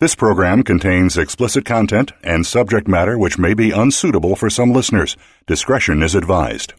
This 0.00 0.14
program 0.14 0.62
contains 0.62 1.18
explicit 1.18 1.64
content 1.64 2.12
and 2.22 2.46
subject 2.46 2.86
matter 2.86 3.18
which 3.18 3.36
may 3.36 3.52
be 3.52 3.72
unsuitable 3.72 4.36
for 4.36 4.48
some 4.48 4.72
listeners. 4.72 5.16
Discretion 5.48 6.04
is 6.04 6.14
advised. 6.14 6.74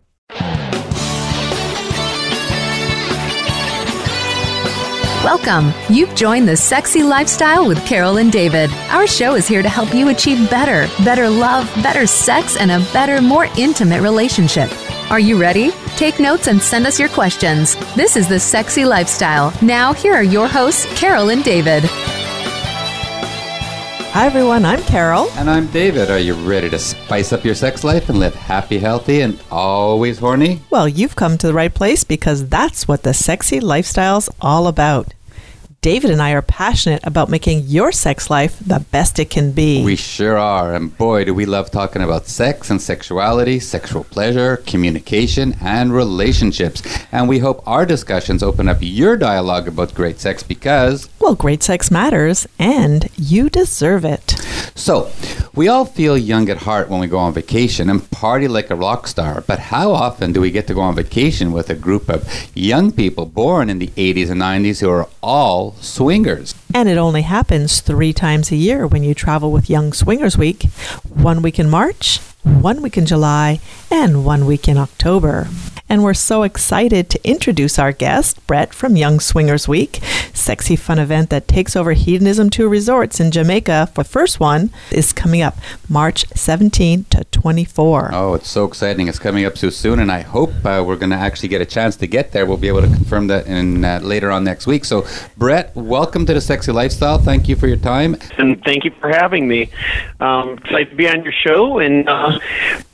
Welcome. 5.22 5.74
You've 5.90 6.16
joined 6.16 6.48
the 6.48 6.56
Sexy 6.56 7.04
Lifestyle 7.04 7.68
with 7.68 7.86
Carol 7.86 8.20
and 8.20 8.32
David. 8.32 8.70
Our 8.90 9.06
show 9.06 9.36
is 9.36 9.50
here 9.50 9.62
to 9.62 9.68
help 9.68 9.94
you 9.94 10.08
achieve 10.08 10.50
better, 10.50 10.88
better 11.04 11.30
love, 11.30 11.70
better 11.84 12.08
sex, 12.08 12.56
and 12.56 12.72
a 12.72 12.80
better, 12.94 13.22
more 13.22 13.48
intimate 13.58 14.02
relationship. 14.02 14.72
Are 15.12 15.20
you 15.20 15.38
ready? 15.38 15.72
Take 15.98 16.22
notes 16.22 16.48
and 16.48 16.62
send 16.62 16.88
us 16.88 16.98
your 16.98 17.10
questions. 17.10 17.76
This 17.96 18.16
is 18.16 18.30
the 18.30 18.40
Sexy 18.40 18.86
Lifestyle. 18.86 19.54
Now, 19.62 19.92
here 19.92 20.14
are 20.14 20.24
your 20.24 20.48
hosts, 20.48 20.86
Carol 20.98 21.32
and 21.32 21.44
David. 21.44 21.84
Hi, 24.12 24.26
everyone. 24.26 24.66
I'm 24.66 24.82
Carol. 24.82 25.30
And 25.34 25.48
I'm 25.48 25.68
David. 25.68 26.10
Are 26.10 26.18
you 26.18 26.34
ready 26.34 26.68
to 26.72 26.80
spice 26.80 27.32
up 27.32 27.46
your 27.46 27.54
sex 27.54 27.84
life 27.84 28.10
and 28.10 28.20
live 28.20 28.34
happy, 28.34 28.80
healthy, 28.80 29.22
and 29.22 29.40
always 29.52 30.18
horny? 30.18 30.62
Well, 30.72 30.90
you've 30.90 31.16
come 31.16 31.38
to 31.38 31.46
the 31.46 31.54
right 31.54 31.74
place 31.74 32.04
because 32.04 32.50
that's 32.50 32.88
what 32.88 33.04
the 33.04 33.14
sexy 33.14 33.60
lifestyle's 33.60 34.28
all 34.42 34.66
about. 34.66 35.14
David 35.82 36.12
and 36.12 36.22
I 36.22 36.32
are 36.32 36.42
passionate 36.42 37.00
about 37.08 37.30
making 37.30 37.62
your 37.68 37.94
sex 37.94 38.30
life 38.30 38.60
the 38.60 38.82
best 38.92 39.18
it 39.18 39.30
can 39.30 39.54
be. 39.54 39.82
We 39.82 39.96
sure 39.96 40.38
are. 40.38 40.74
And 40.74 40.98
boy, 40.98 41.24
do 41.24 41.34
we 41.34 41.46
love 41.46 41.72
talking 41.72 42.02
about 42.02 42.28
sex 42.28 42.70
and 42.70 42.82
sexuality, 42.82 43.62
sexual 43.62 44.04
pleasure, 44.04 44.58
communication, 44.58 45.56
and 45.62 45.94
relationships. 45.94 46.84
And 47.14 47.30
we 47.30 47.40
hope 47.40 47.66
our 47.66 47.86
discussions 47.86 48.44
open 48.44 48.68
up 48.68 48.80
your 48.82 49.16
dialogue 49.16 49.70
about 49.70 49.94
great 49.94 50.20
sex 50.20 50.44
because. 50.44 51.08
Well, 51.20 51.36
great 51.36 51.64
sex 51.64 51.92
matters, 51.92 52.48
and 52.58 53.10
you 53.18 53.50
deserve 53.50 54.06
it. 54.06 54.32
So, 54.74 55.12
we 55.54 55.68
all 55.68 55.84
feel 55.84 56.18
young 56.18 56.50
at 56.50 56.60
heart 56.60 56.90
when 56.90 57.02
we 57.02 57.08
go 57.08 57.18
on 57.18 57.34
vacation 57.34 57.90
and 57.90 58.10
party 58.10 58.48
like 58.48 58.70
a 58.70 58.76
rock 58.76 59.06
star. 59.06 59.42
But 59.42 59.60
how 59.60 59.92
often 59.92 60.32
do 60.32 60.40
we 60.40 60.50
get 60.50 60.66
to 60.68 60.74
go 60.74 60.80
on 60.80 60.96
vacation 60.96 61.52
with 61.52 61.70
a 61.70 61.76
group 61.76 62.10
of 62.10 62.26
young 62.56 62.94
people 62.94 63.26
born 63.26 63.70
in 63.70 63.80
the 63.80 63.88
80s 63.88 64.30
and 64.30 64.42
90s 64.42 64.80
who 64.80 64.90
are 64.90 65.10
all 65.22 65.74
swingers? 65.82 66.56
And 66.74 66.88
it 66.88 66.98
only 66.98 67.24
happens 67.24 67.82
three 67.82 68.14
times 68.14 68.50
a 68.52 68.56
year 68.56 68.88
when 68.88 69.04
you 69.04 69.14
travel 69.14 69.52
with 69.52 69.70
Young 69.70 69.92
Swingers 69.92 70.38
Week 70.38 70.64
one 71.14 71.42
week 71.42 71.60
in 71.60 71.70
March, 71.70 72.20
one 72.44 72.82
week 72.82 72.98
in 72.98 73.06
July, 73.06 73.60
and 73.92 74.24
one 74.24 74.46
week 74.46 74.70
in 74.70 74.78
October. 74.78 75.48
And 75.92 76.04
we're 76.04 76.14
so 76.14 76.44
excited 76.44 77.10
to 77.10 77.28
introduce 77.28 77.80
our 77.80 77.92
guest, 77.92 78.46
Brett 78.46 78.76
from 78.76 78.96
Young 78.96 79.20
Swingers 79.20 79.68
Week, 79.68 79.98
sexy 80.36 80.76
fun 80.76 81.00
event 81.00 81.32
that 81.32 81.48
takes 81.48 81.76
over 81.76 81.94
hedonism 81.94 82.52
2 82.52 82.70
resorts 82.70 83.20
in 83.20 83.32
Jamaica. 83.32 83.90
The 83.96 84.04
first 84.04 84.40
one 84.40 84.70
is 84.92 85.12
coming 85.12 85.42
up 85.42 85.58
March 85.90 86.28
17 86.36 87.06
to 87.06 87.24
24. 87.32 88.12
Oh, 88.14 88.36
it's 88.36 88.48
so 88.48 88.66
exciting. 88.66 89.08
It's 89.08 89.18
coming 89.18 89.46
up 89.46 89.58
so 89.58 89.72
soon, 89.72 90.00
and 90.00 90.12
I 90.12 90.22
hope 90.22 90.52
uh, 90.64 90.84
we're 90.86 90.96
going 90.96 91.10
to 91.10 91.16
actually 91.16 91.50
get 91.50 91.60
a 91.60 91.66
chance 91.66 91.96
to 91.96 92.06
get 92.06 92.34
there. 92.34 92.46
We'll 92.46 92.58
be 92.58 92.68
able 92.68 92.82
to 92.82 92.88
confirm 92.88 93.26
that 93.28 93.48
in 93.48 93.84
uh, 93.84 94.00
later 94.04 94.30
on 94.30 94.44
next 94.44 94.68
week. 94.68 94.86
So, 94.86 95.08
Brett, 95.38 95.76
welcome 95.76 96.24
to 96.28 96.36
the 96.36 96.42
Sexy 96.42 96.72
Lifestyle. 96.72 97.18
Thank 97.18 97.50
you 97.50 97.56
for 97.56 97.66
your 97.66 97.78
time. 97.78 98.16
And 98.38 98.64
thank 98.64 98.86
you 98.86 98.92
for 99.00 99.10
having 99.10 99.48
me. 99.48 99.72
Um, 100.20 100.60
excited 100.60 100.92
to 100.92 100.96
be 100.96 101.10
on 101.10 101.24
your 101.24 101.34
show 101.34 101.80
and 101.80 102.08
uh, 102.08 102.38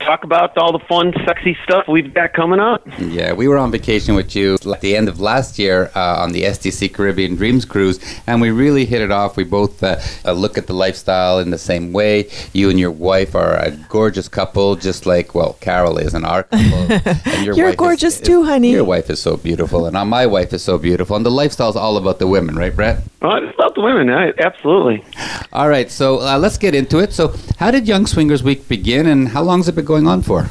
talk 0.00 0.24
about 0.24 0.56
all 0.56 0.72
the 0.72 0.84
fun, 0.86 1.12
sexy 1.26 1.58
stuff 1.62 1.88
we've 1.88 2.14
got 2.14 2.32
coming 2.32 2.60
up. 2.60 2.85
Yeah, 2.98 3.32
we 3.32 3.48
were 3.48 3.58
on 3.58 3.72
vacation 3.72 4.14
with 4.14 4.36
you 4.36 4.54
at 4.54 4.80
the 4.80 4.96
end 4.96 5.08
of 5.08 5.20
last 5.20 5.58
year 5.58 5.90
uh, 5.96 6.22
on 6.22 6.32
the 6.32 6.42
SDC 6.42 6.94
Caribbean 6.94 7.34
Dreams 7.34 7.64
cruise, 7.64 7.98
and 8.28 8.40
we 8.40 8.50
really 8.50 8.84
hit 8.84 9.02
it 9.02 9.10
off. 9.10 9.36
We 9.36 9.42
both 9.42 9.82
uh, 9.82 9.98
uh, 10.24 10.32
look 10.32 10.56
at 10.56 10.68
the 10.68 10.72
lifestyle 10.72 11.40
in 11.40 11.50
the 11.50 11.58
same 11.58 11.92
way. 11.92 12.30
You 12.52 12.70
and 12.70 12.78
your 12.78 12.92
wife 12.92 13.34
are 13.34 13.56
a 13.56 13.72
gorgeous 13.88 14.28
couple, 14.28 14.76
just 14.76 15.04
like 15.04 15.34
well, 15.34 15.54
Carol 15.54 15.98
is, 15.98 16.14
and 16.14 16.24
our 16.24 16.44
couple. 16.44 16.92
And 16.92 17.44
your 17.44 17.56
You're 17.56 17.66
wife 17.68 17.76
gorgeous 17.76 18.20
is, 18.20 18.26
too, 18.26 18.44
honey. 18.44 18.70
Your 18.70 18.84
wife 18.84 19.10
is 19.10 19.20
so 19.20 19.36
beautiful, 19.36 19.86
and 19.86 20.08
my 20.08 20.26
wife 20.26 20.52
is 20.52 20.62
so 20.62 20.78
beautiful. 20.78 21.16
And 21.16 21.26
the 21.26 21.30
lifestyle 21.30 21.70
is 21.70 21.76
all 21.76 21.96
about 21.96 22.20
the 22.20 22.28
women, 22.28 22.54
right, 22.54 22.74
Brett? 22.74 23.02
Well, 23.20 23.42
it's 23.42 23.54
about 23.54 23.74
the 23.74 23.80
women, 23.80 24.08
right? 24.08 24.32
absolutely. 24.38 25.04
All 25.52 25.68
right, 25.68 25.90
so 25.90 26.20
uh, 26.20 26.38
let's 26.38 26.56
get 26.56 26.74
into 26.74 26.98
it. 26.98 27.12
So, 27.12 27.34
how 27.58 27.72
did 27.72 27.88
Young 27.88 28.06
Swingers 28.06 28.44
Week 28.44 28.68
begin, 28.68 29.06
and 29.06 29.28
how 29.28 29.42
long 29.42 29.58
has 29.58 29.68
it 29.68 29.74
been 29.74 29.84
going 29.84 30.06
on 30.06 30.22
for? 30.22 30.48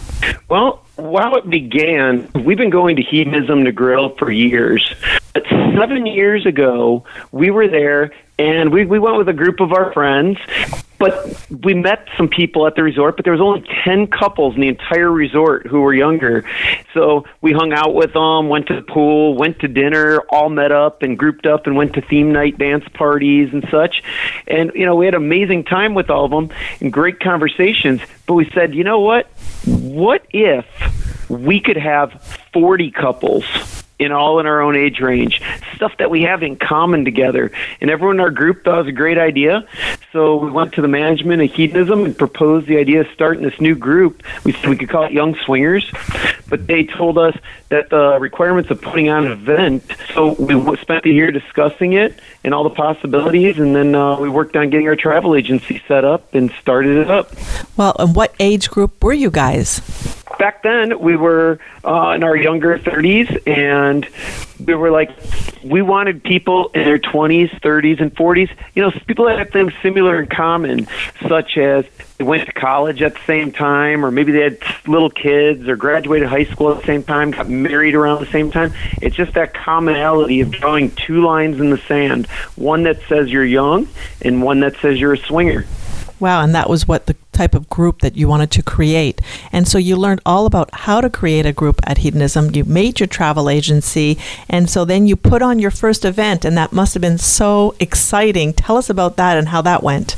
Well, 0.50 0.84
while 0.96 1.36
it 1.36 1.50
began, 1.50 2.30
we've 2.34 2.58
been 2.58 2.70
going 2.70 2.96
to 2.96 3.04
Hedonism 3.04 3.66
to 3.66 3.72
Grill 3.72 4.16
for 4.16 4.32
years. 4.32 4.94
But 5.34 5.44
seven 5.78 6.06
years 6.06 6.46
ago, 6.46 7.04
we 7.32 7.52
were 7.52 7.68
there 7.68 8.12
and 8.38 8.72
we, 8.72 8.86
we 8.86 9.00
went 9.00 9.18
with 9.18 9.30
a 9.30 9.34
group 9.34 9.60
of 9.60 9.72
our 9.72 9.94
friends. 9.94 10.38
But 10.98 11.46
we 11.64 11.74
met 11.74 12.08
some 12.16 12.30
people 12.30 12.66
at 12.68 12.76
the 12.76 12.84
resort, 12.84 13.18
but 13.18 13.26
there 13.26 13.34
was 13.34 13.42
only 13.42 13.66
10 13.84 14.08
couples 14.08 14.56
in 14.56 14.62
the 14.62 14.70
entire 14.70 15.12
resort 15.12 15.68
who 15.68 15.82
were 15.82 15.94
younger. 15.94 16.46
So 16.94 17.26
we 17.42 17.52
hung 17.52 17.74
out 17.74 17.94
with 17.94 18.14
them, 18.14 18.48
went 18.48 18.68
to 18.68 18.76
the 18.76 18.82
pool, 18.82 19.36
went 19.36 19.60
to 19.60 19.68
dinner, 19.68 20.20
all 20.30 20.50
met 20.50 20.72
up 20.72 21.04
and 21.04 21.20
grouped 21.20 21.46
up 21.46 21.68
and 21.68 21.76
went 21.76 21.94
to 21.94 22.02
theme 22.02 22.32
night 22.32 22.58
dance 22.58 22.86
parties 22.94 23.50
and 23.52 23.68
such. 23.70 24.04
And, 24.48 24.72
you 24.74 24.86
know, 24.86 24.96
we 24.96 25.06
had 25.06 25.16
an 25.16 25.22
amazing 25.22 25.66
time 25.66 25.96
with 25.96 26.10
all 26.10 26.26
of 26.26 26.32
them 26.32 26.50
and 26.80 26.94
great 26.94 27.20
conversations. 27.20 28.00
But 28.26 28.36
we 28.36 28.50
said, 28.52 28.74
you 28.74 28.86
know 28.86 29.02
what? 29.02 29.28
What 29.66 30.26
if 30.31 30.66
we 31.30 31.59
could 31.59 31.78
have 31.78 32.22
40 32.53 32.92
couples 32.92 33.46
in 33.98 34.12
all 34.12 34.40
in 34.40 34.46
our 34.46 34.62
own 34.62 34.76
age 34.76 35.00
range, 35.00 35.42
stuff 35.76 35.96
that 35.98 36.10
we 36.10 36.24
have 36.24 36.44
in 36.44 36.58
common 36.58 37.06
together. 37.06 37.52
And 37.80 37.90
everyone 37.90 38.18
in 38.18 38.20
our 38.20 38.32
group 38.32 38.64
thought 38.64 38.76
it 38.76 38.82
was 38.82 38.88
a 38.88 38.92
great 38.92 39.18
idea. 39.18 39.68
So 40.12 40.38
we 40.38 40.52
went 40.52 40.74
to 40.74 40.82
the 40.82 40.88
management 40.88 41.42
of 41.42 41.52
hedonism 41.52 42.06
and 42.06 42.18
proposed 42.18 42.68
the 42.68 42.78
idea 42.78 43.02
of 43.02 43.08
starting 43.14 43.44
this 43.44 43.60
new 43.62 43.76
group. 43.76 44.24
We 44.44 44.56
we 44.68 44.76
could 44.76 44.90
call 44.90 45.06
it 45.06 45.12
Young 45.12 45.36
Swingers, 45.36 45.92
but 46.50 46.68
they 46.68 46.84
told 46.84 47.18
us 47.18 47.38
that 47.70 47.90
the 47.90 48.18
requirements 48.20 48.70
of 48.70 48.82
putting 48.82 49.10
on 49.10 49.26
an 49.26 49.32
event. 49.32 49.84
So 50.14 50.34
we 50.34 50.78
spent 50.78 51.04
the 51.04 51.12
year 51.12 51.32
discussing 51.32 51.94
it 51.94 52.20
and 52.44 52.54
all 52.54 52.64
the 52.64 52.70
possibilities, 52.70 53.58
and 53.58 53.76
then 53.76 53.96
uh, 53.96 54.20
we 54.20 54.30
worked 54.30 54.56
on 54.56 54.70
getting 54.70 54.88
our 54.88 54.96
travel 54.96 55.36
agency 55.36 55.82
set 55.88 56.06
up 56.06 56.34
and 56.34 56.52
started 56.62 56.98
it 56.98 57.10
up. 57.10 57.32
Well, 57.78 57.96
and 58.00 58.16
what 58.16 58.36
age 58.40 58.70
group 58.70 59.04
were 59.04 59.14
you 59.14 59.32
guys? 59.32 59.82
Back 60.40 60.63
then 60.63 61.00
we 61.00 61.16
were 61.16 61.59
uh, 61.84 62.13
in 62.16 62.24
our 62.24 62.36
younger 62.36 62.78
30s 62.78 63.47
and 63.47 64.08
we 64.66 64.74
were 64.74 64.91
like 64.91 65.12
we 65.63 65.81
wanted 65.81 66.24
people 66.24 66.69
in 66.69 66.84
their 66.84 67.00
20s 67.00 67.50
30s 67.62 68.02
and 68.02 68.13
40s 68.16 68.50
you 68.74 68.81
know 68.81 68.91
people 69.08 69.25
that 69.25 69.38
had 69.38 69.52
things 69.52 69.74
similar 69.81 70.22
in 70.22 70.28
common 70.28 70.88
such 71.28 71.58
as 71.58 71.85
they 72.18 72.24
went 72.24 72.46
to 72.46 72.53
college 72.53 73.02
at 73.02 73.14
the 73.14 73.22
same 73.25 73.52
time 73.52 74.06
or 74.06 74.12
maybe 74.12 74.31
they 74.31 74.41
had 74.41 74.58
little 74.88 75.09
kids 75.09 75.68
or 75.68 75.75
graduated 75.75 76.28
high 76.28 76.46
school 76.46 76.72
at 76.72 76.80
the 76.80 76.85
same 76.85 77.03
time 77.03 77.31
got 77.31 77.50
married 77.50 77.94
around 77.94 78.22
the 78.22 78.31
same 78.31 78.52
time. 78.52 78.74
It's 79.02 79.16
just 79.16 79.34
that 79.34 79.53
commonality 79.53 80.40
of 80.41 80.52
drawing 80.52 80.91
two 80.91 81.24
lines 81.25 81.59
in 81.59 81.69
the 81.69 81.78
sand 81.78 82.28
one 82.56 82.84
that 82.84 83.00
says 83.09 83.30
you're 83.30 83.46
young 83.46 83.88
and 84.22 84.41
one 84.41 84.62
that 84.62 84.78
says 84.78 85.00
you're 85.00 85.14
a 85.14 85.18
swinger. 85.18 85.66
Wow, 86.19 86.41
and 86.41 86.56
that 86.56 86.69
was 86.69 86.88
what 86.88 87.08
the 87.08 87.16
type 87.35 87.53
of 87.53 87.69
group 87.69 88.00
that 88.00 88.16
you 88.16 88.28
wanted 88.28 88.50
to 88.51 88.63
create. 88.63 89.22
And 89.51 89.68
so 89.68 89.78
you 89.78 89.96
learned 89.96 90.22
all 90.25 90.46
about 90.46 90.69
how 90.73 91.01
to 91.01 91.09
create 91.09 91.46
a 91.46 91.53
group 91.53 91.79
at 91.85 92.00
Hedonism. 92.00 92.56
You 92.56 92.63
made 92.63 93.00
your 93.00 93.07
travel 93.07 93.50
agency, 93.50 94.18
and 94.50 94.69
so 94.69 94.85
then 94.85 95.06
you 95.06 95.16
put 95.16 95.41
on 95.41 95.59
your 95.59 95.72
first 95.72 96.06
event, 96.06 96.46
and 96.46 96.57
that 96.57 96.72
must 96.72 96.94
have 96.94 97.01
been 97.01 97.18
so 97.18 97.75
exciting. 97.79 98.53
Tell 98.53 98.78
us 98.78 98.90
about 98.90 99.18
that 99.18 99.38
and 99.38 99.50
how 99.50 99.62
that 99.62 99.84
went. 99.84 100.16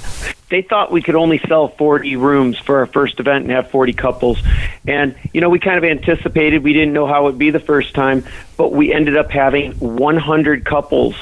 They 0.50 0.62
thought 0.62 0.92
we 0.94 1.02
could 1.02 1.16
only 1.16 1.40
sell 1.40 1.68
40 1.68 2.16
rooms 2.16 2.58
for 2.58 2.78
our 2.78 2.86
first 2.86 3.20
event 3.20 3.44
and 3.44 3.52
have 3.52 3.70
40 3.70 3.92
couples. 3.94 4.42
And, 4.88 5.14
you 5.34 5.42
know, 5.42 5.50
we 5.50 5.60
kind 5.60 5.78
of 5.78 5.84
anticipated, 5.84 6.64
we 6.64 6.72
didn't 6.72 6.94
know 6.94 7.06
how 7.06 7.24
it 7.24 7.32
would 7.32 7.38
be 7.38 7.50
the 7.50 7.60
first 7.60 7.94
time, 7.94 8.24
but 8.56 8.72
we 8.72 8.94
ended 8.94 9.18
up 9.18 9.30
having 9.30 9.74
100 9.74 10.64
couples 10.64 11.16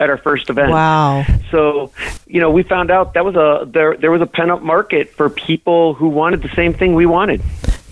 at 0.00 0.08
our 0.10 0.16
first 0.16 0.50
event. 0.50 0.72
Wow. 0.72 1.24
So, 1.50 1.92
you 2.26 2.40
know, 2.40 2.50
we 2.50 2.62
found 2.62 2.90
out 2.90 3.14
that 3.14 3.24
was 3.24 3.36
a 3.36 3.66
there 3.66 3.96
there 3.96 4.10
was 4.10 4.22
a 4.22 4.26
pent 4.26 4.50
up 4.50 4.62
market 4.62 5.10
for 5.10 5.28
people 5.30 5.94
who 5.94 6.08
wanted 6.08 6.42
the 6.42 6.48
same 6.56 6.72
thing 6.72 6.94
we 6.94 7.06
wanted. 7.06 7.42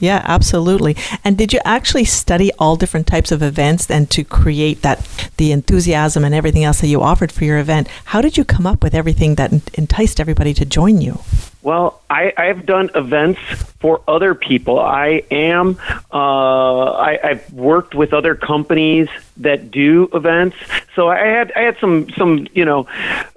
Yeah, 0.01 0.23
absolutely. 0.25 0.97
And 1.25 1.37
did 1.37 1.53
you 1.53 1.61
actually 1.65 2.05
study 2.05 2.53
all 2.59 2.77
different 2.77 3.07
types 3.07 3.33
of 3.33 3.43
events 3.43 3.91
and 3.91 4.09
to 4.11 4.23
create 4.23 4.83
that 4.83 5.07
the 5.39 5.51
enthusiasm 5.53 6.25
and 6.25 6.35
everything 6.35 6.65
else 6.65 6.81
that 6.81 6.87
you 6.87 7.03
offered 7.03 7.33
for 7.33 7.45
your 7.45 7.59
event? 7.59 7.89
How 8.07 8.21
did 8.21 8.37
you 8.37 8.45
come 8.45 8.67
up 8.67 8.83
with 8.83 8.95
everything 8.95 9.35
that 9.35 9.53
enticed 9.75 10.21
everybody 10.21 10.55
to 10.55 10.65
join 10.65 11.01
you? 11.01 11.19
Well, 11.63 12.01
I, 12.09 12.33
I've 12.37 12.67
done 12.67 12.91
events 12.95 13.41
for 13.81 14.01
other 14.07 14.35
people. 14.35 14.79
I 14.79 15.23
am. 15.31 15.79
Uh, 16.13 16.85
I, 16.93 17.19
I've 17.23 17.53
worked 17.53 17.95
with 17.95 18.13
other 18.13 18.35
companies 18.35 19.09
that 19.39 19.71
do 19.71 20.09
events, 20.13 20.57
so 20.95 21.09
I 21.09 21.19
had 21.19 21.53
I 21.57 21.61
had 21.63 21.77
some 21.79 22.11
some 22.11 22.47
you 22.55 22.65
know 22.65 22.87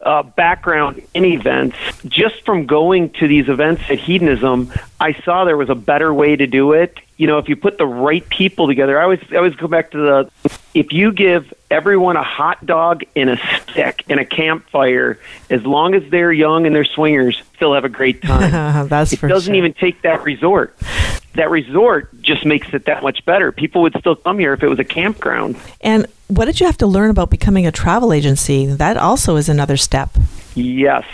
uh, 0.03 0.23
background 0.23 1.01
in 1.13 1.25
events. 1.25 1.77
Just 2.07 2.45
from 2.45 2.67
going 2.67 3.09
to 3.13 3.27
these 3.27 3.49
events 3.49 3.81
at 3.89 3.99
Hedonism, 3.99 4.71
I 4.99 5.13
saw 5.13 5.45
there 5.45 5.57
was 5.57 5.69
a 5.69 5.75
better 5.75 6.13
way 6.13 6.35
to 6.35 6.47
do 6.47 6.73
it. 6.73 6.99
You 7.21 7.27
know, 7.27 7.37
if 7.37 7.47
you 7.47 7.55
put 7.55 7.77
the 7.77 7.85
right 7.85 8.27
people 8.29 8.65
together, 8.65 8.99
I 8.99 9.03
always 9.03 9.19
I 9.31 9.35
always 9.35 9.53
go 9.53 9.67
back 9.67 9.91
to 9.91 9.97
the 9.99 10.51
if 10.73 10.91
you 10.91 11.11
give 11.11 11.53
everyone 11.69 12.15
a 12.15 12.23
hot 12.23 12.65
dog 12.65 13.03
and 13.15 13.29
a 13.29 13.37
stick 13.61 14.03
and 14.09 14.19
a 14.19 14.25
campfire, 14.25 15.19
as 15.51 15.63
long 15.63 15.93
as 15.93 16.01
they're 16.09 16.31
young 16.31 16.65
and 16.65 16.75
they're 16.75 16.83
swingers, 16.83 17.39
they'll 17.59 17.75
have 17.75 17.85
a 17.85 17.89
great 17.89 18.21
time. 18.23 18.87
That's 18.87 19.13
it 19.13 19.21
doesn't 19.21 19.53
sure. 19.53 19.55
even 19.55 19.73
take 19.73 20.01
that 20.01 20.23
resort. 20.23 20.75
That 21.35 21.51
resort 21.51 22.09
just 22.23 22.43
makes 22.43 22.73
it 22.73 22.85
that 22.85 23.03
much 23.03 23.23
better. 23.23 23.51
People 23.51 23.83
would 23.83 23.95
still 23.99 24.15
come 24.15 24.39
here 24.39 24.53
if 24.53 24.63
it 24.63 24.67
was 24.67 24.79
a 24.79 24.83
campground. 24.83 25.57
And 25.79 26.07
what 26.27 26.45
did 26.45 26.59
you 26.59 26.65
have 26.65 26.77
to 26.79 26.87
learn 26.87 27.11
about 27.11 27.29
becoming 27.29 27.67
a 27.67 27.71
travel 27.71 28.13
agency? 28.13 28.65
That 28.65 28.97
also 28.97 29.35
is 29.35 29.47
another 29.47 29.77
step. 29.77 30.09
Yes, 30.61 31.05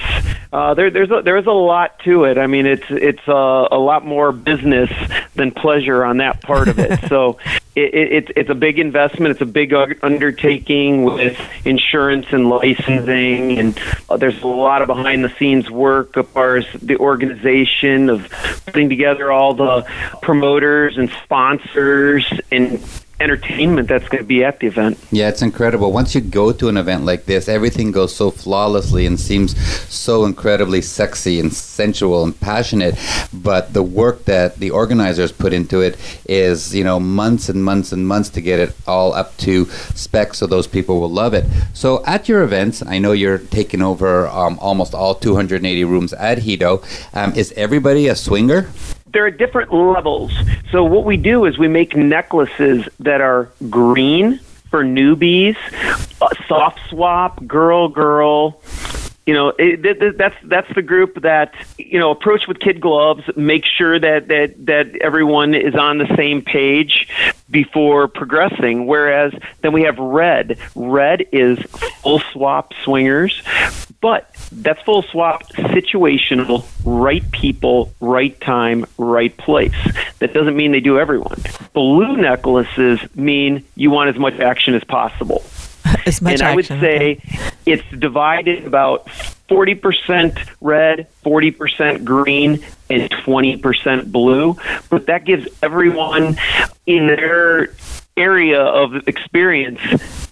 uh, 0.52 0.74
there, 0.74 0.90
there's 0.90 1.12
a, 1.12 1.22
there's 1.22 1.46
a 1.46 1.52
lot 1.52 2.00
to 2.00 2.26
it. 2.26 2.38
I 2.38 2.48
mean, 2.48 2.66
it's 2.66 2.86
it's 2.90 3.26
a, 3.28 3.68
a 3.72 3.78
lot 3.78 4.06
more 4.06 4.32
business 4.32 4.90
than 5.36 5.52
pleasure 5.52 6.04
on 6.04 6.18
that 6.18 6.42
part 6.42 6.68
of 6.68 6.80
it. 6.80 7.00
so 7.10 7.38
it, 7.76 7.94
it, 7.94 8.12
it's 8.12 8.32
it's 8.36 8.50
a 8.50 8.56
big 8.56 8.80
investment. 8.80 9.32
It's 9.32 9.42
a 9.42 9.46
big 9.46 9.74
undertaking 9.74 11.04
with 11.04 11.40
insurance 11.66 12.28
and 12.32 12.50
licensing, 12.50 13.58
and 13.60 13.80
uh, 14.10 14.18
there's 14.18 14.42
a 14.42 14.48
lot 14.48 14.82
of 14.82 14.88
behind 14.88 15.24
the 15.24 15.34
scenes 15.38 15.70
work 15.70 16.18
as 16.18 16.26
far 16.28 16.58
as 16.58 16.66
the 16.82 16.98
organization 16.98 18.10
of 18.10 18.30
putting 18.66 18.90
together 18.90 19.32
all 19.32 19.54
the 19.54 19.84
promoters 20.22 20.98
and 20.98 21.10
sponsors 21.24 22.26
and 22.52 22.82
entertainment 23.19 23.88
that's 23.88 24.08
going 24.08 24.24
to 24.24 24.28
be 24.28 24.44
at 24.44 24.60
the 24.60 24.68
event. 24.68 24.98
Yeah, 25.12 25.30
it's 25.30 25.42
incredible. 25.42 25.92
Once 25.92 26.14
you 26.14 26.22
go 26.22 26.52
to 26.52 26.69
an 26.69 26.78
event 26.78 27.06
like 27.06 27.25
this, 27.25 27.50
everything 27.50 27.92
goes 27.92 28.16
so 28.16 28.30
flawlessly 28.30 29.06
and 29.06 29.19
seems 29.19 29.58
so 29.92 30.25
incredibly 30.25 30.81
sexy 30.81 31.40
and 31.40 31.52
sensual 31.52 32.24
and 32.24 32.40
passionate. 32.40 32.96
But 33.34 33.74
the 33.74 33.84
work 33.84 34.25
that 34.25 34.58
the 34.58 34.69
organizers 34.69 35.31
put 35.31 35.54
into 35.54 35.81
it 35.81 35.98
is, 36.25 36.75
you 36.75 36.84
know, 36.84 37.00
months 37.00 37.50
and 37.50 37.64
months 37.64 37.92
and 37.92 38.08
months 38.08 38.30
to 38.30 38.42
get 38.42 38.60
it 38.60 38.75
all 38.86 39.14
up 39.14 39.36
to 39.38 39.66
spec 39.96 40.34
so 40.34 40.46
those 40.46 40.68
people 40.68 41.00
will 41.00 41.12
love 41.12 41.34
it. 41.34 41.46
So 41.74 42.04
at 42.06 42.30
your 42.30 42.44
events, 42.44 42.84
I 42.86 43.00
know 43.00 43.13
you're 43.13 43.40
taking 43.40 43.81
over 43.81 44.28
um, 44.28 44.60
almost 44.60 44.94
all 44.94 45.16
280 45.16 45.84
rooms 45.86 46.13
at 46.13 46.40
Hedo. 46.40 46.84
Um, 47.16 47.34
is 47.34 47.52
everybody 47.54 48.08
a 48.08 48.16
swinger? 48.16 48.70
There 49.09 49.25
are 49.25 49.31
different 49.31 49.74
levels. 49.74 50.31
So 50.71 50.83
what 50.83 51.06
we 51.06 51.18
do 51.18 51.45
is 51.45 51.57
we 51.57 51.68
make 51.68 51.95
necklaces 51.95 52.88
that 53.00 53.21
are 53.21 53.50
green 53.69 54.39
for 54.69 54.83
newbies, 54.83 55.56
uh, 56.21 56.27
soft 56.48 56.80
swap, 56.89 57.45
girl, 57.45 57.88
girl. 57.88 58.62
You 59.25 59.33
know, 59.33 59.54
it, 59.59 60.18
that's 60.18 60.36
that's 60.44 60.74
the 60.74 60.81
group 60.81 61.21
that 61.21 61.54
you 61.77 62.00
know 62.00 62.12
approach 62.12 62.48
with 62.48 62.59
kid 62.59 62.80
gloves, 62.80 63.24
make 63.36 63.65
sure 63.65 64.00
that 64.00 64.30
that 64.30 64.65
that 64.65 64.95
everyone 65.01 65.53
is 65.53 65.75
on 65.75 65.98
the 65.98 66.07
same 66.15 66.42
page 66.42 67.07
before 67.50 68.08
progressing. 68.08 68.88
Whereas 68.88 69.34
then 69.62 69.74
we 69.74 69.84
have 69.84 69.98
red. 69.98 70.58
Red 70.76 71.26
is 71.32 71.60
full 72.02 72.20
swap 72.32 72.74
swingers, 72.84 73.42
but 74.02 74.34
that's 74.52 74.82
full 74.82 75.04
swap 75.04 75.48
situational, 75.54 76.66
right 76.86 77.30
people, 77.32 77.94
right 78.00 78.40
time, 78.42 78.86
right 78.98 79.36
place. 79.38 79.76
That 80.20 80.34
doesn't 80.34 80.56
mean 80.56 80.72
they 80.72 80.80
do 80.80 81.00
everyone. 81.00 81.42
Blue 81.74 82.18
necklaces 82.18 83.00
mean 83.16 83.64
you 83.76 83.92
want 83.92 84.10
as 84.10 84.18
much 84.18 84.40
action 84.40 84.74
as 84.74 84.84
possible. 84.84 85.44
As 86.06 86.22
much 86.22 86.34
and 86.34 86.42
I 86.42 86.56
would 86.56 86.66
say 86.66 87.18
okay. 87.18 87.51
it's 87.66 87.84
divided 87.98 88.66
about 88.66 89.07
40% 89.50 90.50
red, 90.62 91.07
40% 91.25 92.04
green, 92.04 92.63
and 92.89 93.10
20% 93.10 94.12
blue. 94.12 94.57
But 94.89 95.07
that 95.07 95.25
gives 95.25 95.48
everyone 95.62 96.38
in 96.86 97.07
their 97.07 97.74
area 98.16 98.62
of 98.62 99.07
experience 99.07 99.80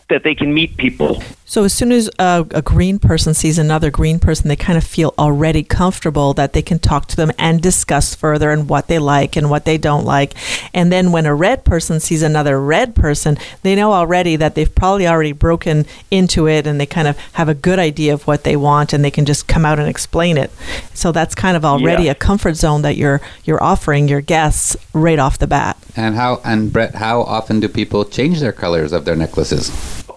that 0.09 0.23
they 0.23 0.35
can 0.35 0.53
meet 0.53 0.77
people. 0.77 1.23
So 1.47 1.63
as 1.63 1.73
soon 1.73 1.91
as 1.91 2.09
a, 2.17 2.43
a, 2.49 2.63
green 2.63 2.97
person 2.97 3.35
sees 3.35 3.59
another 3.59 3.91
green 3.91 4.17
person, 4.17 4.47
they 4.47 4.55
kind 4.55 4.79
of 4.79 4.83
feel 4.83 5.13
already 5.19 5.61
comfortable 5.61 6.33
that 6.33 6.53
they 6.53 6.63
can 6.63 6.79
talk 6.79 7.05
to 7.09 7.15
them 7.15 7.31
and 7.37 7.61
discuss 7.61 8.15
further 8.15 8.49
and 8.49 8.67
what 8.67 8.87
they 8.87 8.97
like 8.97 9.35
and 9.35 9.51
what 9.51 9.63
they 9.63 9.77
don't 9.77 10.05
like. 10.05 10.33
And 10.73 10.91
then 10.91 11.11
when 11.11 11.27
a 11.27 11.35
red 11.35 11.63
person 11.63 11.99
sees 11.99 12.23
another 12.23 12.59
red 12.59 12.95
person, 12.95 13.37
they 13.61 13.75
know 13.75 13.93
already 13.93 14.35
that 14.37 14.55
they've 14.55 14.73
probably 14.73 15.07
already 15.07 15.33
broken 15.33 15.85
into 16.09 16.47
it 16.47 16.65
and 16.65 16.81
they 16.81 16.87
kind 16.87 17.07
of 17.07 17.15
have 17.33 17.47
a 17.47 17.53
good 17.53 17.77
idea 17.77 18.11
of 18.15 18.25
what 18.25 18.43
they 18.43 18.55
want 18.55 18.91
and 18.91 19.05
they 19.05 19.11
can 19.11 19.25
just 19.25 19.47
come 19.47 19.65
out 19.65 19.77
and 19.77 19.87
explain 19.87 20.37
it. 20.37 20.49
So 20.95 21.11
that's 21.11 21.35
kind 21.35 21.55
of 21.55 21.63
already 21.63 22.05
Yeah. 22.05 22.11
a 22.11 22.15
comfort 22.15 22.55
zone 22.55 22.81
that 22.81 22.97
you're 22.97 23.21
you're 23.43 23.61
offering 23.63 24.07
your 24.07 24.21
guests 24.21 24.75
right 24.93 25.19
off 25.19 25.37
the 25.37 25.47
bat. 25.47 25.77
And 25.95 26.15
how 26.15 26.41
and 26.43 26.73
Brett, 26.73 26.95
how 26.95 27.21
often 27.21 27.59
do 27.59 27.67
people 27.69 28.03
change 28.03 28.39
their 28.39 28.51
colors 28.51 28.91
of 28.91 29.05
their 29.05 29.15
necklaces? 29.15 29.71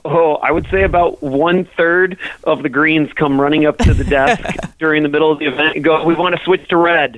Oh, 0.05 0.37
I 0.37 0.53
would 0.53 0.67
say 0.71 0.85
about 0.85 1.23
one 1.29 1.65
third 1.77 2.19
of 2.45 2.63
the 2.63 2.69
greens 2.69 3.13
come 3.13 3.41
running 3.41 3.67
up 3.67 3.79
to 3.79 3.95
the 3.95 4.05
desk 4.05 4.43
during 4.79 5.03
the 5.03 5.09
middle 5.09 5.31
of 5.31 5.39
the 5.39 5.47
event 5.47 5.77
and 5.77 5.85
go, 5.85 6.05
"We 6.05 6.15
want 6.15 6.37
to 6.37 6.45
switch 6.45 6.67
to 6.69 6.77
red. 6.77 7.17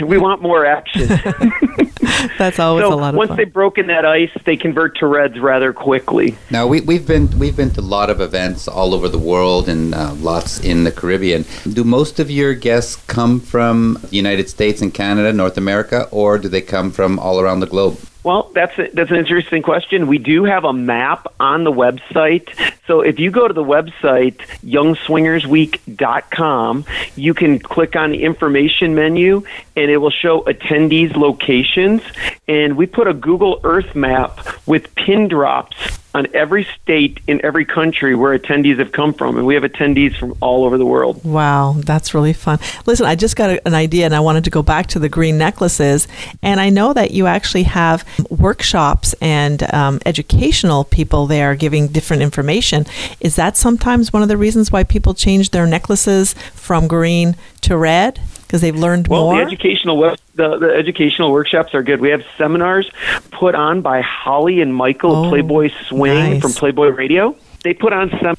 we 0.02 0.18
want 0.18 0.42
more 0.42 0.66
action." 0.66 1.08
That's 2.38 2.58
always 2.58 2.84
so 2.84 2.92
a 2.92 2.96
lot 2.96 3.14
of 3.14 3.16
once 3.16 3.28
fun. 3.28 3.36
they've 3.36 3.52
broken 3.52 3.86
that 3.88 4.04
ice, 4.04 4.30
they 4.44 4.56
convert 4.56 4.96
to 4.98 5.06
reds 5.06 5.38
rather 5.38 5.72
quickly. 5.72 6.36
Now 6.50 6.66
we, 6.66 6.80
we've 6.80 7.06
been 7.06 7.38
we've 7.38 7.56
been 7.56 7.70
to 7.72 7.80
a 7.80 7.82
lot 7.82 8.10
of 8.10 8.20
events 8.20 8.68
all 8.68 8.94
over 8.94 9.08
the 9.08 9.18
world 9.18 9.68
and 9.68 9.94
uh, 9.94 10.14
lots 10.14 10.60
in 10.60 10.84
the 10.84 10.92
Caribbean. 10.92 11.44
Do 11.70 11.84
most 11.84 12.18
of 12.20 12.30
your 12.30 12.54
guests 12.54 12.96
come 13.06 13.40
from 13.40 13.98
the 14.10 14.16
United 14.16 14.48
States 14.48 14.82
and 14.82 14.92
Canada, 14.92 15.32
North 15.32 15.56
America, 15.56 16.08
or 16.10 16.38
do 16.38 16.48
they 16.48 16.62
come 16.62 16.90
from 16.90 17.18
all 17.18 17.40
around 17.40 17.60
the 17.60 17.66
globe? 17.66 17.98
Well, 18.24 18.50
that's 18.54 18.78
a, 18.78 18.88
that's 18.94 19.10
an 19.10 19.18
interesting 19.18 19.62
question. 19.62 20.06
We 20.06 20.16
do 20.16 20.44
have 20.44 20.64
a 20.64 20.72
map 20.72 21.26
on 21.38 21.64
the 21.64 21.70
website. 21.70 22.48
So 22.86 23.02
if 23.02 23.18
you 23.18 23.30
go 23.30 23.46
to 23.46 23.52
the 23.52 23.62
website 23.62 24.38
youngswingersweek.com, 24.64 26.86
you 27.16 27.34
can 27.34 27.58
click 27.58 27.96
on 27.96 28.12
the 28.12 28.22
information 28.22 28.94
menu 28.94 29.42
and 29.76 29.90
it 29.90 29.98
will 29.98 30.10
show 30.10 30.40
attendees 30.42 31.14
locations 31.14 32.00
and 32.48 32.78
we 32.78 32.86
put 32.86 33.08
a 33.08 33.14
Google 33.14 33.60
Earth 33.62 33.94
map 33.94 34.40
with 34.66 34.94
pin 34.94 35.28
drops 35.28 35.76
on 36.14 36.28
every 36.32 36.64
state 36.80 37.20
in 37.26 37.44
every 37.44 37.64
country 37.64 38.14
where 38.14 38.38
attendees 38.38 38.78
have 38.78 38.92
come 38.92 39.12
from 39.12 39.36
and 39.36 39.46
we 39.46 39.54
have 39.54 39.64
attendees 39.64 40.16
from 40.16 40.34
all 40.40 40.64
over 40.64 40.78
the 40.78 40.86
world. 40.86 41.24
Wow, 41.24 41.74
that's 41.78 42.14
really 42.14 42.32
fun. 42.32 42.60
Listen, 42.86 43.06
I 43.06 43.16
just 43.16 43.34
got 43.36 43.50
a, 43.50 43.66
an 43.66 43.74
idea 43.74 44.04
and 44.04 44.14
I 44.14 44.20
wanted 44.20 44.44
to 44.44 44.50
go 44.50 44.62
back 44.62 44.86
to 44.88 44.98
the 44.98 45.08
green 45.08 45.36
necklaces. 45.36 46.06
And 46.42 46.60
I 46.60 46.70
know 46.70 46.92
that 46.92 47.10
you 47.10 47.26
actually 47.26 47.64
have 47.64 48.06
workshops 48.30 49.14
and 49.20 49.62
um, 49.74 50.00
educational 50.06 50.84
people 50.84 51.26
there 51.26 51.54
giving 51.56 51.88
different 51.88 52.22
information. 52.22 52.86
Is 53.20 53.36
that 53.36 53.56
sometimes 53.56 54.12
one 54.12 54.22
of 54.22 54.28
the 54.28 54.36
reasons 54.36 54.70
why 54.70 54.84
people 54.84 55.14
change 55.14 55.50
their 55.50 55.66
necklaces 55.66 56.34
from 56.54 56.86
green 56.86 57.36
to 57.62 57.76
red? 57.76 58.20
Because 58.54 58.62
they've 58.62 58.76
learned 58.76 59.08
Well, 59.08 59.24
more? 59.24 59.34
the 59.38 59.42
educational 59.42 59.96
web, 59.96 60.16
the, 60.36 60.58
the 60.58 60.68
educational 60.76 61.32
workshops 61.32 61.74
are 61.74 61.82
good. 61.82 62.00
We 62.00 62.10
have 62.10 62.22
seminars 62.38 62.88
put 63.32 63.56
on 63.56 63.80
by 63.80 64.00
Holly 64.00 64.60
and 64.60 64.72
Michael 64.72 65.26
Oh, 65.26 65.28
Playboy 65.28 65.72
Swing 65.88 66.14
nice. 66.34 66.40
from 66.40 66.52
Playboy 66.52 66.90
Radio. 66.90 67.34
They 67.64 67.74
put 67.74 67.92
on 67.92 68.10
seminars 68.10 68.38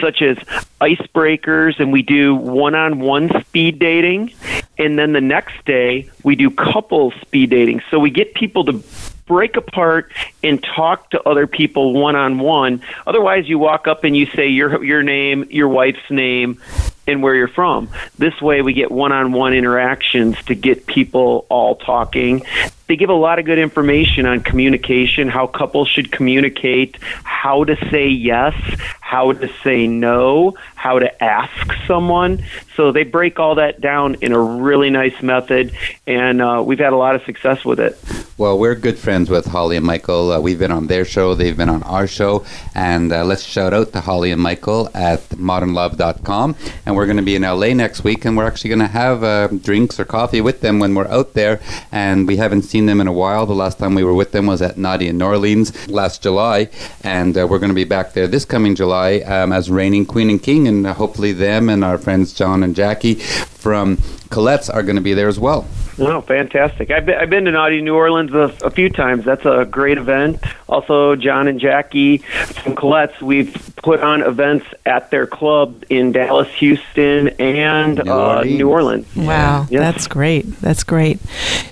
such 0.00 0.22
as 0.22 0.36
icebreakers, 0.80 1.80
and 1.80 1.92
we 1.92 2.02
do 2.02 2.36
one-on-one 2.36 3.30
speed 3.42 3.80
dating, 3.80 4.32
and 4.78 4.96
then 4.96 5.12
the 5.12 5.20
next 5.20 5.64
day 5.64 6.08
we 6.22 6.36
do 6.36 6.48
couple 6.48 7.10
speed 7.22 7.50
dating. 7.50 7.82
So 7.90 7.98
we 7.98 8.10
get 8.10 8.34
people 8.34 8.64
to 8.66 8.80
break 9.26 9.56
apart 9.56 10.12
and 10.44 10.62
talk 10.62 11.10
to 11.10 11.28
other 11.28 11.48
people 11.48 11.94
one-on-one. 11.94 12.80
Otherwise, 13.08 13.48
you 13.48 13.58
walk 13.58 13.88
up 13.88 14.04
and 14.04 14.16
you 14.16 14.26
say 14.26 14.46
your 14.48 14.84
your 14.84 15.02
name, 15.02 15.46
your 15.50 15.68
wife's 15.68 16.10
name, 16.10 16.60
and 17.06 17.22
where 17.22 17.34
you're 17.34 17.48
from. 17.48 17.88
This 18.18 18.40
way, 18.40 18.62
we 18.62 18.72
get 18.72 18.90
one-on-one 18.90 19.54
interactions 19.54 20.42
to 20.44 20.54
get 20.54 20.86
people 20.86 21.46
all 21.48 21.76
talking. 21.76 22.44
They 22.92 22.96
give 22.96 23.08
a 23.08 23.14
lot 23.14 23.38
of 23.38 23.46
good 23.46 23.58
information 23.58 24.26
on 24.26 24.40
communication, 24.40 25.30
how 25.30 25.46
couples 25.46 25.88
should 25.88 26.12
communicate, 26.12 26.98
how 27.24 27.64
to 27.64 27.74
say 27.88 28.06
yes, 28.08 28.52
how 29.00 29.32
to 29.32 29.50
say 29.64 29.86
no, 29.86 30.58
how 30.74 30.98
to 30.98 31.24
ask 31.24 31.72
someone. 31.86 32.44
So 32.76 32.92
they 32.92 33.04
break 33.04 33.38
all 33.38 33.54
that 33.54 33.80
down 33.80 34.16
in 34.16 34.32
a 34.32 34.38
really 34.38 34.90
nice 34.90 35.22
method, 35.22 35.74
and 36.06 36.42
uh, 36.42 36.62
we've 36.66 36.78
had 36.78 36.92
a 36.92 36.96
lot 36.96 37.14
of 37.14 37.22
success 37.24 37.64
with 37.64 37.80
it. 37.80 37.98
Well, 38.38 38.58
we're 38.58 38.74
good 38.74 38.98
friends 38.98 39.28
with 39.28 39.46
Holly 39.46 39.76
and 39.76 39.86
Michael. 39.86 40.32
Uh, 40.32 40.40
we've 40.40 40.58
been 40.58 40.72
on 40.72 40.86
their 40.86 41.04
show, 41.04 41.34
they've 41.34 41.56
been 41.56 41.68
on 41.68 41.82
our 41.84 42.06
show. 42.06 42.44
And 42.74 43.12
uh, 43.12 43.24
let's 43.24 43.44
shout 43.44 43.74
out 43.74 43.92
to 43.92 44.00
Holly 44.00 44.32
and 44.32 44.40
Michael 44.40 44.90
at 44.94 45.20
modernlove.com. 45.28 46.56
And 46.86 46.96
we're 46.96 47.04
going 47.04 47.18
to 47.18 47.22
be 47.22 47.36
in 47.36 47.42
LA 47.42 47.74
next 47.74 48.02
week, 48.02 48.24
and 48.24 48.36
we're 48.36 48.46
actually 48.46 48.70
going 48.70 48.80
to 48.80 48.86
have 48.88 49.22
uh, 49.22 49.48
drinks 49.48 50.00
or 50.00 50.06
coffee 50.06 50.40
with 50.40 50.62
them 50.62 50.78
when 50.78 50.94
we're 50.94 51.06
out 51.06 51.34
there. 51.34 51.60
And 51.92 52.26
we 52.26 52.38
haven't 52.38 52.62
seen 52.62 52.81
them 52.86 53.00
in 53.00 53.06
a 53.06 53.12
while. 53.12 53.46
The 53.46 53.54
last 53.54 53.78
time 53.78 53.94
we 53.94 54.04
were 54.04 54.14
with 54.14 54.32
them 54.32 54.46
was 54.46 54.62
at 54.62 54.76
Naughty 54.78 55.08
in 55.08 55.18
New 55.18 55.26
Orleans 55.26 55.88
last 55.88 56.22
July. 56.22 56.68
And 57.02 57.36
uh, 57.36 57.46
we're 57.46 57.58
going 57.58 57.70
to 57.70 57.74
be 57.74 57.84
back 57.84 58.12
there 58.12 58.26
this 58.26 58.44
coming 58.44 58.74
July 58.74 59.18
um, 59.20 59.52
as 59.52 59.70
reigning 59.70 60.06
queen 60.06 60.30
and 60.30 60.42
king. 60.42 60.68
And 60.68 60.86
uh, 60.86 60.94
hopefully, 60.94 61.32
them 61.32 61.68
and 61.68 61.84
our 61.84 61.98
friends 61.98 62.32
John 62.32 62.62
and 62.62 62.74
Jackie 62.74 63.14
from 63.14 63.96
Colette's 64.30 64.70
are 64.70 64.82
going 64.82 64.96
to 64.96 65.02
be 65.02 65.14
there 65.14 65.28
as 65.28 65.38
well. 65.38 65.66
Oh, 65.98 66.20
fantastic! 66.22 66.90
I've 66.90 67.04
been, 67.06 67.18
I've 67.18 67.30
been 67.30 67.44
to 67.44 67.50
Naughty 67.50 67.82
New 67.82 67.94
Orleans 67.94 68.32
a, 68.32 68.54
a 68.64 68.70
few 68.70 68.88
times. 68.88 69.24
That's 69.24 69.44
a 69.44 69.66
great 69.70 69.98
event. 69.98 70.40
Also, 70.68 71.16
John 71.16 71.48
and 71.48 71.60
Jackie 71.60 72.18
from 72.18 72.74
Colette's, 72.74 73.20
we've 73.20 73.54
put 73.76 74.00
on 74.00 74.22
events 74.22 74.64
at 74.86 75.10
their 75.10 75.26
club 75.26 75.84
in 75.90 76.12
Dallas, 76.12 76.48
Houston, 76.54 77.28
and 77.38 78.02
New 78.04 78.10
uh, 78.10 78.16
Orleans. 78.36 78.58
New 78.58 78.70
Orleans. 78.70 79.16
Wow, 79.16 79.66
Yes. 79.70 79.80
that's 79.80 80.06
great. 80.06 80.46
That's 80.60 80.82
great. 80.82 81.18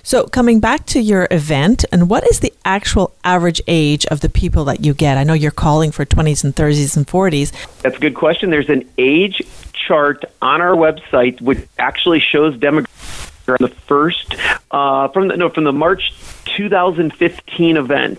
So, 0.02 0.24
coming 0.26 0.60
back 0.60 0.86
to 0.86 1.00
your 1.00 1.26
event, 1.30 1.84
and 1.90 2.10
what 2.10 2.28
is 2.30 2.40
the 2.40 2.52
actual 2.64 3.14
average 3.24 3.62
age 3.66 4.04
of 4.06 4.20
the 4.20 4.28
people 4.28 4.64
that 4.66 4.84
you 4.84 4.92
get? 4.92 5.16
I 5.16 5.24
know 5.24 5.32
you're 5.34 5.50
calling 5.50 5.90
for 5.92 6.04
20s 6.04 6.44
and 6.44 6.54
30s 6.54 6.96
and 6.96 7.06
40s. 7.06 7.52
That's 7.82 7.96
a 7.96 8.00
good 8.00 8.14
question. 8.14 8.50
There's 8.50 8.68
an 8.68 8.88
age 8.98 9.40
chart 9.72 10.24
on 10.42 10.60
our 10.60 10.74
website 10.74 11.40
which 11.40 11.66
actually 11.78 12.20
shows 12.20 12.54
demographics 12.56 12.84
on 12.84 12.86
the 13.46 13.68
first 13.86 14.34
uh, 14.70 15.08
from 15.08 15.28
the 15.28 15.36
no 15.36 15.48
from 15.48 15.64
the 15.64 15.72
March 15.72 16.12
2015 16.56 17.76
event. 17.76 18.18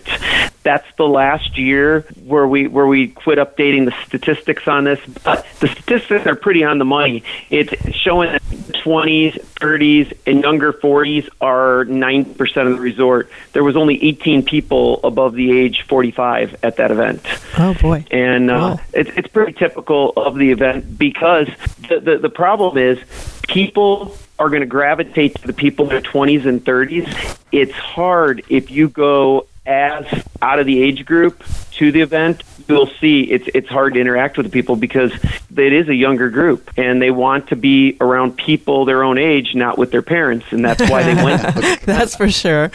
That's 0.62 0.86
the 0.96 1.06
last 1.08 1.58
year 1.58 2.02
where 2.24 2.46
we 2.46 2.68
where 2.68 2.86
we 2.86 3.08
quit 3.08 3.38
updating 3.38 3.84
the 3.84 3.94
statistics 4.06 4.68
on 4.68 4.84
this. 4.84 5.00
But 5.24 5.44
the 5.60 5.68
statistics 5.68 6.26
are 6.26 6.36
pretty 6.36 6.62
on 6.64 6.78
the 6.78 6.84
money. 6.84 7.24
It's 7.50 7.72
showing 7.96 8.32
that 8.32 8.42
20s, 8.84 9.40
30s, 9.56 10.16
and 10.26 10.42
younger 10.42 10.72
40s 10.72 11.28
are 11.40 11.84
90% 11.86 12.66
of 12.68 12.76
the 12.76 12.80
resort. 12.82 13.30
There 13.52 13.64
was 13.64 13.76
only 13.76 14.02
18 14.04 14.44
people 14.44 15.00
above 15.04 15.34
the 15.34 15.50
age 15.56 15.82
45 15.88 16.56
at 16.64 16.76
that 16.76 16.90
event 16.90 17.24
Oh, 17.58 17.74
boy. 17.74 18.04
and 18.10 18.50
uh, 18.50 18.54
Wow. 18.54 18.80
it's 18.92 19.10
it's 19.16 19.28
pretty 19.28 19.52
typical 19.54 20.10
of 20.16 20.36
the 20.36 20.50
event 20.52 20.96
because 20.98 21.48
the 21.88 21.98
the, 22.00 22.18
the 22.18 22.30
problem 22.30 22.78
is 22.78 22.98
people 23.48 24.16
are 24.42 24.48
going 24.48 24.60
to 24.60 24.66
gravitate 24.66 25.36
to 25.36 25.46
the 25.46 25.52
people 25.52 25.84
in 25.84 25.90
their 25.90 26.00
20s 26.00 26.46
and 26.46 26.64
30s. 26.64 27.38
It's 27.52 27.72
hard 27.72 28.42
if 28.48 28.72
you 28.72 28.88
go 28.88 29.46
as 29.64 30.04
out 30.42 30.58
of 30.58 30.66
the 30.66 30.82
age 30.82 31.06
group 31.06 31.44
to 31.72 31.92
the 31.92 32.00
event. 32.00 32.42
You'll 32.72 32.90
see 33.00 33.22
it's 33.22 33.48
it's 33.54 33.68
hard 33.68 33.94
to 33.94 34.00
interact 34.00 34.36
with 34.36 34.46
the 34.46 34.52
people 34.52 34.76
because 34.76 35.12
it 35.56 35.72
is 35.72 35.88
a 35.88 35.94
younger 35.94 36.30
group 36.30 36.70
and 36.76 37.00
they 37.00 37.10
want 37.10 37.48
to 37.48 37.56
be 37.56 37.96
around 38.00 38.36
people 38.36 38.84
their 38.84 39.02
own 39.02 39.18
age, 39.18 39.54
not 39.54 39.78
with 39.78 39.90
their 39.90 40.02
parents, 40.02 40.46
and 40.50 40.64
that's 40.64 40.88
why 40.90 41.02
they 41.02 41.22
went. 41.22 41.42
That's 41.82 42.16
for 42.16 42.30
sure. 42.30 42.70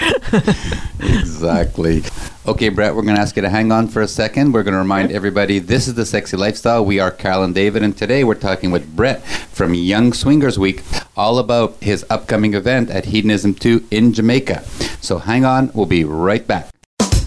Exactly. 0.99 2.03
Okay, 2.47 2.69
Brett, 2.69 2.95
we're 2.95 3.01
going 3.01 3.15
to 3.15 3.21
ask 3.21 3.35
you 3.35 3.41
to 3.41 3.49
hang 3.49 3.71
on 3.71 3.87
for 3.87 4.01
a 4.01 4.07
second. 4.07 4.53
We're 4.53 4.63
going 4.63 4.73
to 4.73 4.79
remind 4.79 5.11
everybody 5.11 5.59
this 5.59 5.87
is 5.87 5.95
the 5.95 6.05
Sexy 6.05 6.37
Lifestyle. 6.37 6.83
We 6.83 6.99
are 6.99 7.11
Carol 7.11 7.43
and 7.43 7.53
David, 7.53 7.83
and 7.83 7.97
today 7.97 8.23
we're 8.23 8.35
talking 8.35 8.71
with 8.71 8.95
Brett 8.95 9.21
from 9.23 9.73
Young 9.73 10.13
Swingers 10.13 10.57
Week 10.57 10.81
all 11.15 11.39
about 11.39 11.75
his 11.81 12.05
upcoming 12.09 12.53
event 12.53 12.89
at 12.89 13.05
Hedonism 13.05 13.55
2 13.55 13.87
in 13.91 14.13
Jamaica. 14.13 14.63
So 15.01 15.17
hang 15.17 15.45
on, 15.45 15.71
we'll 15.73 15.85
be 15.85 16.03
right 16.03 16.45
back. 16.45 16.69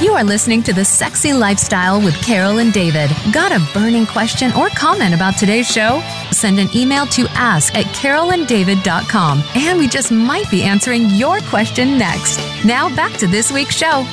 You 0.00 0.12
are 0.14 0.24
listening 0.24 0.64
to 0.64 0.72
The 0.72 0.84
Sexy 0.84 1.32
Lifestyle 1.32 2.02
with 2.02 2.20
Carol 2.20 2.58
and 2.58 2.72
David. 2.72 3.10
Got 3.32 3.52
a 3.52 3.64
burning 3.72 4.06
question 4.06 4.52
or 4.54 4.68
comment 4.70 5.14
about 5.14 5.38
today's 5.38 5.70
show? 5.70 6.02
Send 6.32 6.58
an 6.58 6.68
email 6.74 7.06
to 7.06 7.28
ask 7.30 7.72
at 7.76 7.84
carolanddavid.com 7.94 9.44
and 9.54 9.78
we 9.78 9.86
just 9.86 10.10
might 10.10 10.50
be 10.50 10.64
answering 10.64 11.10
your 11.10 11.38
question 11.42 11.96
next. 11.96 12.38
Now 12.64 12.94
back 12.96 13.12
to 13.18 13.28
this 13.28 13.52
week's 13.52 13.76
show. 13.76 14.04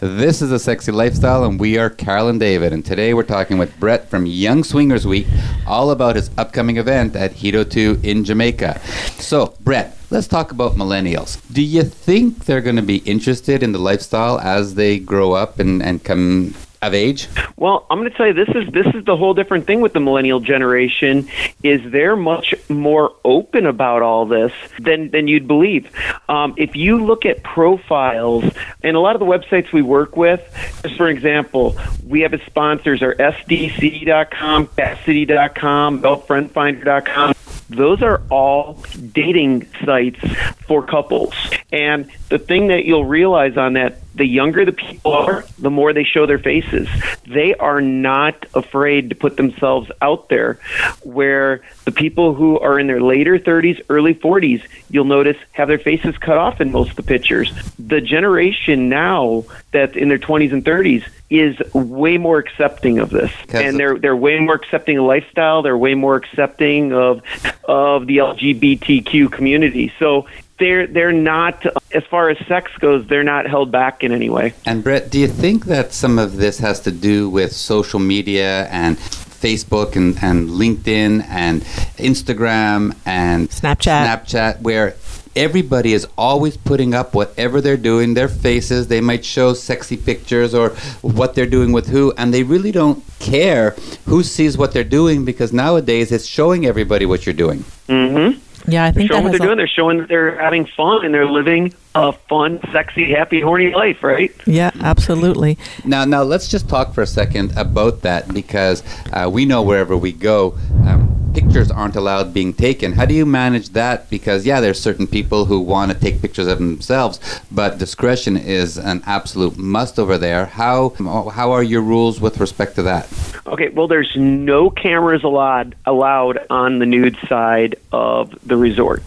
This 0.00 0.42
is 0.42 0.50
a 0.50 0.58
sexy 0.58 0.90
lifestyle, 0.90 1.44
and 1.44 1.60
we 1.60 1.78
are 1.78 1.88
Carol 1.88 2.26
and 2.26 2.40
David. 2.40 2.72
And 2.72 2.84
today 2.84 3.14
we're 3.14 3.22
talking 3.22 3.56
with 3.56 3.78
Brett 3.78 4.10
from 4.10 4.26
Young 4.26 4.64
Swingers 4.64 5.06
Week, 5.06 5.28
all 5.64 5.92
about 5.92 6.16
his 6.16 6.28
upcoming 6.36 6.78
event 6.78 7.14
at 7.14 7.30
Hedo 7.34 7.62
2 7.70 8.00
in 8.02 8.24
Jamaica. 8.24 8.80
So, 9.20 9.54
Brett, 9.60 9.96
let's 10.12 10.28
talk 10.28 10.52
about 10.52 10.72
millennials. 10.72 11.40
Do 11.52 11.62
you 11.62 11.82
think 11.82 12.44
they're 12.44 12.60
going 12.60 12.76
to 12.76 12.82
be 12.82 12.98
interested 12.98 13.62
in 13.62 13.72
the 13.72 13.78
lifestyle 13.78 14.38
as 14.40 14.74
they 14.74 14.98
grow 14.98 15.32
up 15.32 15.58
and, 15.58 15.82
and 15.82 16.04
come 16.04 16.54
of 16.82 16.92
age? 16.92 17.28
Well, 17.56 17.86
I'm 17.90 17.98
going 18.00 18.10
to 18.10 18.16
tell 18.16 18.26
you 18.26 18.32
this 18.34 18.48
is 18.48 18.70
this 18.72 18.86
is 18.94 19.04
the 19.04 19.16
whole 19.16 19.34
different 19.34 19.66
thing 19.66 19.80
with 19.80 19.92
the 19.92 20.00
millennial 20.00 20.40
generation 20.40 21.28
is 21.62 21.80
they're 21.90 22.16
much 22.16 22.54
more 22.68 23.14
open 23.24 23.66
about 23.66 24.02
all 24.02 24.26
this 24.26 24.52
than 24.80 25.10
than 25.10 25.28
you'd 25.28 25.46
believe. 25.46 25.90
Um, 26.28 26.54
if 26.58 26.76
you 26.76 27.02
look 27.02 27.24
at 27.24 27.42
profiles 27.42 28.44
and 28.82 28.96
a 28.96 29.00
lot 29.00 29.14
of 29.14 29.20
the 29.20 29.26
websites 29.26 29.72
we 29.72 29.80
work 29.80 30.16
with, 30.16 30.42
just 30.82 30.96
for 30.96 31.08
example, 31.08 31.78
we 32.06 32.20
have 32.20 32.34
as 32.34 32.42
sponsors 32.42 33.00
are 33.00 33.14
SDC.com, 33.14 34.66
Kasidie.com, 34.66 36.02
AdultFriendFinder.com. 36.02 37.34
Those 37.76 38.02
are 38.02 38.22
all 38.30 38.78
dating 39.12 39.66
sites 39.84 40.20
for 40.66 40.82
couples. 40.82 41.34
And 41.72 42.10
the 42.28 42.38
thing 42.38 42.68
that 42.68 42.84
you'll 42.84 43.04
realize 43.04 43.56
on 43.56 43.74
that, 43.74 44.00
the 44.14 44.26
younger 44.26 44.64
the 44.64 44.72
people 44.72 45.12
are, 45.12 45.44
the 45.58 45.70
more 45.70 45.92
they 45.92 46.04
show 46.04 46.26
their 46.26 46.38
faces. 46.38 46.86
They 47.26 47.54
are 47.54 47.80
not 47.80 48.44
afraid 48.54 49.08
to 49.08 49.14
put 49.14 49.36
themselves 49.36 49.90
out 50.02 50.28
there. 50.28 50.58
Where 51.02 51.62
the 51.84 51.92
people 51.92 52.34
who 52.34 52.58
are 52.58 52.78
in 52.78 52.86
their 52.86 53.00
later 53.00 53.38
30s, 53.38 53.82
early 53.88 54.14
40s, 54.14 54.62
you'll 54.90 55.04
notice 55.06 55.36
have 55.52 55.68
their 55.68 55.78
faces 55.78 56.18
cut 56.18 56.36
off 56.36 56.60
in 56.60 56.72
most 56.72 56.90
of 56.90 56.96
the 56.96 57.02
pictures. 57.02 57.52
The 57.78 58.00
generation 58.00 58.90
now 58.90 59.44
that's 59.70 59.96
in 59.96 60.08
their 60.08 60.18
20s 60.18 60.52
and 60.52 60.64
30s 60.64 61.04
is 61.40 61.56
way 61.72 62.18
more 62.18 62.38
accepting 62.38 62.98
of 62.98 63.10
this, 63.10 63.32
and 63.52 63.78
they're 63.78 63.98
they're 63.98 64.16
way 64.16 64.38
more 64.38 64.54
accepting 64.54 64.98
of 64.98 65.04
lifestyle. 65.04 65.62
They're 65.62 65.78
way 65.78 65.94
more 65.94 66.16
accepting 66.16 66.92
of 66.92 67.22
of 67.64 68.06
the 68.06 68.18
LGBTQ 68.18 69.30
community. 69.32 69.92
So 69.98 70.26
they're 70.58 70.86
they're 70.86 71.12
not 71.12 71.64
as 71.92 72.04
far 72.04 72.30
as 72.30 72.38
sex 72.46 72.70
goes. 72.78 73.06
They're 73.06 73.24
not 73.24 73.46
held 73.46 73.70
back 73.70 74.04
in 74.04 74.12
any 74.12 74.30
way. 74.30 74.54
And 74.66 74.84
Brett, 74.84 75.10
do 75.10 75.18
you 75.18 75.28
think 75.28 75.66
that 75.66 75.92
some 75.92 76.18
of 76.18 76.36
this 76.36 76.58
has 76.58 76.80
to 76.80 76.90
do 76.90 77.28
with 77.28 77.52
social 77.52 77.98
media 77.98 78.66
and 78.68 78.96
Facebook 79.42 79.96
and, 79.96 80.16
and 80.22 80.48
LinkedIn 80.48 81.26
and 81.28 81.62
Instagram 81.98 82.96
and 83.04 83.50
Snapchat. 83.50 84.06
Snapchat, 84.06 84.60
where 84.60 84.92
everybody 85.36 85.92
is 85.92 86.06
always 86.16 86.56
putting 86.56 86.94
up 86.94 87.14
whatever 87.14 87.60
they're 87.60 87.76
doing, 87.76 88.14
their 88.14 88.28
faces. 88.28 88.88
They 88.88 89.00
might 89.00 89.24
show 89.24 89.54
sexy 89.54 89.96
pictures 89.96 90.54
or 90.54 90.70
what 91.02 91.34
they're 91.34 91.46
doing 91.46 91.72
with 91.72 91.88
who, 91.88 92.12
and 92.16 92.32
they 92.32 92.42
really 92.42 92.72
don't 92.72 93.02
care 93.18 93.70
who 94.06 94.22
sees 94.22 94.58
what 94.58 94.72
they're 94.72 94.84
doing 94.84 95.24
because 95.24 95.52
nowadays 95.52 96.12
it's 96.12 96.26
showing 96.26 96.66
everybody 96.66 97.06
what 97.06 97.26
you're 97.26 97.32
doing. 97.34 97.60
Mm-hmm. 97.88 98.38
Yeah, 98.70 98.84
I 98.84 98.92
think 98.92 99.10
they're 99.10 99.18
Showing 99.18 99.24
that 99.24 99.32
what 99.32 99.38
they're 99.38 99.46
a- 99.46 99.48
doing. 99.48 99.58
They're 99.58 99.66
showing 99.66 99.98
that 99.98 100.08
they're 100.08 100.38
having 100.40 100.66
fun 100.66 101.04
and 101.04 101.12
they're 101.12 101.26
living 101.26 101.74
a 101.96 102.12
fun, 102.12 102.60
sexy, 102.70 103.10
happy, 103.10 103.40
horny 103.40 103.74
life. 103.74 104.04
Right? 104.04 104.32
Yeah, 104.46 104.70
absolutely. 104.80 105.58
Now, 105.84 106.04
now 106.04 106.22
let's 106.22 106.46
just 106.46 106.68
talk 106.68 106.94
for 106.94 107.02
a 107.02 107.06
second 107.06 107.56
about 107.56 108.02
that 108.02 108.32
because 108.32 108.84
uh, 109.12 109.28
we 109.32 109.46
know 109.46 109.62
wherever 109.62 109.96
we 109.96 110.12
go, 110.12 110.56
um, 110.86 111.11
pictures 111.34 111.70
aren't 111.70 111.96
allowed 111.96 112.34
being 112.34 112.52
taken. 112.52 112.92
How 112.92 113.04
do 113.04 113.14
you 113.14 113.26
manage 113.26 113.70
that? 113.70 114.10
Because 114.10 114.44
yeah, 114.46 114.60
there's 114.60 114.80
certain 114.80 115.06
people 115.06 115.46
who 115.46 115.60
want 115.60 115.92
to 115.92 115.98
take 115.98 116.20
pictures 116.20 116.46
of 116.46 116.58
themselves, 116.58 117.18
but 117.50 117.78
discretion 117.78 118.36
is 118.36 118.78
an 118.78 119.02
absolute 119.06 119.56
must 119.56 119.98
over 119.98 120.18
there. 120.18 120.46
How 120.46 120.90
how 121.34 121.52
are 121.52 121.62
your 121.62 121.82
rules 121.82 122.20
with 122.20 122.38
respect 122.38 122.74
to 122.76 122.82
that? 122.84 123.08
Okay, 123.46 123.68
well, 123.70 123.88
there's 123.88 124.14
no 124.16 124.70
cameras 124.70 125.24
allowed 125.24 125.74
allowed 125.86 126.38
on 126.50 126.78
the 126.78 126.86
nude 126.86 127.16
side 127.28 127.76
of 127.92 128.36
the 128.46 128.56
resort, 128.56 129.02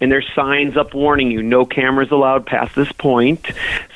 and 0.00 0.12
there's 0.12 0.28
signs 0.34 0.76
up 0.76 0.94
warning 0.94 1.30
you 1.30 1.42
no 1.42 1.64
cameras 1.64 2.10
allowed 2.10 2.46
past 2.46 2.74
this 2.74 2.92
point. 2.92 3.46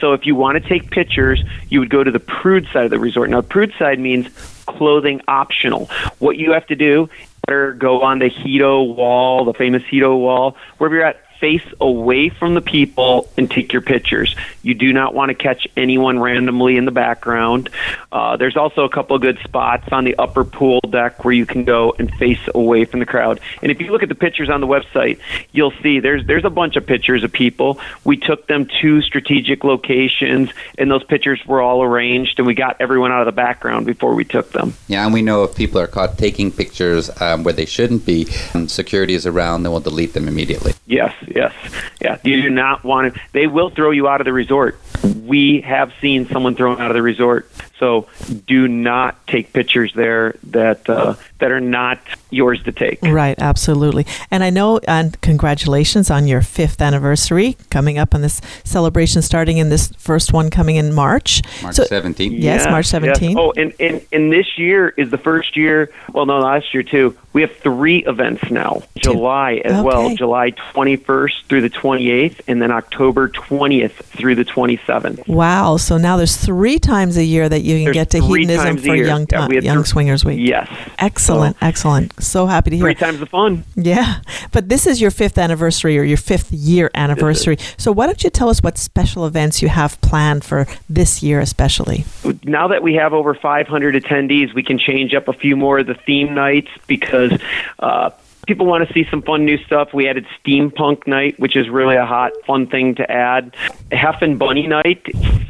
So 0.00 0.12
if 0.12 0.26
you 0.26 0.34
want 0.34 0.62
to 0.62 0.68
take 0.68 0.90
pictures, 0.90 1.42
you 1.68 1.80
would 1.80 1.90
go 1.90 2.02
to 2.02 2.10
the 2.10 2.20
prude 2.20 2.66
side 2.72 2.84
of 2.84 2.90
the 2.90 2.98
resort. 2.98 3.30
Now, 3.30 3.42
prude 3.42 3.72
side 3.78 3.98
means 3.98 4.28
clothing 4.66 5.20
optional. 5.28 5.86
What 6.18 6.36
you 6.36 6.52
have 6.52 6.66
to 6.68 6.76
do 6.76 7.08
go 7.48 8.02
on 8.02 8.18
the 8.18 8.30
Hedo 8.30 8.94
wall, 8.94 9.44
the 9.44 9.54
famous 9.54 9.82
Hedo 9.82 10.18
wall, 10.18 10.56
wherever 10.78 10.94
you're 10.94 11.04
at, 11.04 11.23
face 11.44 11.74
away 11.78 12.30
from 12.30 12.54
the 12.54 12.62
people 12.62 13.28
and 13.36 13.50
take 13.50 13.70
your 13.70 13.82
pictures. 13.82 14.34
You 14.62 14.72
do 14.72 14.94
not 14.94 15.12
want 15.12 15.28
to 15.28 15.34
catch 15.34 15.68
anyone 15.76 16.18
randomly 16.18 16.78
in 16.78 16.86
the 16.86 16.90
background. 16.90 17.68
Uh, 18.10 18.38
there's 18.38 18.56
also 18.56 18.84
a 18.84 18.88
couple 18.88 19.14
of 19.14 19.20
good 19.20 19.38
spots 19.44 19.86
on 19.92 20.04
the 20.04 20.16
upper 20.16 20.42
pool 20.42 20.80
deck 20.88 21.22
where 21.22 21.34
you 21.34 21.44
can 21.44 21.64
go 21.64 21.94
and 21.98 22.10
face 22.14 22.40
away 22.54 22.86
from 22.86 23.00
the 23.00 23.04
crowd. 23.04 23.40
And 23.60 23.70
if 23.70 23.78
you 23.78 23.92
look 23.92 24.02
at 24.02 24.08
the 24.08 24.14
pictures 24.14 24.48
on 24.48 24.62
the 24.62 24.66
website, 24.66 25.18
you'll 25.52 25.74
see 25.82 26.00
there's 26.00 26.26
there's 26.26 26.46
a 26.46 26.50
bunch 26.50 26.76
of 26.76 26.86
pictures 26.86 27.22
of 27.22 27.30
people. 27.30 27.78
We 28.04 28.16
took 28.16 28.46
them 28.46 28.66
to 28.80 29.02
strategic 29.02 29.64
locations, 29.64 30.48
and 30.78 30.90
those 30.90 31.04
pictures 31.04 31.44
were 31.44 31.60
all 31.60 31.82
arranged, 31.82 32.38
and 32.38 32.46
we 32.46 32.54
got 32.54 32.80
everyone 32.80 33.12
out 33.12 33.20
of 33.20 33.26
the 33.26 33.32
background 33.32 33.84
before 33.84 34.14
we 34.14 34.24
took 34.24 34.52
them. 34.52 34.72
Yeah, 34.88 35.04
and 35.04 35.12
we 35.12 35.20
know 35.20 35.44
if 35.44 35.54
people 35.54 35.78
are 35.78 35.86
caught 35.86 36.16
taking 36.16 36.50
pictures 36.50 37.10
um, 37.20 37.44
where 37.44 37.52
they 37.52 37.66
shouldn't 37.66 38.06
be, 38.06 38.28
um, 38.54 38.66
security 38.66 39.12
is 39.12 39.26
around, 39.26 39.64
then 39.64 39.72
we'll 39.72 39.82
delete 39.82 40.14
them 40.14 40.26
immediately. 40.26 40.72
Yes, 40.86 41.14
yes, 41.34 41.52
yeah. 42.00 42.18
You 42.22 42.42
do 42.42 42.50
not 42.50 42.84
want 42.84 43.14
to. 43.14 43.20
They 43.32 43.46
will 43.46 43.70
throw 43.70 43.90
you 43.90 44.08
out 44.08 44.20
of 44.20 44.24
the 44.24 44.32
resort. 44.32 44.78
We 45.02 45.60
have 45.62 45.92
seen 46.00 46.26
someone 46.28 46.54
thrown 46.54 46.80
out 46.80 46.90
of 46.90 46.94
the 46.94 47.02
resort. 47.02 47.50
So 47.78 48.06
do 48.46 48.68
not 48.68 49.26
take 49.26 49.52
pictures 49.52 49.92
there 49.94 50.36
that 50.44 50.88
uh, 50.88 51.14
that 51.38 51.50
are 51.50 51.60
not 51.60 51.98
yours 52.30 52.62
to 52.62 52.72
take. 52.72 53.02
Right, 53.02 53.38
absolutely. 53.38 54.06
And 54.30 54.42
I 54.42 54.50
know, 54.50 54.78
and 54.88 55.20
congratulations 55.20 56.10
on 56.10 56.26
your 56.26 56.40
fifth 56.40 56.80
anniversary 56.80 57.56
coming 57.70 57.98
up 57.98 58.14
on 58.14 58.22
this 58.22 58.40
celebration, 58.64 59.22
starting 59.22 59.58
in 59.58 59.68
this 59.68 59.88
first 59.98 60.32
one 60.32 60.50
coming 60.50 60.76
in 60.76 60.92
March. 60.92 61.42
March 61.62 61.76
so, 61.76 61.84
17th. 61.84 62.30
Yes, 62.32 62.66
March 62.66 62.86
17th. 62.86 63.20
Yes. 63.20 63.34
Oh, 63.36 63.52
and, 63.56 63.74
and, 63.80 64.00
and 64.12 64.32
this 64.32 64.56
year 64.58 64.88
is 64.90 65.10
the 65.10 65.18
first 65.18 65.56
year, 65.56 65.90
well, 66.12 66.26
no, 66.26 66.38
last 66.38 66.72
year 66.72 66.82
too. 66.82 67.16
We 67.32 67.42
have 67.42 67.54
three 67.56 68.04
events 68.06 68.48
now. 68.50 68.82
July 68.96 69.60
as 69.64 69.72
Okay. 69.72 69.82
well, 69.82 70.14
July 70.14 70.52
21st 70.52 71.44
through 71.48 71.62
the 71.62 71.70
28th, 71.70 72.40
and 72.46 72.62
then 72.62 72.70
October 72.70 73.28
20th 73.28 73.92
through 73.92 74.36
the 74.36 74.44
27th. 74.44 75.26
Wow. 75.26 75.76
So 75.76 75.98
now 75.98 76.16
there's 76.16 76.36
three 76.36 76.78
times 76.78 77.16
a 77.16 77.24
year 77.24 77.48
that 77.48 77.62
you 77.64 77.76
can 77.76 77.84
There's 77.84 77.94
get 77.94 78.10
to 78.10 78.20
hedonism 78.20 78.76
for 78.76 78.94
year. 78.94 79.06
Young, 79.06 79.26
Yeah, 79.30 79.46
we 79.46 79.60
young 79.60 79.84
Swingers 79.84 80.24
Week. 80.24 80.38
Yes. 80.40 80.68
Excellent, 80.98 81.56
excellent. 81.60 82.22
So 82.22 82.46
happy 82.46 82.70
to 82.70 82.76
hear. 82.76 82.86
Three 82.86 82.94
times 82.94 83.20
the 83.20 83.26
fun. 83.26 83.64
Yeah, 83.74 84.20
but 84.52 84.68
this 84.68 84.86
is 84.86 85.00
your 85.00 85.10
fifth 85.10 85.38
anniversary 85.38 85.98
or 85.98 86.02
your 86.02 86.16
fifth 86.16 86.52
year 86.52 86.90
anniversary. 86.94 87.56
So 87.76 87.92
why 87.92 88.06
don't 88.06 88.22
you 88.22 88.30
tell 88.30 88.48
us 88.48 88.62
what 88.62 88.78
special 88.78 89.26
events 89.26 89.62
you 89.62 89.68
have 89.68 90.00
planned 90.00 90.44
for 90.44 90.66
this 90.88 91.22
year, 91.22 91.40
especially? 91.40 92.04
now 92.44 92.68
that 92.68 92.82
we 92.82 92.94
have 92.94 93.12
over 93.12 93.34
500 93.34 93.94
attendees, 93.94 94.54
we 94.54 94.62
can 94.62 94.78
change 94.78 95.14
up 95.14 95.28
a 95.28 95.32
few 95.32 95.56
more 95.56 95.78
of 95.78 95.86
the 95.86 95.94
theme 95.94 96.34
nights 96.34 96.70
because 96.86 97.32
uh, 97.78 98.10
people 98.46 98.66
want 98.66 98.86
to 98.86 98.92
see 98.94 99.06
some 99.10 99.22
fun 99.22 99.44
new 99.44 99.58
stuff. 99.64 99.92
We 99.94 100.08
added 100.08 100.26
Steampunk 100.44 101.06
Night, 101.06 101.38
which 101.38 101.56
is 101.56 101.68
really 101.68 101.96
a 101.96 102.06
hot, 102.06 102.32
fun 102.46 102.66
thing 102.66 102.94
to 102.96 103.10
add. 103.10 103.54
Hefn 103.90 104.38
Bunny 104.38 104.66
Night 104.66 105.02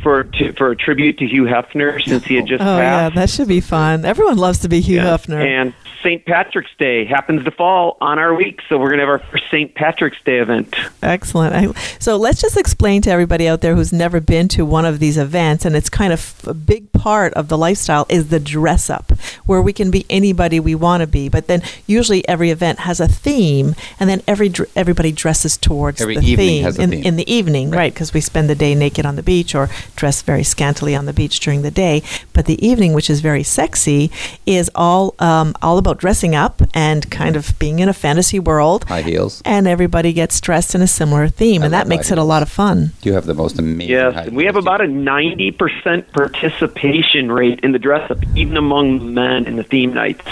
for 0.02 0.24
to, 0.24 0.52
for 0.52 0.70
a 0.70 0.76
tribute 0.76 1.18
to 1.18 1.26
Hugh 1.26 1.44
Hefner 1.44 2.02
since 2.02 2.24
he 2.24 2.34
had 2.36 2.46
just 2.46 2.60
passed. 2.60 2.70
Oh 2.70 2.78
yeah, 2.78 3.08
that 3.10 3.30
should 3.30 3.48
be 3.48 3.60
fun. 3.60 4.04
Everyone 4.04 4.36
loves 4.36 4.58
to 4.60 4.68
be 4.68 4.80
Hugh 4.80 4.96
Yeah. 4.96 5.16
Hefner. 5.16 5.44
And 5.44 5.74
St. 6.04 6.24
Patrick's 6.26 6.70
Day 6.78 7.04
happens 7.06 7.44
to 7.44 7.50
fall 7.50 7.96
on 8.00 8.18
our 8.18 8.34
week, 8.34 8.60
so 8.68 8.78
we're 8.78 8.88
going 8.90 8.98
to 8.98 9.06
have 9.06 9.08
our 9.08 9.18
first 9.30 9.44
St. 9.50 9.74
Patrick's 9.74 10.18
Day 10.24 10.38
event. 10.38 10.74
Excellent. 11.02 11.54
I- 11.54 11.72
So 11.98 12.16
let's 12.16 12.40
just 12.40 12.56
explain 12.58 13.00
to 13.02 13.10
everybody 13.10 13.48
out 13.48 13.62
there 13.62 13.74
who's 13.74 13.92
never 13.92 14.20
been 14.20 14.46
to 14.48 14.64
one 14.66 14.84
of 14.84 14.98
these 15.00 15.16
events, 15.16 15.64
and 15.64 15.74
it's 15.74 15.88
kind 15.88 16.12
of 16.12 16.34
a 16.46 16.52
big 16.54 16.92
part 16.92 17.32
of 17.34 17.48
the 17.48 17.56
lifestyle 17.58 18.06
is 18.10 18.28
the 18.28 18.38
dress 18.38 18.90
up, 18.90 19.12
where 19.46 19.62
we 19.62 19.72
can 19.72 19.90
be 19.90 20.04
anybody 20.10 20.60
we 20.60 20.74
want 20.74 21.00
to 21.00 21.06
be. 21.06 21.28
But 21.30 21.46
then 21.46 21.62
usually 21.86 22.26
every 22.28 22.50
event 22.50 22.80
has 22.80 23.00
a 23.00 23.08
theme, 23.08 23.74
and 23.98 24.10
then 24.10 24.22
every 24.28 24.52
everybody 24.76 25.10
dresses 25.10 25.56
towards 25.56 26.00
Every 26.02 26.16
the 26.16 26.26
evening 26.26 26.36
theme 26.36 26.62
has 26.64 26.78
a 26.78 26.82
in, 26.82 26.90
theme. 26.90 27.02
in 27.04 27.16
the 27.16 27.32
evening, 27.32 27.70
right? 27.70 27.92
Because 27.92 28.12
we 28.12 28.20
spend 28.20 28.50
the 28.50 28.54
day 28.54 28.74
naked 28.74 29.06
on 29.06 29.16
the 29.16 29.22
beach 29.22 29.54
or 29.54 29.70
dress 29.96 30.20
very 30.22 30.42
scantily 30.44 30.94
on 30.94 31.06
the 31.06 31.12
beach 31.14 31.40
during 31.40 31.62
the 31.62 31.70
day. 31.70 32.02
But 32.34 32.44
the 32.44 32.62
evening, 32.66 32.92
which 32.92 33.08
is 33.08 33.20
very 33.20 33.42
sexy, 33.42 34.10
is 34.44 34.70
all 34.74 35.14
um, 35.18 35.54
all 35.62 35.78
about 35.78 35.93
dressing 35.98 36.34
up 36.34 36.62
and 36.74 37.10
kind 37.10 37.36
of 37.36 37.58
being 37.58 37.78
in 37.78 37.88
a 37.88 37.92
fantasy 37.92 38.38
world 38.38 38.84
High 38.84 39.02
heels. 39.02 39.42
and 39.44 39.66
everybody 39.66 40.12
gets 40.12 40.40
dressed 40.40 40.74
in 40.74 40.82
a 40.82 40.86
similar 40.86 41.28
theme, 41.28 41.62
I 41.62 41.66
and 41.66 41.74
that 41.74 41.88
makes 41.88 42.10
it 42.10 42.18
a 42.18 42.24
lot 42.24 42.42
of 42.42 42.48
fun. 42.48 42.92
You 43.02 43.12
have 43.14 43.26
the 43.26 43.34
most 43.34 43.58
amazing. 43.58 43.90
Yes, 43.90 44.14
high 44.14 44.24
and 44.24 44.36
we 44.36 44.44
have 44.44 44.56
about 44.56 44.80
a 44.80 44.84
90% 44.84 46.12
participation 46.12 47.30
rate 47.30 47.60
in 47.60 47.72
the 47.72 47.78
dress 47.78 48.10
up, 48.10 48.18
even 48.36 48.56
among 48.56 49.14
men 49.14 49.46
in 49.46 49.56
the 49.56 49.62
theme 49.64 49.92
nights. 49.94 50.24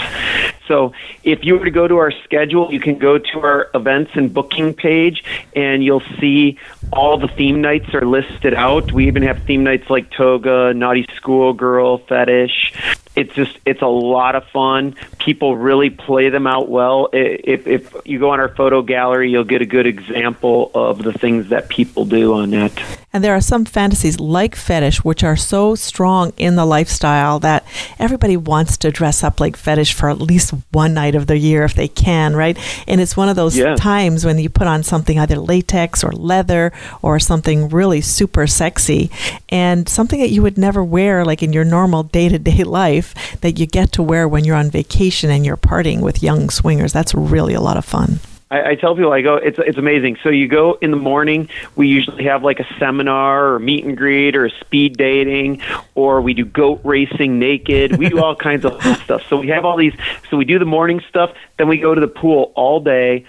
So 0.67 0.93
if 1.23 1.43
you 1.43 1.57
were 1.57 1.65
to 1.65 1.71
go 1.71 1.87
to 1.87 1.97
our 1.97 2.11
schedule, 2.23 2.71
you 2.71 2.79
can 2.79 2.97
go 2.97 3.17
to 3.17 3.39
our 3.41 3.69
events 3.75 4.11
and 4.15 4.33
booking 4.33 4.73
page, 4.73 5.23
and 5.55 5.83
you'll 5.83 6.03
see 6.19 6.57
all 6.91 7.17
the 7.17 7.27
theme 7.27 7.61
nights 7.61 7.93
are 7.93 8.05
listed 8.05 8.53
out. 8.53 8.91
We 8.91 9.07
even 9.07 9.23
have 9.23 9.43
theme 9.43 9.63
nights 9.63 9.89
like 9.89 10.11
toga, 10.11 10.73
naughty 10.73 11.05
schoolgirl, 11.15 11.99
fetish. 11.99 12.73
It's 13.15 13.33
just 13.33 13.57
it's 13.65 13.81
a 13.81 13.87
lot 13.87 14.35
of 14.35 14.45
fun. 14.47 14.95
People 15.19 15.55
really 15.55 15.89
play 15.89 16.29
them 16.29 16.47
out 16.47 16.67
well. 16.69 17.09
If 17.13 17.67
if 17.67 17.95
you 18.05 18.19
go 18.19 18.31
on 18.31 18.39
our 18.39 18.49
photo 18.49 18.81
gallery, 18.81 19.29
you'll 19.31 19.43
get 19.43 19.61
a 19.61 19.65
good 19.67 19.85
example 19.85 20.71
of 20.73 21.03
the 21.03 21.13
things 21.13 21.49
that 21.49 21.69
people 21.69 22.05
do 22.05 22.33
on 22.33 22.49
that. 22.51 22.71
And 23.15 23.23
there 23.23 23.35
are 23.35 23.41
some 23.41 23.63
fantasies 23.65 24.19
like 24.19 24.55
fetish, 24.55 25.03
which 25.03 25.23
are 25.23 25.35
so 25.35 25.75
strong 25.75 26.33
in 26.37 26.55
the 26.55 26.65
lifestyle 26.65 27.37
that 27.41 27.63
everybody 27.99 28.35
wants 28.35 28.75
to 28.77 28.91
dress 28.91 29.23
up 29.23 29.39
like 29.39 29.55
fetish 29.55 29.93
for 29.93 30.09
at 30.09 30.19
least 30.19 30.51
one 30.71 30.95
night 30.95 31.13
of 31.13 31.27
the 31.27 31.37
year 31.37 31.63
if 31.63 31.75
they 31.75 31.87
can, 31.87 32.35
right? 32.35 32.57
And 32.87 32.99
it's 32.99 33.15
one 33.15 33.29
of 33.29 33.35
those 33.35 33.55
Yeah. 33.55 33.75
times 33.75 34.25
when 34.25 34.39
you 34.39 34.49
put 34.49 34.65
on 34.65 34.81
something 34.81 35.19
either 35.19 35.37
latex 35.37 36.03
or 36.03 36.11
leather 36.11 36.71
or 37.03 37.19
something 37.19 37.69
really 37.69 38.01
super 38.01 38.47
sexy 38.47 39.11
and 39.49 39.87
something 39.87 40.19
that 40.19 40.31
you 40.31 40.41
would 40.41 40.57
never 40.57 40.83
wear 40.83 41.23
like 41.23 41.43
in 41.43 41.53
your 41.53 41.65
normal 41.65 42.01
day 42.01 42.29
to 42.29 42.39
day 42.39 42.63
life 42.63 43.02
that 43.41 43.59
you 43.59 43.65
get 43.65 43.91
to 43.93 44.03
wear 44.03 44.27
when 44.27 44.43
you're 44.43 44.55
on 44.55 44.69
vacation 44.69 45.29
and 45.29 45.45
you're 45.45 45.57
partying 45.57 46.01
with 46.01 46.21
young 46.21 46.49
swingers. 46.49 46.93
That's 46.93 47.13
really 47.13 47.53
a 47.53 47.61
lot 47.61 47.77
of 47.77 47.85
fun. 47.85 48.19
I, 48.53 48.71
I 48.71 48.75
tell 48.75 48.95
people, 48.95 49.11
I 49.11 49.21
go, 49.21 49.35
it's 49.35 49.57
it's 49.57 49.77
amazing. 49.77 50.17
So 50.21 50.29
you 50.29 50.47
go 50.47 50.77
in 50.79 50.91
the 50.91 50.97
morning. 50.97 51.49
We 51.75 51.87
usually 51.87 52.25
have 52.25 52.43
like 52.43 52.59
a 52.59 52.67
seminar 52.77 53.53
or 53.53 53.59
meet 53.59 53.83
and 53.83 53.97
greet 53.97 54.35
or 54.35 54.49
speed 54.49 54.95
dating, 54.95 55.61
or 55.95 56.21
we 56.21 56.35
do 56.35 56.45
goat 56.45 56.79
racing 56.83 57.39
naked. 57.39 57.97
We 57.97 58.09
do 58.09 58.23
all 58.23 58.35
kinds 58.49 58.63
of 58.63 58.81
stuff. 59.03 59.23
So 59.27 59.39
we 59.39 59.47
have 59.47 59.65
all 59.65 59.75
these. 59.75 59.93
So 60.29 60.37
we 60.37 60.45
do 60.45 60.59
the 60.59 60.65
morning 60.65 61.01
stuff. 61.09 61.33
Then 61.57 61.67
we 61.67 61.77
go 61.79 61.95
to 61.95 62.01
the 62.01 62.07
pool 62.07 62.53
all 62.55 62.79
day, 62.79 63.25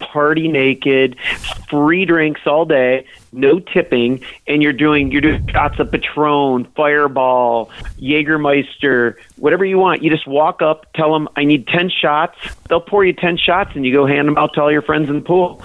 party 0.00 0.48
naked, 0.48 1.16
free 1.70 2.04
drinks 2.04 2.40
all 2.44 2.64
day, 2.64 3.06
no 3.34 3.58
tipping, 3.58 4.24
and 4.46 4.62
you're 4.62 4.72
doing 4.72 5.10
you're 5.12 5.20
doing 5.20 5.46
shots 5.48 5.78
of 5.78 5.90
Patron, 5.90 6.66
Fireball, 6.76 7.70
Jägermeister, 7.98 9.16
whatever 9.36 9.64
you 9.64 9.78
want. 9.78 10.02
You 10.02 10.10
just 10.10 10.26
walk 10.26 10.62
up, 10.62 10.86
tell 10.94 11.12
them 11.12 11.28
I 11.36 11.44
need 11.44 11.66
ten 11.66 11.90
shots. 11.90 12.38
They'll 12.68 12.80
pour 12.80 13.04
you 13.04 13.12
ten 13.12 13.36
shots, 13.36 13.72
and 13.74 13.84
you 13.84 13.92
go 13.92 14.06
hand 14.06 14.28
them 14.28 14.38
out 14.38 14.54
to 14.54 14.62
all 14.62 14.72
your 14.72 14.82
friends 14.82 15.08
in 15.08 15.16
the 15.16 15.22
pool. 15.22 15.62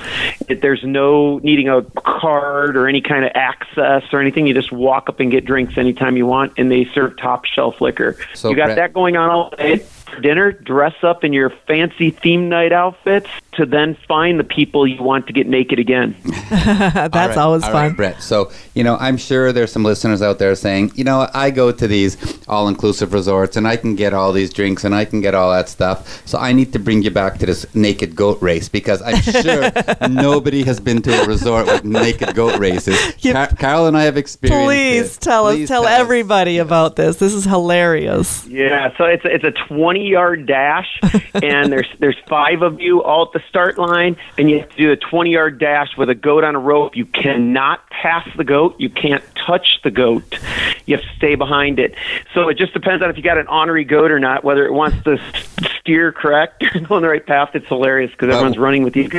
It, 0.48 0.62
there's 0.62 0.84
no 0.84 1.38
needing 1.40 1.70
a 1.70 1.84
card 1.84 2.76
or 2.76 2.88
any 2.88 3.02
kind 3.02 3.24
of 3.24 3.32
access 3.36 4.04
or 4.12 4.20
anything. 4.20 4.48
You 4.48 4.54
just 4.54 4.72
walk 4.72 5.10
up 5.10 5.20
and 5.20 5.32
get 5.32 5.46
drinks 5.46 5.78
anytime 5.78 6.18
you 6.18 6.26
want, 6.26 6.54
and 6.58 6.72
they 6.72 6.86
serve 6.94 7.18
top 7.18 7.46
shelf 7.46 7.82
liquor. 7.82 8.18
So, 8.34 8.50
you 8.50 8.56
got 8.56 8.76
that 8.76 8.94
going 8.94 9.18
on 9.18 9.30
all 9.30 9.50
day. 9.52 9.78
For 10.10 10.22
dinner, 10.22 10.52
dress 10.52 10.96
up 11.04 11.24
in 11.24 11.34
your 11.34 11.52
fancy 11.68 12.10
theme 12.10 12.50
night 12.50 12.72
outfits. 12.72 13.30
To 13.60 13.66
then 13.66 13.96
find 14.08 14.40
the 14.40 14.44
people 14.44 14.88
you 14.88 15.02
want 15.02 15.28
to 15.28 15.34
get 15.34 15.48
naked 15.48 15.80
again. 15.80 16.16
That's 16.50 17.16
All 17.16 17.28
right, 17.28 17.38
always 17.38 17.64
all 17.64 17.72
fun. 17.72 17.88
right, 17.90 17.96
Brett. 17.96 18.22
So, 18.22 18.52
you 18.74 18.84
know, 18.84 18.98
I'm 19.00 19.18
sure 19.18 19.52
there's 19.54 19.72
some 19.72 19.84
listeners 19.84 20.22
out 20.22 20.40
there 20.40 20.56
saying, 20.56 20.92
you 20.96 21.04
know, 21.04 21.28
I 21.34 21.52
go 21.52 21.72
to 21.72 21.88
these 21.88 22.18
all 22.48 22.68
inclusive 22.68 23.14
resorts 23.14 23.56
and 23.56 23.68
I 23.68 23.76
can 23.78 23.96
get 23.96 24.14
all 24.14 24.32
these 24.34 24.52
drinks 24.52 24.84
and 24.84 24.94
I 24.96 25.06
can 25.06 25.22
get 25.22 25.36
all 25.36 25.52
that 25.52 25.70
stuff. 25.70 26.26
So 26.28 26.38
I 26.40 26.52
need 26.52 26.74
to 26.74 26.80
bring 26.80 27.04
you 27.04 27.12
back 27.12 27.38
to 27.40 27.46
this 27.46 27.66
naked 27.76 28.16
goat 28.16 28.42
race 28.42 28.68
because 28.70 29.02
I'm 29.04 29.22
sure 29.22 29.72
nobody 30.10 30.64
has 30.64 30.80
been 30.80 31.02
to 31.04 31.12
a 31.22 31.26
resort 31.28 31.68
with 31.68 31.84
naked 31.86 32.34
goat 32.36 32.58
races. 32.60 32.98
You- 33.24 33.34
Car- 33.34 33.48
Carol 33.56 33.88
and 33.88 33.98
I 33.98 34.04
have 34.04 34.18
experienced 34.18 34.66
Please 34.66 35.02
this. 35.10 35.18
tell 35.18 35.48
us, 35.48 35.56
Please 35.56 35.68
tell 35.68 35.86
everybody 35.86 36.58
about 36.58 36.96
this. 36.96 37.18
This 37.18 37.34
is 37.34 37.44
hilarious. 37.46 38.48
Yeah, 38.48 38.96
so 38.98 39.04
it's 39.06 39.26
a, 39.26 39.34
it's 39.36 39.44
a 39.44 39.52
20 39.68 40.08
yard 40.08 40.46
dash, 40.48 40.88
and 41.34 41.72
there's 41.72 41.88
there's 42.00 42.18
five 42.28 42.62
of 42.62 42.80
you 42.80 43.04
all 43.04 43.24
at 43.28 43.34
the 43.34 43.42
start 43.50 43.78
line, 43.78 44.16
and 44.38 44.50
you 44.50 44.60
have 44.60 44.70
to 44.70 44.78
do 44.78 44.92
a 44.92 44.96
20 44.96 45.32
yard 45.32 45.60
dash 45.60 45.98
with 45.98 46.10
a 46.10 46.16
goat 46.16 46.44
on 46.44 46.56
a 46.56 46.60
rope. 46.60 46.96
You 46.96 47.06
cannot 47.06 47.90
pass 47.90 48.28
the 48.38 48.44
goat. 48.44 48.76
You 48.80 48.90
can't 48.90 49.24
touch 49.36 49.80
the 49.84 49.92
goat. 49.92 50.24
You 50.86 50.96
have 50.96 51.06
to 51.06 51.16
stay 51.18 51.36
behind 51.36 51.80
it. 51.80 51.96
So 52.34 52.48
it 52.50 52.58
just 52.58 52.74
depends 52.74 53.04
on 53.04 53.10
if 53.10 53.18
you 53.18 53.24
got 53.24 53.38
an 53.38 53.48
ornery 53.48 53.84
goat 53.84 54.12
or 54.12 54.20
not, 54.20 54.44
whether 54.44 54.66
it 54.66 54.72
wants 54.72 55.04
to 55.04 55.20
steer 55.80 56.12
correct, 56.12 56.64
on 56.90 57.02
the 57.02 57.08
right 57.08 57.26
path. 57.26 57.50
It's 57.54 57.68
hilarious 57.68 58.12
because 58.12 58.34
everyone's 58.34 58.58
oh. 58.58 58.62
running 58.62 58.84
with 58.84 58.96
you. 58.96 59.10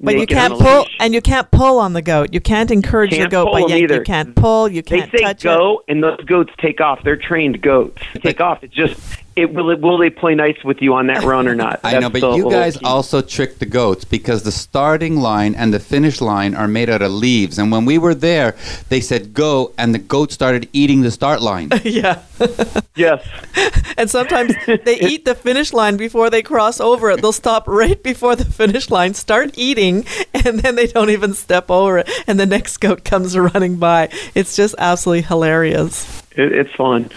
But 0.00 0.18
you 0.18 0.26
can't 0.26 0.58
pull, 0.58 0.86
and 1.00 1.14
you 1.14 1.20
can't 1.20 1.50
pull 1.50 1.78
on 1.78 1.92
the 1.92 2.02
goat. 2.02 2.32
You 2.32 2.40
can't 2.40 2.70
encourage 2.70 3.10
Can't 3.10 3.30
the 3.30 3.36
goat 3.36 3.52
by 3.52 3.60
yanking. 3.60 3.84
either. 3.84 3.94
You 3.96 4.02
can't 4.02 4.34
pull. 4.34 4.68
You 4.68 4.82
can't 4.82 5.10
say 5.10 5.18
touch 5.18 5.44
it. 5.44 5.48
go, 5.48 5.82
and 5.88 6.02
those 6.02 6.20
goats 6.24 6.52
take 6.58 6.80
off. 6.80 7.02
They're 7.04 7.16
trained 7.16 7.60
goats. 7.60 8.02
They 8.14 8.20
take 8.20 8.40
off. 8.40 8.62
It's 8.62 8.74
just 8.74 9.00
it 9.36 9.52
will 9.52 9.70
it, 9.70 9.80
will 9.80 9.98
they 9.98 10.10
play 10.10 10.34
nice 10.34 10.62
with 10.64 10.82
you 10.82 10.94
on 10.94 11.06
that 11.06 11.24
run 11.24 11.48
or 11.48 11.54
not? 11.54 11.80
I 11.84 11.98
know, 11.98 12.10
but 12.10 12.20
the 12.20 12.32
you 12.34 12.50
guys 12.50 12.76
key. 12.76 12.84
also 12.84 13.22
tricked 13.22 13.58
the 13.60 13.66
goats 13.66 14.04
because 14.04 14.42
the 14.42 14.52
starting 14.52 15.16
line 15.16 15.54
and 15.54 15.72
the 15.72 15.80
finish 15.80 16.20
line 16.20 16.54
are 16.54 16.68
made 16.68 16.90
out 16.90 17.02
of 17.02 17.10
leaves. 17.10 17.58
And 17.58 17.72
when 17.72 17.84
we 17.84 17.98
were 17.98 18.14
there, 18.14 18.56
they 18.88 19.00
said 19.00 19.34
go, 19.34 19.72
and 19.78 19.94
the 19.94 19.98
goat 19.98 20.32
started 20.32 20.68
eating 20.72 21.02
the 21.02 21.10
start 21.10 21.40
line. 21.42 21.70
yeah. 21.84 22.22
yes. 22.94 23.26
And 23.96 24.10
sometimes 24.10 24.54
they 24.66 24.98
eat 25.00 25.24
the 25.24 25.34
finish 25.34 25.72
line 25.72 25.96
before 25.96 26.30
they 26.30 26.42
cross 26.42 26.80
over 26.80 27.10
it. 27.10 27.22
They'll 27.22 27.32
stop 27.32 27.64
right 27.66 28.02
before 28.02 28.36
the 28.36 28.44
finish 28.44 28.90
line, 28.90 29.14
start 29.14 29.56
eating, 29.56 30.04
and 30.34 30.60
then 30.60 30.76
they 30.76 30.86
don't 30.86 31.10
even 31.10 31.34
step 31.34 31.70
over 31.70 31.98
it. 31.98 32.10
And 32.26 32.38
the 32.38 32.46
next 32.46 32.78
goat 32.78 33.04
comes 33.04 33.36
running 33.36 33.76
by. 33.76 34.08
It's 34.34 34.56
just 34.56 34.74
absolutely 34.78 35.22
hilarious. 35.22 36.21
It, 36.36 36.52
it's 36.52 36.72
fun. 36.72 37.10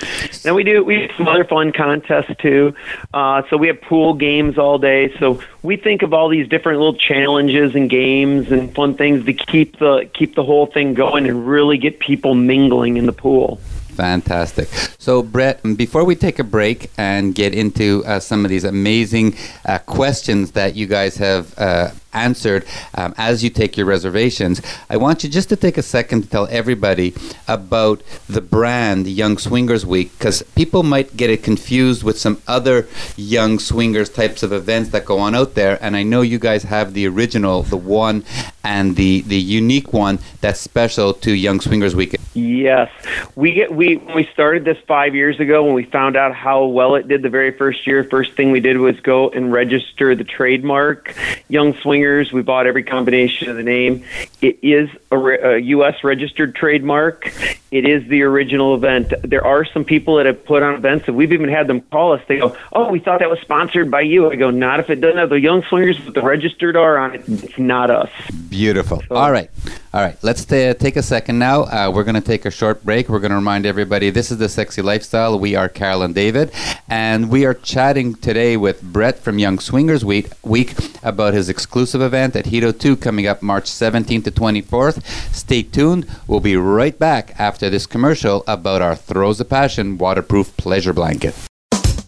And 0.45 0.55
we 0.55 0.63
do 0.63 0.83
we 0.83 1.09
some 1.17 1.27
other 1.27 1.43
fun 1.43 1.71
contests 1.71 2.35
too. 2.39 2.73
Uh, 3.13 3.43
so 3.49 3.57
we 3.57 3.67
have 3.67 3.81
pool 3.81 4.13
games 4.13 4.57
all 4.57 4.77
day. 4.77 5.15
So 5.17 5.41
we 5.63 5.77
think 5.77 6.01
of 6.01 6.13
all 6.13 6.29
these 6.29 6.47
different 6.47 6.79
little 6.79 6.95
challenges 6.95 7.75
and 7.75 7.89
games 7.89 8.51
and 8.51 8.73
fun 8.73 8.95
things 8.95 9.25
to 9.25 9.33
keep 9.33 9.79
the 9.79 10.09
keep 10.13 10.35
the 10.35 10.43
whole 10.43 10.65
thing 10.65 10.93
going 10.93 11.27
and 11.27 11.47
really 11.47 11.77
get 11.77 11.99
people 11.99 12.35
mingling 12.35 12.97
in 12.97 13.05
the 13.05 13.13
pool. 13.13 13.59
Fantastic. 13.95 14.67
So, 14.99 15.23
Brett, 15.23 15.61
before 15.77 16.03
we 16.03 16.15
take 16.15 16.37
a 16.37 16.43
break 16.43 16.91
and 16.97 17.33
get 17.33 17.53
into 17.53 18.03
uh, 18.05 18.19
some 18.19 18.43
of 18.43 18.49
these 18.49 18.65
amazing 18.65 19.35
uh, 19.65 19.79
questions 19.79 20.51
that 20.51 20.75
you 20.75 20.85
guys 20.85 21.15
have 21.15 21.57
uh, 21.57 21.91
answered 22.15 22.65
um, 22.95 23.13
as 23.17 23.43
you 23.43 23.49
take 23.49 23.77
your 23.77 23.85
reservations, 23.85 24.61
I 24.89 24.97
want 24.97 25.23
you 25.23 25.29
just 25.29 25.49
to 25.49 25.55
take 25.55 25.77
a 25.77 25.83
second 25.83 26.23
to 26.23 26.29
tell 26.29 26.47
everybody 26.49 27.13
about 27.47 28.01
the 28.27 28.41
brand 28.41 29.07
Young 29.07 29.37
Swingers 29.37 29.85
Week 29.85 30.11
because 30.17 30.41
people 30.55 30.83
might 30.83 31.15
get 31.17 31.29
it 31.29 31.43
confused 31.43 32.03
with 32.03 32.17
some 32.17 32.41
other 32.47 32.87
Young 33.15 33.59
Swingers 33.59 34.09
types 34.09 34.41
of 34.41 34.51
events 34.53 34.89
that 34.91 35.05
go 35.05 35.19
on 35.19 35.35
out 35.35 35.55
there. 35.55 35.77
And 35.83 35.95
I 35.95 36.03
know 36.03 36.21
you 36.21 36.39
guys 36.39 36.63
have 36.63 36.93
the 36.93 37.07
original, 37.07 37.63
the 37.63 37.77
one, 37.77 38.23
and 38.63 38.95
the, 38.95 39.21
the 39.21 39.37
unique 39.37 39.93
one 39.93 40.19
that's 40.41 40.59
special 40.59 41.13
to 41.13 41.31
Young 41.31 41.59
Swingers 41.59 41.95
Week. 41.95 42.15
Yes, 42.33 42.91
we 43.35 43.53
get 43.53 43.73
we 43.73 43.95
we 43.95 44.25
started 44.33 44.65
this 44.65 44.77
five 44.87 45.15
years 45.15 45.39
ago. 45.39 45.63
When 45.63 45.73
we 45.73 45.85
found 45.85 46.17
out 46.17 46.35
how 46.35 46.65
well 46.65 46.95
it 46.95 47.07
did 47.07 47.21
the 47.21 47.29
very 47.29 47.51
first 47.51 47.87
year, 47.87 48.03
first 48.03 48.33
thing 48.33 48.51
we 48.51 48.59
did 48.59 48.77
was 48.77 48.99
go 48.99 49.29
and 49.29 49.53
register 49.53 50.15
the 50.15 50.25
trademark 50.25 51.15
Young 51.47 51.73
Swingers. 51.75 52.04
We 52.31 52.41
bought 52.41 52.67
every 52.67 52.83
combination 52.83 53.49
of 53.49 53.57
the 53.57 53.63
name. 53.63 54.05
It 54.41 54.59
is 54.61 54.89
a, 55.11 55.17
re- 55.17 55.39
a 55.39 55.57
U.S. 55.57 56.03
registered 56.03 56.55
trademark. 56.55 57.33
It 57.75 57.85
is 57.85 58.07
the 58.07 58.21
original 58.21 58.73
event. 58.73 59.13
There 59.21 59.45
are 59.45 59.65
some 59.65 59.83
people 59.83 60.15
that 60.15 60.25
have 60.25 60.45
put 60.45 60.63
on 60.63 60.75
events, 60.75 61.09
and 61.09 61.17
we've 61.17 61.33
even 61.33 61.49
had 61.49 61.67
them 61.67 61.81
call 61.81 62.13
us. 62.13 62.21
They 62.25 62.37
go, 62.37 62.55
"Oh, 62.71 62.89
we 62.89 62.99
thought 62.99 63.19
that 63.19 63.29
was 63.29 63.39
sponsored 63.41 63.91
by 63.91 63.99
you." 63.99 64.31
I 64.31 64.37
go, 64.37 64.49
"Not 64.49 64.79
if 64.79 64.89
it 64.89 65.01
doesn't 65.01 65.17
have 65.17 65.27
the 65.27 65.41
Young 65.41 65.61
Swingers 65.63 65.99
with 66.05 66.13
the 66.13 66.21
registered 66.21 66.77
R 66.77 66.97
on 66.97 67.15
it. 67.15 67.23
It's 67.27 67.57
not 67.59 67.89
us." 67.89 68.09
Beautiful. 68.49 69.03
All 69.11 69.29
right. 69.29 69.49
All 69.93 70.01
right. 70.01 70.17
Let's 70.21 70.45
ta 70.45 70.71
take 70.71 70.95
a 70.95 71.03
second 71.03 71.37
now. 71.37 71.63
Uh, 71.63 71.91
we're 71.93 72.05
going 72.05 72.15
to 72.15 72.21
take 72.21 72.45
a 72.45 72.51
short 72.51 72.85
break. 72.85 73.09
We're 73.09 73.19
going 73.19 73.31
to 73.31 73.35
remind 73.35 73.65
everybody 73.65 74.09
this 74.09 74.31
is 74.31 74.37
the 74.37 74.47
Sexy 74.47 74.81
Lifestyle. 74.81 75.37
We 75.37 75.55
are 75.55 75.67
Carol 75.67 76.03
and 76.03 76.15
David, 76.15 76.51
and 76.87 77.29
we 77.29 77.45
are 77.45 77.53
chatting 77.53 78.15
today 78.15 78.55
with 78.55 78.81
Brett 78.81 79.19
from 79.19 79.37
Young 79.37 79.59
Swingers 79.59 80.05
Week, 80.05 80.27
week 80.43 80.75
about 81.03 81.33
his 81.33 81.49
exclusive 81.49 82.01
event 82.01 82.37
at 82.37 82.45
Hedo 82.45 82.77
2 82.77 82.95
coming 82.95 83.27
up 83.27 83.41
March 83.41 83.65
17th 83.65 84.23
to 84.23 84.31
24th. 84.31 85.03
Stay 85.35 85.61
tuned. 85.61 86.07
We'll 86.25 86.39
be 86.39 86.55
right 86.55 86.97
back 86.97 87.37
after 87.37 87.64
this 87.69 87.85
commercial 87.85 88.43
about 88.47 88.81
our 88.81 88.95
Throes 88.95 89.39
of 89.39 89.49
Passion 89.49 89.97
waterproof 89.97 90.55
pleasure 90.57 90.93
blanket. 90.93 91.35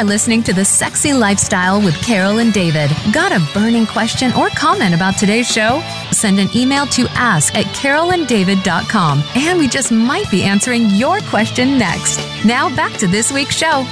Are 0.00 0.04
listening 0.04 0.42
to 0.42 0.54
The 0.54 0.64
Sexy 0.64 1.12
Lifestyle 1.12 1.78
with 1.78 1.94
Carol 2.00 2.38
and 2.38 2.54
David. 2.54 2.90
Got 3.12 3.32
a 3.32 3.46
burning 3.52 3.86
question 3.86 4.32
or 4.32 4.48
comment 4.48 4.94
about 4.94 5.18
today's 5.18 5.46
show? 5.46 5.82
Send 6.10 6.40
an 6.40 6.48
email 6.56 6.86
to 6.86 7.06
ask 7.10 7.54
at 7.54 7.66
carolanddavid.com 7.66 9.22
and 9.34 9.58
we 9.58 9.68
just 9.68 9.92
might 9.92 10.30
be 10.30 10.42
answering 10.42 10.88
your 10.90 11.20
question 11.22 11.76
next. 11.76 12.18
Now 12.46 12.74
back 12.74 12.94
to 12.94 13.06
this 13.06 13.30
week's 13.30 13.56
show. 13.56 13.84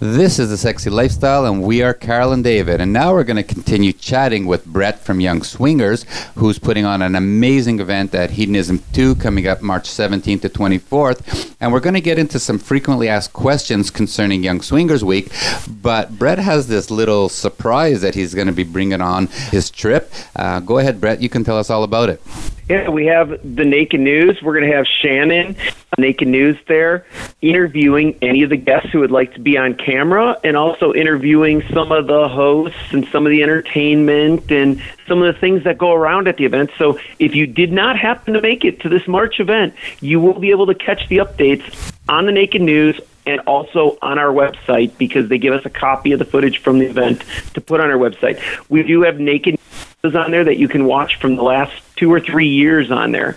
This 0.00 0.38
is 0.38 0.50
the 0.50 0.56
Sexy 0.56 0.90
Lifestyle, 0.90 1.44
and 1.44 1.60
we 1.60 1.82
are 1.82 1.92
Carol 1.92 2.32
and 2.32 2.44
David. 2.44 2.80
And 2.80 2.92
now 2.92 3.12
we're 3.12 3.24
going 3.24 3.36
to 3.36 3.42
continue 3.42 3.92
chatting 3.92 4.46
with 4.46 4.64
Brett 4.64 5.00
from 5.00 5.18
Young 5.18 5.42
Swingers, 5.42 6.06
who's 6.36 6.60
putting 6.60 6.84
on 6.84 7.02
an 7.02 7.16
amazing 7.16 7.80
event 7.80 8.14
at 8.14 8.30
Hedonism 8.30 8.84
2 8.92 9.16
coming 9.16 9.48
up 9.48 9.60
March 9.60 9.88
17th 9.88 10.42
to 10.42 10.48
24th. 10.48 11.56
And 11.60 11.72
we're 11.72 11.80
going 11.80 11.96
to 11.96 12.00
get 12.00 12.16
into 12.16 12.38
some 12.38 12.60
frequently 12.60 13.08
asked 13.08 13.32
questions 13.32 13.90
concerning 13.90 14.44
Young 14.44 14.60
Swingers 14.60 15.02
Week. 15.02 15.32
But 15.68 16.16
Brett 16.16 16.38
has 16.38 16.68
this 16.68 16.92
little 16.92 17.28
surprise 17.28 18.00
that 18.02 18.14
he's 18.14 18.34
going 18.34 18.46
to 18.46 18.52
be 18.52 18.62
bringing 18.62 19.00
on 19.00 19.26
his 19.50 19.68
trip. 19.68 20.12
Uh, 20.36 20.60
go 20.60 20.78
ahead, 20.78 21.00
Brett. 21.00 21.20
You 21.20 21.28
can 21.28 21.42
tell 21.42 21.58
us 21.58 21.70
all 21.70 21.82
about 21.82 22.08
it. 22.08 22.22
Yeah, 22.68 22.90
we 22.90 23.06
have 23.06 23.30
the 23.30 23.64
Naked 23.64 23.98
News. 23.98 24.42
We're 24.42 24.52
going 24.52 24.70
to 24.70 24.76
have 24.76 24.86
Shannon, 24.86 25.56
Naked 25.96 26.28
News, 26.28 26.58
there 26.66 27.06
interviewing 27.40 28.18
any 28.20 28.42
of 28.42 28.50
the 28.50 28.58
guests 28.58 28.90
who 28.90 28.98
would 29.00 29.10
like 29.10 29.32
to 29.34 29.40
be 29.40 29.56
on 29.56 29.74
camera 29.74 30.36
and 30.44 30.54
also 30.54 30.92
interviewing 30.92 31.62
some 31.72 31.92
of 31.92 32.08
the 32.08 32.28
hosts 32.28 32.78
and 32.90 33.08
some 33.08 33.24
of 33.24 33.30
the 33.30 33.42
entertainment 33.42 34.50
and 34.52 34.82
some 35.06 35.22
of 35.22 35.32
the 35.32 35.40
things 35.40 35.64
that 35.64 35.78
go 35.78 35.94
around 35.94 36.28
at 36.28 36.36
the 36.36 36.44
event. 36.44 36.70
So 36.76 37.00
if 37.18 37.34
you 37.34 37.46
did 37.46 37.72
not 37.72 37.98
happen 37.98 38.34
to 38.34 38.42
make 38.42 38.66
it 38.66 38.80
to 38.80 38.90
this 38.90 39.08
March 39.08 39.40
event, 39.40 39.74
you 40.00 40.20
will 40.20 40.38
be 40.38 40.50
able 40.50 40.66
to 40.66 40.74
catch 40.74 41.08
the 41.08 41.18
updates 41.18 41.94
on 42.06 42.26
the 42.26 42.32
Naked 42.32 42.60
News 42.60 43.00
and 43.24 43.40
also 43.40 43.96
on 44.02 44.18
our 44.18 44.32
website 44.32 44.96
because 44.98 45.30
they 45.30 45.38
give 45.38 45.54
us 45.54 45.64
a 45.64 45.70
copy 45.70 46.12
of 46.12 46.18
the 46.18 46.24
footage 46.26 46.58
from 46.58 46.80
the 46.80 46.86
event 46.86 47.24
to 47.54 47.62
put 47.62 47.80
on 47.80 47.90
our 47.90 47.96
website. 47.96 48.42
We 48.68 48.82
do 48.82 49.02
have 49.02 49.20
naked 49.20 49.58
on 50.04 50.30
there 50.30 50.44
that 50.44 50.58
you 50.58 50.68
can 50.68 50.84
watch 50.84 51.16
from 51.16 51.34
the 51.34 51.42
last 51.42 51.72
two 51.96 52.12
or 52.12 52.20
three 52.20 52.46
years 52.46 52.92
on 52.92 53.10
there 53.10 53.36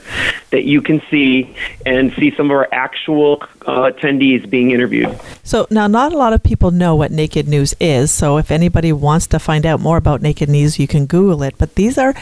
that 0.51 0.63
you 0.63 0.79
can 0.79 1.01
see 1.09 1.55
and 1.87 2.13
see 2.13 2.31
some 2.35 2.51
of 2.51 2.51
our 2.51 2.67
actual 2.71 3.41
uh, 3.65 3.89
attendees 3.91 4.47
being 4.47 4.69
interviewed. 4.69 5.19
So 5.43 5.65
now, 5.71 5.87
not 5.87 6.13
a 6.13 6.17
lot 6.17 6.33
of 6.33 6.43
people 6.43 6.69
know 6.69 6.95
what 6.95 7.11
Naked 7.11 7.47
News 7.47 7.73
is. 7.79 8.11
So 8.11 8.37
if 8.37 8.51
anybody 8.51 8.93
wants 8.93 9.25
to 9.27 9.39
find 9.39 9.65
out 9.65 9.79
more 9.79 9.97
about 9.97 10.21
Naked 10.21 10.49
News, 10.49 10.77
you 10.77 10.87
can 10.87 11.07
Google 11.07 11.41
it. 11.41 11.55
But 11.57 11.73
these 11.75 11.97
are 11.97 12.13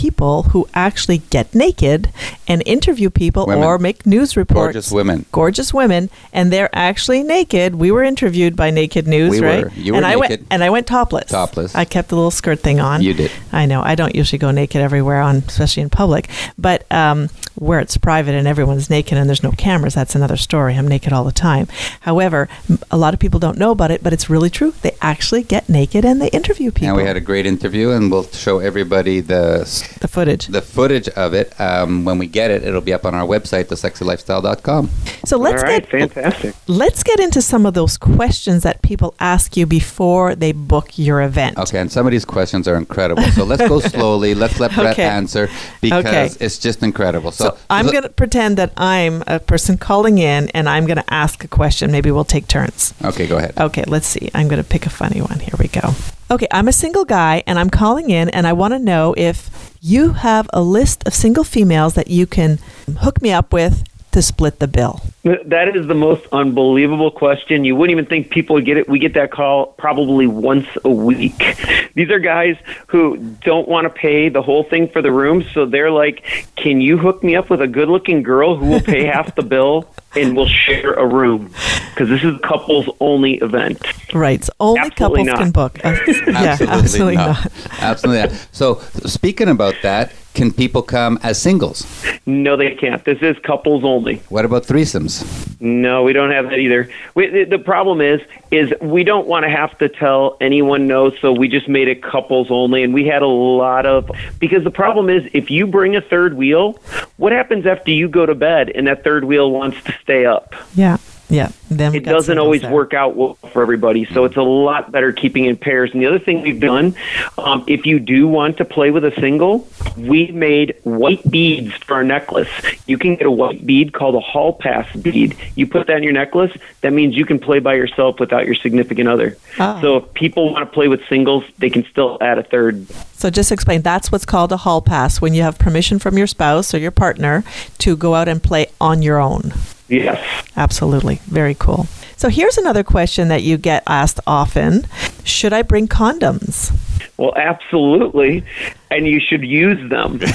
people 0.00 0.44
who 0.44 0.68
actually 0.74 1.18
get 1.30 1.54
naked 1.54 2.10
and 2.46 2.62
interview 2.66 3.10
people 3.10 3.46
Women. 3.46 3.64
or 3.64 3.78
make 3.78 4.06
news 4.06 4.36
reports. 4.36 4.66
Gorgeous 4.72 4.92
women. 4.92 5.26
Gorgeous 5.32 5.74
women, 5.74 6.08
and 6.32 6.52
they're 6.52 6.70
actually 6.72 7.22
naked. 7.22 7.74
We 7.74 7.90
were 7.90 8.02
interviewed 8.02 8.54
by 8.56 8.70
Naked 8.70 9.06
News, 9.06 9.30
We 9.32 9.40
right? 9.40 9.64
were. 9.64 9.70
You 9.72 9.92
were 9.92 9.96
and 9.98 10.06
I 10.06 10.16
went 10.16 10.30
naked. 10.30 10.46
and 10.50 10.62
I 10.64 10.70
went 10.70 10.86
topless. 10.86 11.30
Topless. 11.30 11.74
I 11.74 11.84
kept 11.84 12.08
the 12.08 12.14
little 12.16 12.30
skirt 12.30 12.60
thing 12.60 12.80
on. 12.80 13.02
You 13.02 13.14
did. 13.14 13.30
I 13.52 13.66
know. 13.66 13.82
I 13.82 13.94
don't 13.94 14.14
usually 14.14 14.38
go 14.38 14.50
naked 14.50 14.80
everywhere 14.80 15.20
on, 15.20 15.36
especially 15.48 15.82
in 15.82 15.90
public. 15.90 16.28
But 16.56 16.84
um, 16.92 17.28
where 17.56 17.80
it's 17.80 17.96
private 17.96 18.34
and 18.34 18.46
everyone's 18.46 18.88
naked 18.90 19.18
and 19.18 19.28
there's 19.28 19.42
no 19.42 19.52
cameras, 19.52 19.94
that's 19.94 20.14
another 20.14 20.36
story. 20.36 20.74
I'm 20.76 20.86
naked 20.88 21.12
all 21.12 21.24
the 21.24 21.32
time. 21.32 21.66
However, 22.00 22.48
a 22.90 22.96
lot 22.96 23.14
of 23.14 23.20
people 23.20 23.40
don't 23.40 23.58
know 23.58 23.70
about 23.72 23.90
it, 23.90 24.02
but 24.02 24.12
it's 24.12 24.30
really 24.30 24.50
true. 24.50 24.72
They 24.82 24.92
actually 25.02 25.42
get 25.42 25.68
naked 25.68 26.04
and 26.04 26.20
they 26.20 26.28
interview 26.28 26.70
people. 26.70 26.88
And 26.88 26.96
we 26.96 27.04
had 27.04 27.16
a 27.16 27.20
great 27.20 27.46
interview, 27.46 27.90
and 27.90 28.10
we'll 28.10 28.24
show 28.28 28.58
everybody 28.60 29.20
the 29.20 29.64
the 30.00 30.08
footage. 30.08 30.46
the 30.46 30.62
footage 30.62 31.08
of 31.10 31.34
it. 31.34 31.58
Um, 31.60 32.04
when 32.04 32.18
we 32.18 32.26
get 32.26 32.50
it, 32.50 32.62
it'll 32.64 32.80
be 32.80 32.92
up 32.92 33.04
on 33.04 33.14
our 33.14 33.26
website, 33.26 33.64
thesexylifestyle.com. 33.64 34.90
so 35.24 35.36
let's 35.38 35.62
All 35.62 35.68
right, 35.68 35.88
get 35.90 36.12
fantastic. 36.12 36.54
let's 36.66 37.02
get 37.02 37.20
into 37.20 37.42
some 37.42 37.66
of 37.66 37.74
those 37.74 37.96
questions 37.96 38.62
that 38.62 38.82
people 38.82 39.14
ask 39.20 39.56
you 39.56 39.66
before 39.66 40.34
they 40.34 40.52
book 40.52 40.98
your 40.98 41.22
event. 41.22 41.58
Okay, 41.58 41.78
and 41.78 41.90
some 41.90 42.06
of 42.06 42.12
these 42.12 42.24
questions 42.24 42.66
are 42.68 42.76
incredible. 42.76 43.22
So 43.32 43.44
let's 43.44 43.66
go 43.68 43.80
slowly. 43.94 44.34
Let's 44.34 44.58
let 44.60 44.74
Brett 44.74 44.92
Okay. 44.92 45.04
answer 45.04 45.48
because 45.80 46.04
Okay. 46.06 46.28
it's 46.44 46.58
just 46.58 46.82
incredible. 46.82 47.30
So, 47.32 47.44
So 47.50 47.58
I'm 47.70 47.86
so- 47.86 47.92
going 47.92 48.04
to 48.04 48.08
pretend 48.10 48.56
that 48.58 48.72
I'm 48.76 49.22
a 49.26 49.38
person 49.40 49.76
calling 49.78 50.18
in 50.18 50.48
and 50.50 50.68
I'm 50.68 50.86
going 50.86 50.96
to 50.98 51.14
ask 51.14 51.44
a 51.44 51.48
question. 51.48 51.90
Maybe 51.90 52.10
we'll 52.10 52.24
take 52.24 52.46
turns. 52.48 52.94
Okay, 53.04 53.26
go 53.26 53.36
ahead. 53.38 53.54
Okay, 53.58 53.84
let's 53.86 54.06
see. 54.06 54.30
I'm 54.34 54.48
going 54.48 54.62
to 54.62 54.68
pick 54.68 54.86
a 54.86 54.90
funny 54.90 55.20
one. 55.20 55.38
Here 55.40 55.54
we 55.58 55.68
go. 55.68 55.94
Okay, 56.30 56.46
I'm 56.50 56.68
a 56.68 56.72
single 56.72 57.06
guy 57.06 57.42
and 57.46 57.58
I'm 57.58 57.70
calling 57.70 58.10
in 58.10 58.28
and 58.28 58.46
I 58.46 58.52
want 58.52 58.74
to 58.74 58.78
know 58.78 59.14
if 59.16 59.74
you 59.80 60.12
have 60.12 60.50
a 60.52 60.60
list 60.60 61.06
of 61.06 61.14
single 61.14 61.42
females 61.42 61.94
that 61.94 62.08
you 62.08 62.26
can 62.26 62.58
hook 62.98 63.22
me 63.22 63.32
up 63.32 63.50
with 63.50 63.82
to 64.18 64.22
split 64.22 64.58
the 64.58 64.66
bill. 64.66 65.00
That 65.22 65.76
is 65.76 65.86
the 65.86 65.94
most 65.94 66.26
unbelievable 66.32 67.12
question. 67.12 67.64
You 67.64 67.76
wouldn't 67.76 67.92
even 67.92 68.06
think 68.06 68.30
people 68.30 68.54
would 68.54 68.64
get 68.64 68.76
it. 68.76 68.88
We 68.88 68.98
get 68.98 69.14
that 69.14 69.30
call 69.30 69.66
probably 69.78 70.26
once 70.26 70.66
a 70.84 70.90
week. 70.90 71.38
These 71.94 72.10
are 72.10 72.18
guys 72.18 72.56
who 72.88 73.16
don't 73.42 73.68
want 73.68 73.84
to 73.84 73.90
pay 73.90 74.28
the 74.28 74.42
whole 74.42 74.64
thing 74.64 74.88
for 74.88 75.02
the 75.02 75.12
room, 75.12 75.44
so 75.54 75.66
they're 75.66 75.92
like, 75.92 76.24
"Can 76.56 76.80
you 76.80 76.98
hook 76.98 77.22
me 77.22 77.36
up 77.36 77.48
with 77.48 77.60
a 77.60 77.68
good-looking 77.68 78.24
girl 78.24 78.56
who 78.56 78.66
will 78.66 78.80
pay 78.80 79.04
half 79.04 79.34
the 79.36 79.42
bill 79.42 79.88
and 80.16 80.36
we'll 80.36 80.48
share 80.48 80.94
a 80.94 81.06
room?" 81.06 81.52
Because 81.90 82.08
this 82.08 82.24
is 82.24 82.34
a 82.34 82.38
couples 82.40 82.88
only 83.00 83.34
event. 83.34 83.80
Right. 84.12 84.42
So 84.42 84.52
only 84.58 84.80
Absolutely 84.80 85.26
couples 85.26 85.26
not. 85.26 85.38
can 85.38 85.50
book. 85.52 85.84
Uh, 85.84 85.96
yeah, 86.26 86.56
absolutely 86.60 87.16
not. 87.16 87.46
absolutely 87.80 88.22
not. 88.22 88.48
So, 88.50 88.80
speaking 89.04 89.48
about 89.48 89.76
that, 89.82 90.12
can 90.38 90.52
people 90.52 90.82
come 90.82 91.18
as 91.24 91.42
singles? 91.42 91.84
No, 92.24 92.56
they 92.56 92.72
can't. 92.76 93.04
This 93.04 93.18
is 93.22 93.36
couples 93.40 93.82
only. 93.82 94.22
What 94.28 94.44
about 94.44 94.62
threesomes? 94.62 95.26
No, 95.60 96.04
we 96.04 96.12
don't 96.12 96.30
have 96.30 96.44
that 96.50 96.60
either. 96.60 96.88
We, 97.16 97.26
the, 97.26 97.42
the 97.42 97.58
problem 97.58 98.00
is, 98.00 98.20
is 98.52 98.72
we 98.80 99.02
don't 99.02 99.26
want 99.26 99.44
to 99.46 99.50
have 99.50 99.76
to 99.78 99.88
tell 99.88 100.36
anyone 100.40 100.86
no, 100.86 101.10
so 101.10 101.32
we 101.32 101.48
just 101.48 101.68
made 101.68 101.88
it 101.88 102.04
couples 102.04 102.52
only, 102.52 102.84
and 102.84 102.94
we 102.94 103.04
had 103.04 103.22
a 103.22 103.26
lot 103.26 103.84
of 103.84 104.08
because 104.38 104.62
the 104.62 104.70
problem 104.70 105.10
is, 105.10 105.28
if 105.34 105.50
you 105.50 105.66
bring 105.66 105.96
a 105.96 106.00
third 106.00 106.34
wheel, 106.34 106.80
what 107.16 107.32
happens 107.32 107.66
after 107.66 107.90
you 107.90 108.08
go 108.08 108.24
to 108.24 108.36
bed 108.36 108.70
and 108.70 108.86
that 108.86 109.02
third 109.02 109.24
wheel 109.24 109.50
wants 109.50 109.82
to 109.82 109.92
stay 110.04 110.24
up? 110.24 110.54
Yeah. 110.76 110.98
Yeah. 111.30 111.50
Then 111.70 111.94
It 111.94 112.04
doesn't 112.04 112.38
always 112.38 112.62
there. 112.62 112.72
work 112.72 112.94
out 112.94 113.14
well 113.14 113.34
for 113.52 113.60
everybody, 113.60 114.06
so 114.06 114.24
it's 114.24 114.36
a 114.36 114.42
lot 114.42 114.90
better 114.90 115.12
keeping 115.12 115.44
in 115.44 115.56
pairs. 115.56 115.90
And 115.92 116.00
the 116.00 116.06
other 116.06 116.18
thing 116.18 116.40
we've 116.40 116.60
done, 116.60 116.94
um, 117.36 117.64
if 117.66 117.84
you 117.84 117.98
do 117.98 118.26
want 118.26 118.56
to 118.56 118.64
play 118.64 118.90
with 118.90 119.04
a 119.04 119.12
single, 119.20 119.68
we 119.96 120.28
made 120.28 120.74
white 120.84 121.28
beads 121.30 121.74
for 121.74 121.96
our 121.96 122.04
necklace. 122.04 122.48
You 122.86 122.96
can 122.96 123.16
get 123.16 123.26
a 123.26 123.30
white 123.30 123.66
bead 123.66 123.92
called 123.92 124.14
a 124.14 124.20
hall 124.20 124.54
pass 124.54 124.90
bead. 124.96 125.36
You 125.54 125.66
put 125.66 125.86
that 125.88 125.98
in 125.98 126.02
your 126.02 126.12
necklace, 126.12 126.56
that 126.80 126.92
means 126.94 127.14
you 127.16 127.26
can 127.26 127.38
play 127.38 127.58
by 127.58 127.74
yourself 127.74 128.18
without 128.18 128.46
your 128.46 128.54
significant 128.54 129.08
other. 129.08 129.36
Ah. 129.58 129.80
So 129.82 129.98
if 129.98 130.14
people 130.14 130.52
want 130.52 130.66
to 130.66 130.72
play 130.74 130.88
with 130.88 131.06
singles, 131.08 131.44
they 131.58 131.68
can 131.68 131.84
still 131.84 132.16
add 132.22 132.38
a 132.38 132.42
third. 132.42 132.88
So 133.14 133.28
just 133.28 133.52
explain. 133.52 133.82
That's 133.82 134.10
what's 134.10 134.24
called 134.24 134.52
a 134.52 134.56
hall 134.58 134.80
pass 134.80 135.20
when 135.20 135.34
you 135.34 135.42
have 135.42 135.58
permission 135.58 135.98
from 135.98 136.16
your 136.16 136.26
spouse 136.26 136.72
or 136.72 136.78
your 136.78 136.90
partner 136.92 137.44
to 137.78 137.96
go 137.96 138.14
out 138.14 138.28
and 138.28 138.42
play 138.42 138.68
on 138.80 139.02
your 139.02 139.18
own. 139.18 139.52
Yes. 139.88 140.46
Absolutely. 140.56 141.20
Very 141.26 141.54
cool. 141.54 141.86
So 142.16 142.28
here's 142.28 142.58
another 142.58 142.82
question 142.82 143.28
that 143.28 143.42
you 143.42 143.56
get 143.56 143.82
asked 143.86 144.20
often 144.26 144.86
Should 145.24 145.52
I 145.52 145.62
bring 145.62 145.88
condoms? 145.88 146.72
Well, 147.16 147.32
absolutely, 147.36 148.44
and 148.90 149.06
you 149.06 149.20
should 149.20 149.44
use 149.44 149.78
them. 149.90 150.18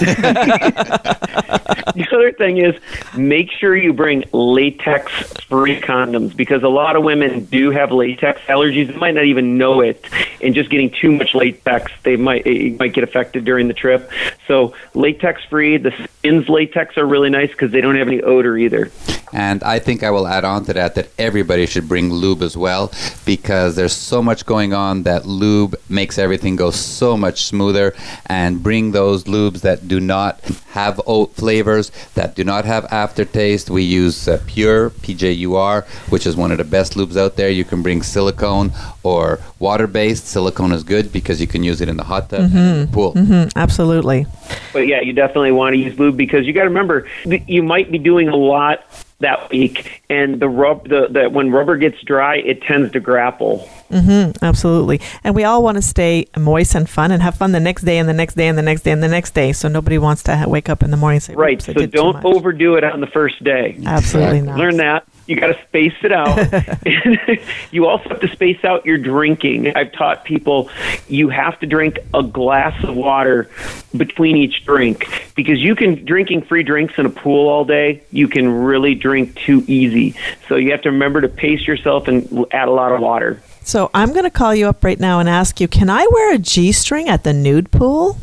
the 1.83 2.07
other 2.11 2.31
thing 2.31 2.57
is 2.57 2.75
make 3.15 3.51
sure 3.51 3.75
you 3.75 3.93
bring 3.93 4.23
latex 4.31 5.11
free 5.43 5.79
condoms 5.79 6.35
because 6.35 6.63
a 6.63 6.69
lot 6.69 6.95
of 6.95 7.03
women 7.03 7.45
do 7.45 7.71
have 7.71 7.91
latex 7.91 8.39
allergies. 8.47 8.87
They 8.87 8.95
might 8.95 9.15
not 9.15 9.25
even 9.25 9.57
know 9.57 9.81
it, 9.81 10.05
and 10.41 10.53
just 10.53 10.69
getting 10.69 10.89
too 10.89 11.11
much 11.11 11.33
latex, 11.35 11.91
they 12.03 12.15
might 12.15 12.45
it 12.45 12.79
might 12.79 12.93
get 12.93 13.03
affected 13.03 13.45
during 13.45 13.67
the 13.67 13.73
trip. 13.73 14.09
So 14.47 14.73
latex 14.93 15.43
free. 15.45 15.77
The 15.77 15.91
skins 15.91 16.49
latex 16.49 16.97
are 16.97 17.05
really 17.05 17.29
nice 17.29 17.49
because 17.49 17.71
they 17.71 17.81
don't 17.81 17.95
have 17.95 18.07
any 18.07 18.21
odor 18.21 18.57
either. 18.57 18.91
And 19.33 19.63
I 19.63 19.79
think 19.79 20.03
I 20.03 20.11
will 20.11 20.27
add 20.27 20.45
on 20.45 20.65
to 20.65 20.73
that 20.73 20.93
that 20.95 21.09
everybody 21.17 21.65
should 21.65 21.87
bring 21.87 22.13
lube 22.13 22.43
as 22.43 22.55
well 22.55 22.91
because 23.25 23.75
there's 23.75 23.93
so 23.93 24.21
much 24.21 24.45
going 24.45 24.73
on 24.73 25.03
that 25.03 25.25
lube 25.25 25.75
makes 25.89 26.19
everything 26.19 26.55
go 26.55 26.69
so 26.69 27.17
much 27.17 27.43
smoother. 27.45 27.95
And 28.27 28.42
bring 28.51 28.91
those 28.91 29.23
lubes 29.25 29.61
that 29.61 29.87
do 29.87 29.99
not 29.99 30.39
have 30.71 30.99
oat 31.05 31.33
flavors, 31.35 31.91
that 32.15 32.35
do 32.35 32.43
not 32.43 32.65
have 32.65 32.85
aftertaste. 32.91 33.69
We 33.69 33.83
use 33.83 34.27
uh, 34.27 34.41
Pure, 34.47 34.89
PJUR, 34.89 35.85
which 36.11 36.25
is 36.25 36.35
one 36.35 36.51
of 36.51 36.57
the 36.57 36.63
best 36.63 36.93
lubes 36.95 37.15
out 37.15 37.35
there. 37.35 37.49
You 37.49 37.63
can 37.63 37.81
bring 37.81 38.01
silicone 38.01 38.71
or 39.03 39.39
water 39.59 39.87
based. 39.87 40.27
Silicone 40.27 40.71
is 40.71 40.83
good 40.83 41.11
because 41.11 41.39
you 41.39 41.47
can 41.47 41.63
use 41.63 41.81
it 41.81 41.89
in 41.89 41.97
the 41.97 42.03
hot 42.03 42.29
tub 42.29 42.41
and 42.41 42.53
in 42.55 42.85
the 42.85 42.91
pool. 42.91 43.13
Mm, 43.13 43.51
absolutely. 43.55 44.25
But 44.73 44.87
yeah, 44.87 45.01
you 45.01 45.13
definitely 45.13 45.51
want 45.51 45.73
to 45.73 45.79
use 45.79 45.97
lube 45.97 46.17
because 46.17 46.45
you 46.45 46.53
got 46.53 46.63
to 46.63 46.69
remember 46.69 47.07
you 47.25 47.63
might 47.63 47.91
be 47.91 47.97
doing 47.97 48.27
a 48.27 48.35
lot 48.35 48.83
that 49.23 49.49
week, 49.49 50.03
and 50.09 50.39
the 50.39 50.47
rub 50.47 50.87
the, 50.87 51.07
the 51.09 51.29
when 51.29 51.51
rubber 51.51 51.75
gets 51.77 51.99
dry, 52.01 52.37
it 52.37 52.61
tends 52.61 52.91
to 52.93 52.99
grapple. 52.99 53.67
Mm-hmm, 53.89 54.43
absolutely. 54.43 55.01
And 55.23 55.35
we 55.35 55.43
all 55.43 55.61
want 55.61 55.77
to 55.77 55.81
stay 55.81 56.27
moist 56.37 56.73
and 56.75 56.89
fun 56.89 57.11
and 57.11 57.21
have 57.21 57.35
fun 57.35 57.51
the 57.51 57.59
next 57.59 57.83
day 57.83 57.97
and 57.97 58.09
the 58.09 58.13
next 58.13 58.35
day 58.35 58.47
and 58.47 58.57
the 58.57 58.63
next 58.63 58.81
day 58.81 58.91
and 58.91 59.03
the 59.03 59.07
next 59.07 59.31
day. 59.31 59.53
So 59.53 59.67
nobody 59.67 59.97
wants 59.97 60.23
to 60.23 60.35
ha- 60.35 60.47
wake 60.47 60.69
up 60.69 60.81
in 60.81 60.91
the 60.91 60.97
morning 60.97 61.17
and 61.17 61.23
say, 61.23 61.35
Right. 61.35 61.61
So 61.61 61.73
don't 61.73 62.23
overdo 62.25 62.75
it 62.75 62.83
on 62.83 63.01
the 63.01 63.07
first 63.07 63.43
day. 63.43 63.77
Absolutely 63.85 64.41
not. 64.41 64.57
Learn 64.57 64.77
that. 64.77 65.07
You 65.25 65.39
got 65.39 65.47
to 65.47 65.63
space 65.63 65.93
it 66.03 66.11
out. 66.11 66.37
you 67.71 67.87
also 67.87 68.09
have 68.09 68.19
to 68.19 68.27
space 68.27 68.63
out 68.63 68.85
your 68.85 68.97
drinking. 68.97 69.75
I've 69.75 69.91
taught 69.91 70.25
people 70.25 70.69
you 71.07 71.29
have 71.29 71.59
to 71.59 71.65
drink 71.65 71.99
a 72.13 72.23
glass 72.23 72.83
of 72.83 72.95
water 72.95 73.49
between 73.95 74.37
each 74.37 74.65
drink 74.65 75.31
because 75.35 75.59
you 75.59 75.75
can 75.75 76.03
drinking 76.05 76.43
free 76.43 76.63
drinks 76.63 76.95
in 76.97 77.05
a 77.05 77.09
pool 77.09 77.47
all 77.47 77.65
day. 77.65 78.03
You 78.11 78.27
can 78.27 78.49
really 78.49 78.95
drink 78.95 79.35
too 79.35 79.63
easy. 79.67 80.15
So 80.47 80.55
you 80.55 80.71
have 80.71 80.81
to 80.81 80.91
remember 80.91 81.21
to 81.21 81.29
pace 81.29 81.65
yourself 81.65 82.07
and 82.07 82.45
add 82.51 82.67
a 82.67 82.71
lot 82.71 82.91
of 82.91 83.01
water. 83.01 83.41
So 83.65 83.89
I'm 83.93 84.11
going 84.11 84.25
to 84.25 84.29
call 84.29 84.53
you 84.53 84.67
up 84.67 84.83
right 84.83 84.99
now 84.99 85.19
and 85.19 85.29
ask 85.29 85.61
you, 85.61 85.69
can 85.69 85.89
I 85.89 86.05
wear 86.11 86.35
a 86.35 86.37
G 86.37 86.73
string 86.73 87.07
at 87.07 87.23
the 87.23 87.31
nude 87.31 87.71
pool? 87.71 88.17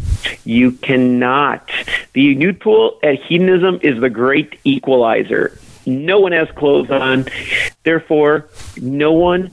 You 0.45 0.73
cannot. 0.73 1.69
The 2.13 2.35
nude 2.35 2.61
pool 2.61 2.99
at 3.03 3.23
hedonism 3.23 3.81
is 3.83 4.01
the 4.01 4.11
great 4.11 4.61
equalizer. 4.65 5.59
No 5.87 6.21
one 6.21 6.33
has 6.33 6.49
clothes 6.53 6.91
on. 6.91 7.27
Therefore, 7.83 8.49
no 8.77 9.13
one 9.13 9.51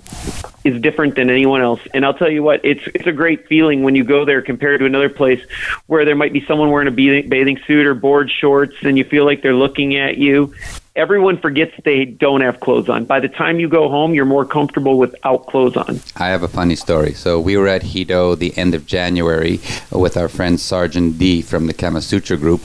is 0.63 0.81
different 0.81 1.15
than 1.15 1.29
anyone 1.29 1.61
else. 1.61 1.79
And 1.93 2.05
I'll 2.05 2.13
tell 2.13 2.29
you 2.29 2.43
what, 2.43 2.63
it's 2.63 2.85
it's 2.93 3.07
a 3.07 3.11
great 3.11 3.47
feeling 3.47 3.83
when 3.83 3.95
you 3.95 4.03
go 4.03 4.25
there 4.25 4.41
compared 4.41 4.79
to 4.81 4.85
another 4.85 5.09
place 5.09 5.41
where 5.87 6.05
there 6.05 6.15
might 6.15 6.33
be 6.33 6.45
someone 6.45 6.69
wearing 6.71 6.87
a 6.87 6.91
bathing, 6.91 7.57
suit 7.65 7.85
or 7.85 7.93
board 7.93 8.29
shorts 8.29 8.75
and 8.83 8.97
you 8.97 9.03
feel 9.03 9.25
like 9.25 9.41
they're 9.41 9.55
looking 9.55 9.95
at 9.95 10.17
you. 10.17 10.53
Everyone 10.95 11.37
forgets 11.37 11.73
they 11.85 12.05
don't 12.05 12.41
have 12.41 12.59
clothes 12.59 12.89
on. 12.89 13.05
By 13.05 13.19
the 13.19 13.29
time 13.29 13.59
you 13.59 13.69
go 13.69 13.87
home, 13.87 14.15
you're 14.15 14.25
more 14.25 14.45
comfortable 14.45 14.97
without 14.97 15.45
clothes 15.45 15.77
on. 15.77 16.01
I 16.15 16.27
have 16.29 16.41
a 16.41 16.47
funny 16.47 16.75
story. 16.75 17.13
So 17.13 17.39
we 17.39 17.55
were 17.55 17.67
at 17.67 17.83
Hedo 17.83 18.37
the 18.37 18.57
end 18.57 18.73
of 18.73 18.87
January 18.87 19.59
with 19.91 20.17
our 20.17 20.27
friend 20.27 20.59
Sergeant 20.59 21.19
D 21.19 21.43
from 21.43 21.67
the 21.67 21.73
Kama 21.73 22.01
Sutra 22.01 22.35
group, 22.35 22.61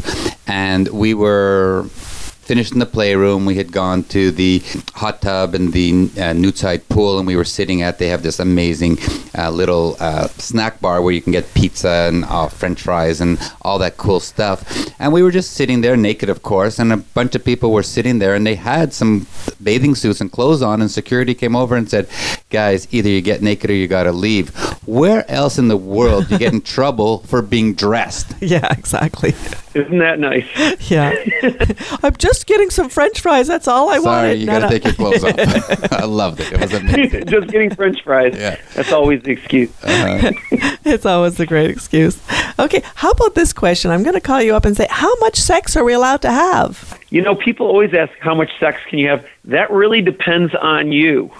and 0.46 0.88
we 0.88 1.12
were 1.12 1.84
finished 2.42 2.72
in 2.72 2.80
the 2.80 2.86
playroom. 2.86 3.46
We 3.46 3.56
had 3.56 3.72
gone 3.72 4.02
to 4.04 4.30
the 4.30 4.62
hot 4.94 5.22
tub 5.22 5.54
and 5.54 5.72
the 5.72 6.10
uh, 6.20 6.32
Newtside 6.32 6.88
pool, 6.88 7.18
and 7.18 7.26
we 7.26 7.36
were 7.36 7.44
sitting 7.44 7.82
at. 7.82 7.98
They 7.98 8.08
have 8.08 8.22
this 8.22 8.40
amazing 8.40 8.98
uh, 9.36 9.50
little 9.50 9.96
uh, 10.00 10.26
snack 10.28 10.80
bar 10.80 11.00
where 11.00 11.12
you 11.12 11.22
can 11.22 11.32
get 11.32 11.52
pizza 11.54 12.08
and 12.08 12.24
uh, 12.24 12.48
French 12.48 12.82
fries 12.82 13.20
and 13.20 13.38
all 13.62 13.78
that 13.78 13.96
cool 13.96 14.20
stuff. 14.20 14.64
And 15.00 15.12
we 15.12 15.22
were 15.22 15.30
just 15.30 15.52
sitting 15.52 15.80
there, 15.80 15.96
naked, 15.96 16.28
of 16.28 16.42
course, 16.42 16.78
and 16.78 16.92
a 16.92 16.96
bunch 16.96 17.34
of 17.34 17.44
people 17.44 17.72
were 17.72 17.82
sitting 17.82 18.18
there, 18.18 18.34
and 18.34 18.46
they 18.46 18.56
had 18.56 18.92
some 18.92 19.26
bathing 19.62 19.94
suits 19.94 20.20
and 20.20 20.30
clothes 20.30 20.62
on, 20.62 20.80
and 20.80 20.90
security 20.90 21.34
came 21.34 21.54
over 21.56 21.76
and 21.76 21.88
said, 21.88 22.08
"Guys, 22.50 22.88
either 22.90 23.08
you 23.08 23.20
get 23.20 23.42
naked 23.42 23.70
or 23.70 23.74
you 23.74 23.86
got 23.88 24.04
to 24.04 24.12
leave." 24.12 24.50
Where 24.84 25.30
else 25.30 25.58
in 25.58 25.68
the 25.68 25.76
world 25.76 26.26
do 26.26 26.34
you 26.34 26.38
get 26.38 26.52
in 26.52 26.60
trouble 26.76 27.18
for 27.20 27.40
being 27.40 27.74
dressed? 27.74 28.34
Yeah, 28.40 28.66
exactly. 28.72 29.34
Isn't 29.74 29.98
that 29.98 30.18
nice? 30.18 30.46
Yeah. 30.90 31.14
I'm 32.02 32.16
just 32.16 32.31
getting 32.46 32.70
some 32.70 32.88
French 32.88 33.20
fries. 33.20 33.46
That's 33.46 33.68
all 33.68 33.88
I 33.90 33.98
Sorry, 33.98 34.28
wanted. 34.28 34.38
you 34.40 34.46
No, 34.46 34.52
got 34.52 34.58
to 34.58 34.64
no. 34.66 34.70
take 34.70 34.84
your 34.84 34.94
clothes 34.94 35.24
off. 35.24 35.92
I 36.00 36.04
loved 36.04 36.40
it. 36.40 36.52
It 36.52 36.60
was 36.60 36.72
amazing. 36.80 37.26
Just 37.26 37.48
getting 37.48 37.74
French 37.74 38.02
fries. 38.02 38.34
Yeah. 38.36 38.60
That's 38.74 38.92
always 38.92 39.22
the 39.22 39.32
excuse. 39.32 39.70
Uh-huh. 39.82 40.32
It's 40.84 41.06
always 41.06 41.38
a 41.40 41.46
great 41.46 41.70
excuse. 41.70 42.20
Okay, 42.58 42.82
how 42.94 43.10
about 43.10 43.34
this 43.34 43.52
question? 43.52 43.90
I'm 43.90 44.02
going 44.02 44.14
to 44.14 44.20
call 44.20 44.40
you 44.42 44.54
up 44.54 44.64
and 44.64 44.76
say, 44.76 44.86
how 44.90 45.14
much 45.20 45.36
sex 45.36 45.76
are 45.76 45.84
we 45.84 45.92
allowed 45.92 46.22
to 46.22 46.30
have? 46.30 46.98
You 47.10 47.22
know, 47.22 47.34
people 47.34 47.66
always 47.66 47.92
ask 47.94 48.12
how 48.20 48.34
much 48.34 48.50
sex 48.58 48.80
can 48.88 48.98
you 48.98 49.08
have. 49.08 49.26
That 49.44 49.70
really 49.70 50.00
depends 50.02 50.54
on 50.54 50.92
you. 50.92 51.30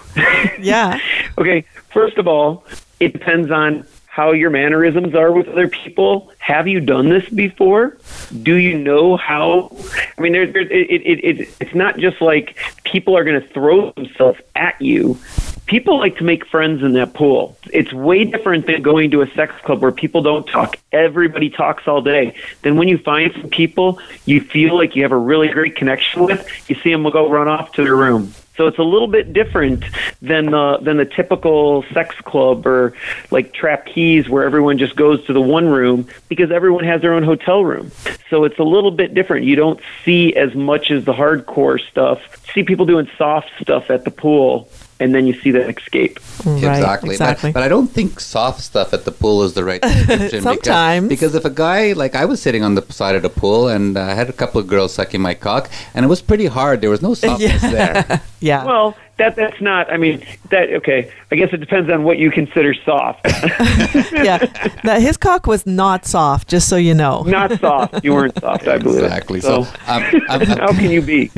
Yeah. 0.59 0.99
Okay, 1.37 1.65
first 1.91 2.17
of 2.17 2.27
all, 2.27 2.63
it 2.99 3.13
depends 3.13 3.51
on 3.51 3.85
how 4.13 4.31
your 4.31 4.51
mannerisms 4.51 5.15
are 5.15 5.31
with 5.31 5.47
other 5.47 5.67
people. 5.67 6.31
Have 6.37 6.67
you 6.67 6.79
done 6.79 7.09
this 7.09 7.27
before? 7.29 7.97
Do 8.43 8.57
you 8.57 8.77
know 8.77 9.17
how? 9.17 9.75
I 10.15 10.21
mean, 10.21 10.33
there, 10.33 10.45
there, 10.45 10.61
it, 10.61 11.01
it, 11.01 11.25
it, 11.25 11.55
it's 11.59 11.73
not 11.73 11.97
just 11.97 12.21
like 12.21 12.55
people 12.83 13.17
are 13.17 13.23
going 13.23 13.41
to 13.41 13.47
throw 13.47 13.91
themselves 13.93 14.39
at 14.53 14.79
you. 14.79 15.17
People 15.65 15.97
like 15.97 16.17
to 16.17 16.23
make 16.23 16.45
friends 16.45 16.83
in 16.83 16.93
that 16.93 17.15
pool. 17.15 17.57
It's 17.71 17.91
way 17.91 18.23
different 18.23 18.67
than 18.67 18.83
going 18.83 19.09
to 19.09 19.23
a 19.23 19.27
sex 19.31 19.55
club 19.63 19.81
where 19.81 19.91
people 19.91 20.21
don't 20.21 20.45
talk. 20.45 20.77
Everybody 20.91 21.49
talks 21.49 21.87
all 21.87 22.03
day. 22.03 22.35
Then 22.61 22.77
when 22.77 22.87
you 22.87 22.99
find 22.99 23.33
some 23.41 23.49
people 23.49 23.99
you 24.25 24.41
feel 24.41 24.77
like 24.77 24.95
you 24.95 25.01
have 25.01 25.11
a 25.11 25.17
really 25.17 25.47
great 25.47 25.75
connection 25.75 26.23
with, 26.23 26.47
you 26.69 26.75
see 26.83 26.91
them 26.91 27.01
go 27.09 27.31
run 27.31 27.47
off 27.47 27.71
to 27.71 27.83
their 27.83 27.95
room. 27.95 28.31
So 28.55 28.67
it's 28.67 28.77
a 28.77 28.83
little 28.83 29.07
bit 29.07 29.33
different 29.33 29.83
than 30.21 30.51
the 30.51 30.77
than 30.77 30.97
the 30.97 31.05
typical 31.05 31.83
sex 31.91 32.15
club 32.21 32.67
or 32.67 32.93
like 33.31 33.53
trapeze 33.53 34.29
where 34.29 34.43
everyone 34.43 34.77
just 34.77 34.95
goes 34.95 35.25
to 35.25 35.33
the 35.33 35.41
one 35.41 35.67
room 35.67 36.07
because 36.29 36.51
everyone 36.51 36.83
has 36.83 37.01
their 37.01 37.13
own 37.13 37.23
hotel 37.23 37.65
room. 37.65 37.91
So 38.29 38.43
it's 38.43 38.59
a 38.59 38.63
little 38.63 38.91
bit 38.91 39.13
different. 39.15 39.45
You 39.45 39.55
don't 39.55 39.79
see 40.05 40.35
as 40.35 40.53
much 40.53 40.91
as 40.91 41.03
the 41.03 41.13
hardcore 41.13 41.79
stuff. 41.89 42.19
See 42.53 42.63
people 42.63 42.85
doing 42.85 43.09
soft 43.17 43.49
stuff 43.59 43.89
at 43.89 44.03
the 44.03 44.11
pool 44.11 44.69
and 45.03 45.13
then 45.13 45.27
you 45.27 45.33
see 45.41 45.51
that 45.51 45.69
escape. 45.69 46.17
Right, 46.45 46.63
exactly. 46.63 47.11
exactly. 47.11 47.49
But, 47.51 47.59
but 47.59 47.63
I 47.63 47.67
don't 47.67 47.89
think 47.89 48.21
soft 48.21 48.61
stuff 48.61 48.93
at 48.93 49.03
the 49.03 49.11
pool 49.11 49.43
is 49.43 49.53
the 49.53 49.65
right 49.65 49.81
description. 49.81 50.41
Sometimes. 50.41 51.09
Because, 51.09 51.33
because 51.33 51.35
if 51.35 51.43
a 51.43 51.53
guy, 51.53 51.91
like 51.91 52.15
I 52.15 52.23
was 52.23 52.41
sitting 52.41 52.63
on 52.63 52.75
the 52.75 52.85
side 52.89 53.15
of 53.15 53.21
the 53.21 53.29
pool 53.29 53.67
and 53.67 53.97
uh, 53.97 54.01
I 54.01 54.13
had 54.13 54.29
a 54.29 54.33
couple 54.33 54.61
of 54.61 54.67
girls 54.67 54.93
sucking 54.93 55.19
my 55.19 55.33
cock 55.33 55.69
and 55.93 56.05
it 56.05 56.07
was 56.07 56.21
pretty 56.21 56.45
hard. 56.45 56.79
There 56.79 56.89
was 56.89 57.01
no 57.01 57.13
softness 57.25 57.61
there. 57.61 58.21
yeah. 58.39 58.63
Well, 58.63 58.95
that 59.17 59.35
that's 59.35 59.61
not. 59.61 59.91
I 59.91 59.97
mean, 59.97 60.25
that 60.49 60.73
okay. 60.73 61.11
I 61.31 61.35
guess 61.35 61.53
it 61.53 61.57
depends 61.57 61.89
on 61.89 62.03
what 62.03 62.17
you 62.17 62.31
consider 62.31 62.73
soft. 62.73 63.21
yeah. 64.11 64.45
Now, 64.83 64.99
his 64.99 65.17
cock 65.17 65.45
was 65.47 65.65
not 65.65 66.05
soft, 66.05 66.47
just 66.47 66.67
so 66.67 66.75
you 66.75 66.93
know. 66.93 67.23
not 67.23 67.59
soft. 67.59 68.03
You 68.03 68.13
weren't 68.13 68.39
soft, 68.39 68.67
I 68.67 68.77
believe. 68.77 69.03
Exactly. 69.03 69.41
So, 69.41 69.61
um, 69.87 70.03
I'm, 70.29 70.41
how 70.47 70.73
can 70.73 70.89
you 70.91 71.01
be? 71.01 71.31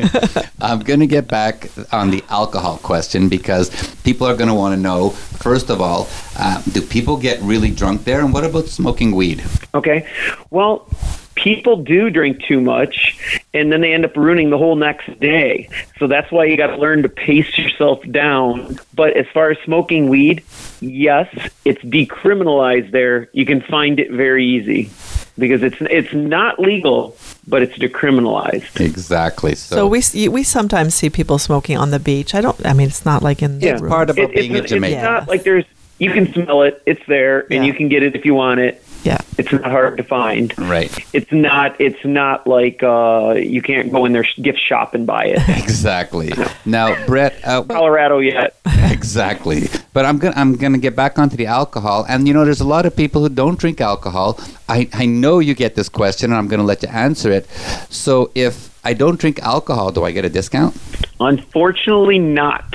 I'm 0.62 0.80
going 0.80 1.00
to 1.02 1.08
get 1.08 1.28
back 1.28 1.70
on 1.94 2.12
the 2.12 2.24
alcohol 2.30 2.78
question 2.78 3.30
because 3.30 3.70
people 4.04 4.28
are 4.28 4.36
going 4.36 4.50
to 4.50 4.56
want 4.56 4.76
to 4.76 4.82
know, 4.82 5.10
first 5.10 5.70
of 5.70 5.82
all, 5.82 6.08
uh, 6.38 6.62
do 6.72 6.82
people 6.82 7.18
get 7.18 7.42
really 7.42 7.72
drunk 7.72 8.04
there? 8.04 8.22
And 8.22 8.34
what 8.34 8.44
about 8.44 8.68
smoking 8.68 9.14
weed? 9.14 9.44
Okay. 9.74 10.08
Well, 10.50 10.88
people 11.36 11.78
do 11.78 12.10
drink 12.10 12.44
too 12.44 12.62
much 12.62 13.18
and 13.56 13.72
then 13.72 13.82
they 13.82 13.94
end 13.94 14.06
up 14.06 14.16
ruining 14.18 14.50
the 14.50 14.58
whole 14.58 14.76
next 14.76 15.20
day. 15.20 15.70
So 15.98 16.08
that's 16.08 16.32
why 16.32 16.46
you 16.46 16.58
got 16.58 16.68
to 16.68 16.78
learn 16.78 17.02
to 17.04 17.10
pace 17.10 17.58
yourself 17.58 18.00
down. 18.12 18.78
But 18.94 19.16
as 19.16 19.26
far 19.34 19.50
as 19.52 19.58
smoking 19.64 20.10
weed, 20.10 20.44
yes, 20.82 21.28
it's 21.64 21.82
decriminalized 21.84 22.92
there. 22.92 23.30
You 23.34 23.46
can 23.46 23.62
find 23.62 24.00
it 24.00 24.12
very 24.12 24.46
easy 24.46 24.90
because 25.38 25.64
it's 25.64 25.78
it's 25.82 26.14
not 26.14 26.60
legal, 26.60 27.16
but 27.48 27.62
it's 27.62 27.78
decriminalized. 27.78 28.80
Exactly. 28.80 29.56
So 29.56 29.76
So, 29.76 29.88
we 29.88 30.00
s- 30.00 30.14
we 30.28 30.44
sometimes 30.44 30.94
see 30.96 31.10
people 31.10 31.38
smoking 31.40 31.78
on 31.78 31.92
the 31.92 32.00
beach. 32.00 32.36
I 32.36 32.42
don't. 32.42 32.64
I 32.66 32.74
mean, 32.74 32.88
it's 32.88 33.06
not 33.06 33.24
like 33.24 33.42
in 33.42 33.60
the 33.60 33.66
Yeah. 33.68 33.80
room. 33.80 33.90
part 33.90 34.10
about 34.10 34.32
It- 34.32 34.36
being 34.36 34.52
in 34.52 34.58
it's, 34.58 34.70
Jamaica. 34.72 34.96
it's 34.96 35.04
not 35.04 35.28
like 35.30 35.44
there's 35.44 35.66
you 35.98 36.12
can 36.12 36.32
smell 36.34 36.64
it. 36.64 36.82
It's 36.86 37.02
there, 37.08 37.42
and 37.50 37.64
Yeah. 37.64 37.64
you 37.64 37.74
can 37.74 37.88
get 37.88 38.04
it 38.04 38.16
if 38.16 38.26
you 38.26 38.34
want 38.34 38.60
it. 38.60 38.84
Yeah. 39.06 39.20
It's 39.38 39.52
not 39.52 39.66
hard 39.66 39.98
to 39.98 40.04
find. 40.04 40.52
Right. 40.58 40.92
It's 41.14 41.32
not. 41.32 41.80
It's 41.80 42.04
not 42.04 42.48
like 42.48 42.82
uh, 42.82 43.36
you 43.38 43.62
can't 43.62 43.92
go 43.92 44.06
in 44.06 44.14
their 44.14 44.26
gift 44.42 44.60
shop 44.60 44.96
and 44.96 45.06
buy 45.06 45.26
it. 45.26 45.40
Exactly. 45.76 46.32
Now, 46.66 47.06
Brett, 47.06 47.40
uh, 47.44 47.62
Colorado 47.70 48.20
yet. 48.20 48.56
exactly. 48.66 49.68
But 49.94 50.06
I'm 50.06 50.18
gonna 50.18 50.36
I'm 50.36 50.56
gonna 50.56 50.80
get 50.80 50.96
back 50.96 51.20
onto 51.20 51.36
the 51.36 51.46
alcohol, 51.46 52.06
and 52.10 52.28
you 52.28 52.34
know, 52.34 52.46
there's 52.46 52.62
a 52.62 52.68
lot 52.68 52.86
of 52.86 52.96
people 52.96 53.22
who 53.22 53.30
don't 53.30 53.60
drink 53.60 53.80
alcohol. 53.82 54.40
I 54.68 54.90
I 54.94 55.06
know 55.06 55.40
you 55.40 55.54
get 55.54 55.76
this 55.76 55.90
question, 55.90 56.32
and 56.32 56.38
I'm 56.38 56.48
gonna 56.48 56.64
let 56.64 56.82
you 56.82 56.90
answer 56.90 57.32
it. 57.32 57.48
So 57.90 58.32
if 58.34 58.74
I 58.84 58.94
don't 58.94 59.20
drink 59.20 59.40
alcohol, 59.40 59.92
do 59.92 60.04
I 60.04 60.12
get 60.12 60.26
a 60.26 60.30
discount? 60.30 60.76
Unfortunately, 61.20 62.20
not. 62.20 62.66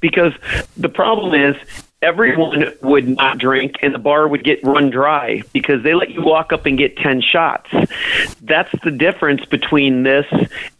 Because 0.00 0.32
the 0.76 0.88
problem 0.88 1.34
is 1.34 1.56
everyone 2.02 2.72
would 2.80 3.06
not 3.06 3.36
drink 3.36 3.76
and 3.82 3.94
the 3.94 3.98
bar 3.98 4.26
would 4.26 4.42
get 4.42 4.62
run 4.64 4.88
dry 4.88 5.42
because 5.52 5.82
they 5.82 5.92
let 5.92 6.10
you 6.10 6.22
walk 6.22 6.50
up 6.50 6.64
and 6.64 6.78
get 6.78 6.96
10 6.96 7.20
shots. 7.20 7.68
That's 8.40 8.72
the 8.82 8.90
difference 8.90 9.44
between 9.44 10.02
this 10.02 10.24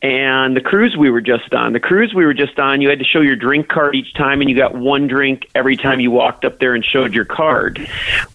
and 0.00 0.56
the 0.56 0.62
cruise 0.62 0.96
we 0.96 1.10
were 1.10 1.20
just 1.20 1.52
on. 1.52 1.74
The 1.74 1.80
cruise 1.80 2.14
we 2.14 2.24
were 2.24 2.32
just 2.32 2.58
on, 2.58 2.80
you 2.80 2.88
had 2.88 3.00
to 3.00 3.04
show 3.04 3.20
your 3.20 3.36
drink 3.36 3.68
card 3.68 3.94
each 3.94 4.14
time 4.14 4.40
and 4.40 4.48
you 4.48 4.56
got 4.56 4.74
one 4.74 5.08
drink 5.08 5.46
every 5.54 5.76
time 5.76 6.00
you 6.00 6.10
walked 6.10 6.46
up 6.46 6.58
there 6.58 6.74
and 6.74 6.82
showed 6.82 7.12
your 7.12 7.26
card. 7.26 7.86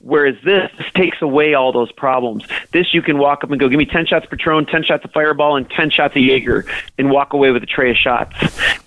Whereas 0.02 0.36
this, 0.44 0.70
this 0.78 0.88
takes 0.94 1.22
away 1.24 1.56
all 1.56 1.72
those 1.72 1.92
problems. 1.92 2.46
This 2.72 2.94
you 2.94 3.02
can 3.02 3.18
walk 3.18 3.44
up 3.44 3.50
and 3.50 3.60
go, 3.60 3.68
give 3.68 3.80
me 3.80 3.86
10 3.86 4.06
shots 4.06 4.26
of 4.26 4.30
Patron, 4.30 4.68
10 4.68 4.84
shots 4.84 5.04
of 5.04 5.12
Fireball, 5.12 5.56
and 5.56 5.68
10 5.72 5.90
shots 5.90 6.16
of 6.16 6.22
Jaeger 6.22 6.66
and 7.00 7.10
walk 7.10 7.34
away 7.34 7.50
with 7.50 7.64
a 7.64 7.68
tray 7.68 7.90
of 7.90 7.98
shots 7.98 8.36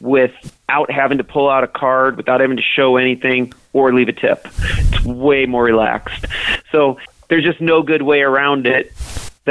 without 0.01 0.89
having 0.89 1.19
to 1.19 1.25
pull 1.25 1.51
out 1.51 1.65
a 1.65 1.69
card, 1.69 2.17
without 2.17 2.41
having 2.41 2.59
to 2.59 2.63
show 2.63 2.97
anything 2.97 3.53
or 3.85 3.93
leave 3.93 4.09
a 4.09 4.13
tip. 4.13 4.47
It's 4.47 5.05
way 5.05 5.47
more 5.47 5.65
relaxed. 5.65 6.27
So 6.73 6.99
there's 7.29 7.45
just 7.45 7.61
no 7.61 7.83
good 7.83 8.03
way 8.03 8.21
around 8.21 8.67
it 8.67 8.93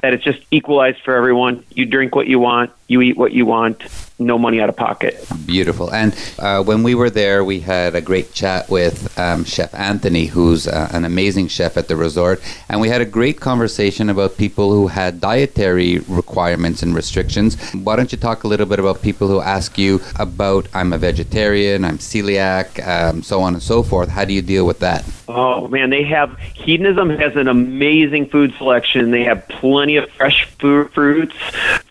that 0.01 0.13
it's 0.13 0.23
just 0.23 0.39
equalized 0.51 0.99
for 1.01 1.15
everyone. 1.15 1.63
You 1.73 1.86
drink 1.86 2.15
what 2.15 2.27
you 2.27 2.39
want, 2.39 2.71
you 2.88 3.01
eat 3.01 3.17
what 3.17 3.31
you 3.31 3.45
want, 3.45 3.81
no 4.19 4.38
money 4.38 4.60
out 4.60 4.69
of 4.69 4.75
pocket. 4.75 5.25
Beautiful. 5.45 5.93
And 5.93 6.15
uh, 6.39 6.63
when 6.63 6.83
we 6.83 6.95
were 6.95 7.10
there, 7.10 7.43
we 7.43 7.60
had 7.60 7.95
a 7.95 8.01
great 8.01 8.33
chat 8.33 8.69
with 8.69 9.17
um, 9.19 9.43
Chef 9.43 9.73
Anthony, 9.73 10.25
who's 10.25 10.67
uh, 10.67 10.89
an 10.91 11.05
amazing 11.05 11.47
chef 11.47 11.77
at 11.77 11.88
the 11.88 11.95
resort. 11.95 12.41
And 12.69 12.81
we 12.81 12.89
had 12.89 13.01
a 13.01 13.05
great 13.05 13.39
conversation 13.39 14.10
about 14.10 14.38
people 14.38 14.71
who 14.71 14.88
had 14.88 15.21
dietary 15.21 15.99
requirements 16.07 16.81
and 16.83 16.95
restrictions. 16.95 17.55
Why 17.73 17.95
don't 17.95 18.12
you 18.12 18.17
talk 18.17 18.43
a 18.43 18.47
little 18.47 18.65
bit 18.65 18.79
about 18.79 19.01
people 19.01 19.27
who 19.27 19.41
ask 19.41 19.77
you 19.77 20.01
about, 20.17 20.67
I'm 20.73 20.93
a 20.93 20.97
vegetarian, 20.97 21.86
I'm 21.86 21.97
celiac, 21.97 22.86
um, 22.88 23.21
so 23.21 23.41
on 23.41 23.53
and 23.53 23.63
so 23.63 23.83
forth? 23.83 24.10
How 24.10 24.25
do 24.25 24.33
you 24.33 24.41
deal 24.41 24.65
with 24.65 24.79
that? 24.79 25.05
Oh 25.29 25.67
man, 25.67 25.89
they 25.89 26.03
have 26.03 26.39
hedonism 26.39 27.09
has 27.09 27.35
an 27.35 27.49
amazing 27.49 28.29
food 28.29 28.53
selection. 28.57 29.11
They 29.11 29.25
have 29.25 29.45
plenty 29.49 29.97
of 29.97 30.09
fresh 30.11 30.45
fu- 30.45 30.87
fruits, 30.87 31.35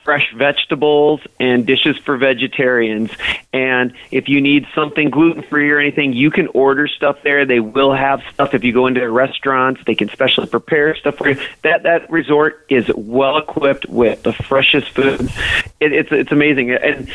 fresh 0.05 0.33
vegetables, 0.35 1.21
and 1.39 1.67
dishes 1.67 1.99
for 1.99 2.17
vegetarians. 2.17 3.11
And 3.53 3.93
if 4.11 4.31
you 4.31 4.41
need 4.41 4.67
something 4.75 5.11
gluten 5.11 5.43
free 5.43 5.71
or 5.71 5.79
anything, 5.79 6.15
you 6.15 6.31
can 6.31 6.47
order 6.49 6.89
stuff 6.89 7.19
there. 7.23 7.45
They 7.45 7.61
will 7.61 7.93
have 7.93 8.23
stuff. 8.33 8.55
If 8.55 8.65
you 8.65 8.73
go 8.73 8.87
into 8.87 9.01
their 9.01 9.13
restaurants, 9.13 9.83
they 9.87 9.95
can 9.95 10.09
specially 10.09 10.47
prepare 10.47 10.97
stuff 10.97 11.17
for 11.17 11.29
you. 11.29 11.41
That 11.63 11.83
that 11.83 12.11
resort 12.11 12.65
is 12.71 12.91
well 12.97 13.37
equipped 13.37 13.85
with 13.87 14.23
the 14.23 14.33
freshest 14.33 14.89
food. 14.93 15.31
It, 15.79 15.93
it's 15.93 16.09
it's 16.11 16.33
amazing, 16.33 16.71
and 16.71 17.11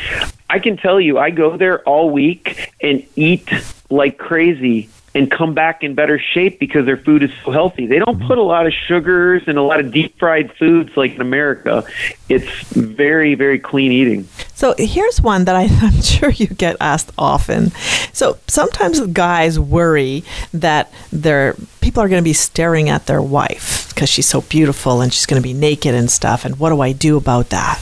I 0.48 0.60
can 0.60 0.76
tell 0.76 1.00
you, 1.00 1.18
I 1.18 1.30
go 1.30 1.56
there 1.56 1.80
all 1.80 2.10
week 2.10 2.72
and 2.80 3.04
eat 3.16 3.50
like 3.90 4.18
crazy 4.18 4.88
and 5.14 5.30
come 5.30 5.52
back 5.54 5.82
in 5.82 5.94
better 5.94 6.18
shape 6.18 6.58
because 6.58 6.86
their 6.86 6.96
food 6.96 7.22
is 7.22 7.30
so 7.44 7.50
healthy. 7.50 7.86
They 7.86 7.98
don't 7.98 8.18
mm-hmm. 8.18 8.26
put 8.26 8.38
a 8.38 8.42
lot 8.42 8.66
of 8.66 8.72
sugars 8.72 9.42
and 9.46 9.58
a 9.58 9.62
lot 9.62 9.80
of 9.80 9.92
deep 9.92 10.18
fried 10.18 10.52
foods 10.54 10.96
like 10.96 11.14
in 11.14 11.20
America. 11.20 11.84
It's 12.28 12.48
very, 12.68 13.34
very 13.34 13.58
clean 13.58 13.92
eating. 13.92 14.26
So 14.54 14.74
here's 14.78 15.20
one 15.20 15.44
that 15.44 15.56
I, 15.56 15.62
I'm 15.82 16.00
sure 16.00 16.30
you 16.30 16.46
get 16.46 16.76
asked 16.80 17.10
often. 17.18 17.72
So 18.12 18.38
sometimes 18.46 19.00
guys 19.08 19.58
worry 19.58 20.24
that 20.54 20.92
their 21.10 21.56
people 21.80 22.02
are 22.02 22.08
going 22.08 22.22
to 22.22 22.24
be 22.24 22.32
staring 22.32 22.88
at 22.88 23.06
their 23.06 23.20
wife 23.20 23.88
because 23.90 24.08
she's 24.08 24.28
so 24.28 24.40
beautiful 24.42 25.00
and 25.02 25.12
she's 25.12 25.26
going 25.26 25.40
to 25.40 25.46
be 25.46 25.52
naked 25.52 25.94
and 25.94 26.10
stuff. 26.10 26.44
And 26.44 26.58
what 26.58 26.70
do 26.70 26.80
I 26.80 26.92
do 26.92 27.16
about 27.16 27.50
that? 27.50 27.80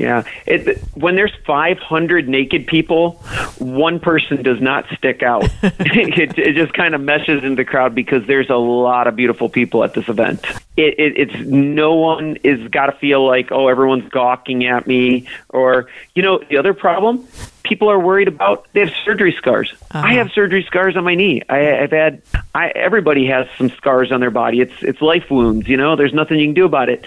Yeah, 0.00 0.24
it, 0.46 0.78
when 0.94 1.14
there's 1.14 1.34
500 1.46 2.26
naked 2.26 2.66
people, 2.66 3.12
one 3.58 4.00
person 4.00 4.42
does 4.42 4.58
not 4.58 4.86
stick 4.96 5.22
out. 5.22 5.44
it, 5.62 6.38
it 6.38 6.54
just 6.54 6.72
kind 6.72 6.94
of 6.94 7.02
meshes 7.02 7.44
into 7.44 7.56
the 7.56 7.66
crowd 7.66 7.94
because 7.94 8.26
there's 8.26 8.48
a 8.48 8.56
lot 8.56 9.08
of 9.08 9.14
beautiful 9.14 9.50
people 9.50 9.84
at 9.84 9.92
this 9.92 10.08
event. 10.08 10.42
It, 10.78 10.98
it, 10.98 11.18
it's 11.18 11.46
no 11.46 11.96
one 11.96 12.36
is 12.42 12.66
got 12.68 12.86
to 12.86 12.92
feel 12.92 13.26
like 13.26 13.52
oh 13.52 13.68
everyone's 13.68 14.08
gawking 14.08 14.64
at 14.64 14.86
me 14.86 15.28
or 15.50 15.90
you 16.14 16.22
know 16.22 16.42
the 16.48 16.56
other 16.56 16.72
problem 16.72 17.28
people 17.62 17.90
are 17.90 18.00
worried 18.00 18.28
about 18.28 18.66
they 18.72 18.80
have 18.80 18.94
surgery 19.04 19.32
scars. 19.36 19.70
Uh-huh. 19.90 19.98
I 19.98 20.14
have 20.14 20.30
surgery 20.30 20.62
scars 20.62 20.96
on 20.96 21.04
my 21.04 21.14
knee. 21.14 21.42
I, 21.46 21.80
I've 21.80 21.90
had 21.90 22.22
I, 22.54 22.68
everybody 22.68 23.26
has 23.26 23.48
some 23.58 23.68
scars 23.68 24.10
on 24.12 24.20
their 24.20 24.30
body. 24.30 24.62
It's 24.62 24.82
it's 24.82 25.02
life 25.02 25.30
wounds. 25.30 25.68
You 25.68 25.76
know, 25.76 25.94
there's 25.94 26.14
nothing 26.14 26.38
you 26.38 26.46
can 26.46 26.54
do 26.54 26.64
about 26.64 26.88
it 26.88 27.04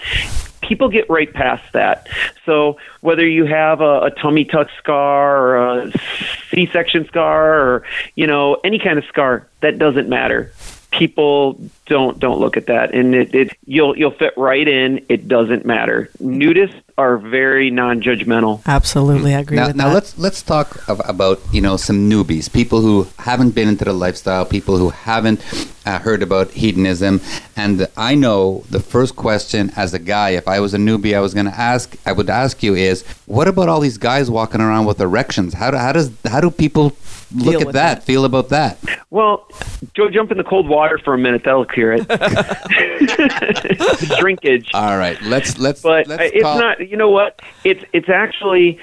people 0.66 0.88
get 0.88 1.08
right 1.08 1.32
past 1.32 1.72
that. 1.72 2.08
So 2.44 2.78
whether 3.00 3.26
you 3.26 3.44
have 3.46 3.80
a, 3.80 4.02
a 4.02 4.10
tummy 4.10 4.44
tuck 4.44 4.68
scar 4.78 5.56
or 5.56 5.78
a 5.78 5.92
C-section 6.50 7.06
scar 7.06 7.60
or 7.60 7.84
you 8.14 8.26
know 8.26 8.58
any 8.64 8.78
kind 8.78 8.98
of 8.98 9.04
scar, 9.06 9.48
that 9.60 9.78
doesn't 9.78 10.08
matter. 10.08 10.52
People 10.98 11.60
don't 11.86 12.18
don't 12.20 12.38
look 12.38 12.56
at 12.56 12.66
that, 12.66 12.94
and 12.94 13.14
it, 13.14 13.34
it 13.34 13.56
you'll 13.66 13.96
you'll 13.98 14.12
fit 14.12 14.32
right 14.36 14.66
in. 14.66 15.04
It 15.08 15.26
doesn't 15.28 15.64
matter. 15.64 16.08
Nudists 16.20 16.80
are 16.96 17.18
very 17.18 17.70
non-judgmental. 17.70 18.62
Absolutely, 18.66 19.34
I 19.34 19.40
agree 19.40 19.56
now, 19.56 19.66
with 19.66 19.76
now 19.76 19.88
that. 19.88 19.94
let's 19.94 20.18
let's 20.18 20.42
talk 20.42 20.68
about 20.88 21.40
you 21.52 21.60
know 21.60 21.76
some 21.76 22.08
newbies, 22.08 22.52
people 22.52 22.80
who 22.80 23.08
haven't 23.18 23.50
been 23.50 23.68
into 23.68 23.84
the 23.84 23.92
lifestyle, 23.92 24.44
people 24.44 24.76
who 24.78 24.90
haven't 24.90 25.40
uh, 25.84 25.98
heard 25.98 26.22
about 26.22 26.50
hedonism. 26.52 27.20
And 27.56 27.88
I 27.96 28.14
know 28.14 28.64
the 28.70 28.80
first 28.80 29.16
question 29.16 29.72
as 29.76 29.94
a 29.94 29.98
guy, 29.98 30.30
if 30.30 30.46
I 30.48 30.60
was 30.60 30.74
a 30.74 30.78
newbie, 30.78 31.16
I 31.16 31.20
was 31.20 31.34
going 31.34 31.46
to 31.46 31.58
ask, 31.58 31.96
I 32.06 32.12
would 32.12 32.30
ask 32.30 32.62
you 32.62 32.74
is, 32.74 33.02
what 33.26 33.48
about 33.48 33.68
all 33.68 33.80
these 33.80 33.98
guys 33.98 34.30
walking 34.30 34.60
around 34.60 34.86
with 34.86 35.00
erections? 35.00 35.54
How 35.54 35.70
do 35.70 35.76
how 35.76 35.92
does 35.92 36.10
how 36.26 36.40
do 36.40 36.50
people 36.50 36.90
look 37.32 37.60
at 37.60 37.66
that, 37.66 37.72
that. 37.72 38.04
Feel 38.04 38.24
about 38.24 38.50
that? 38.50 38.78
Well, 39.10 39.48
go 39.94 40.10
jump 40.10 40.30
in 40.30 40.38
the 40.38 40.44
cold 40.44 40.68
water 40.68 40.98
for 40.98 41.14
a 41.14 41.18
minute. 41.18 41.42
That'll 41.44 41.64
cure 41.64 41.96
it. 41.98 42.06
Shrinkage. 44.18 44.70
All 44.74 44.98
right, 44.98 45.20
let's 45.22 45.58
let's 45.58 45.82
but 45.82 46.06
let's 46.06 46.20
uh, 46.20 46.30
it's 46.32 46.42
call- 46.42 46.58
not. 46.58 46.88
You 46.88 46.96
know 46.96 47.10
what? 47.10 47.40
It's 47.64 47.84
it's 47.92 48.08
actually 48.08 48.80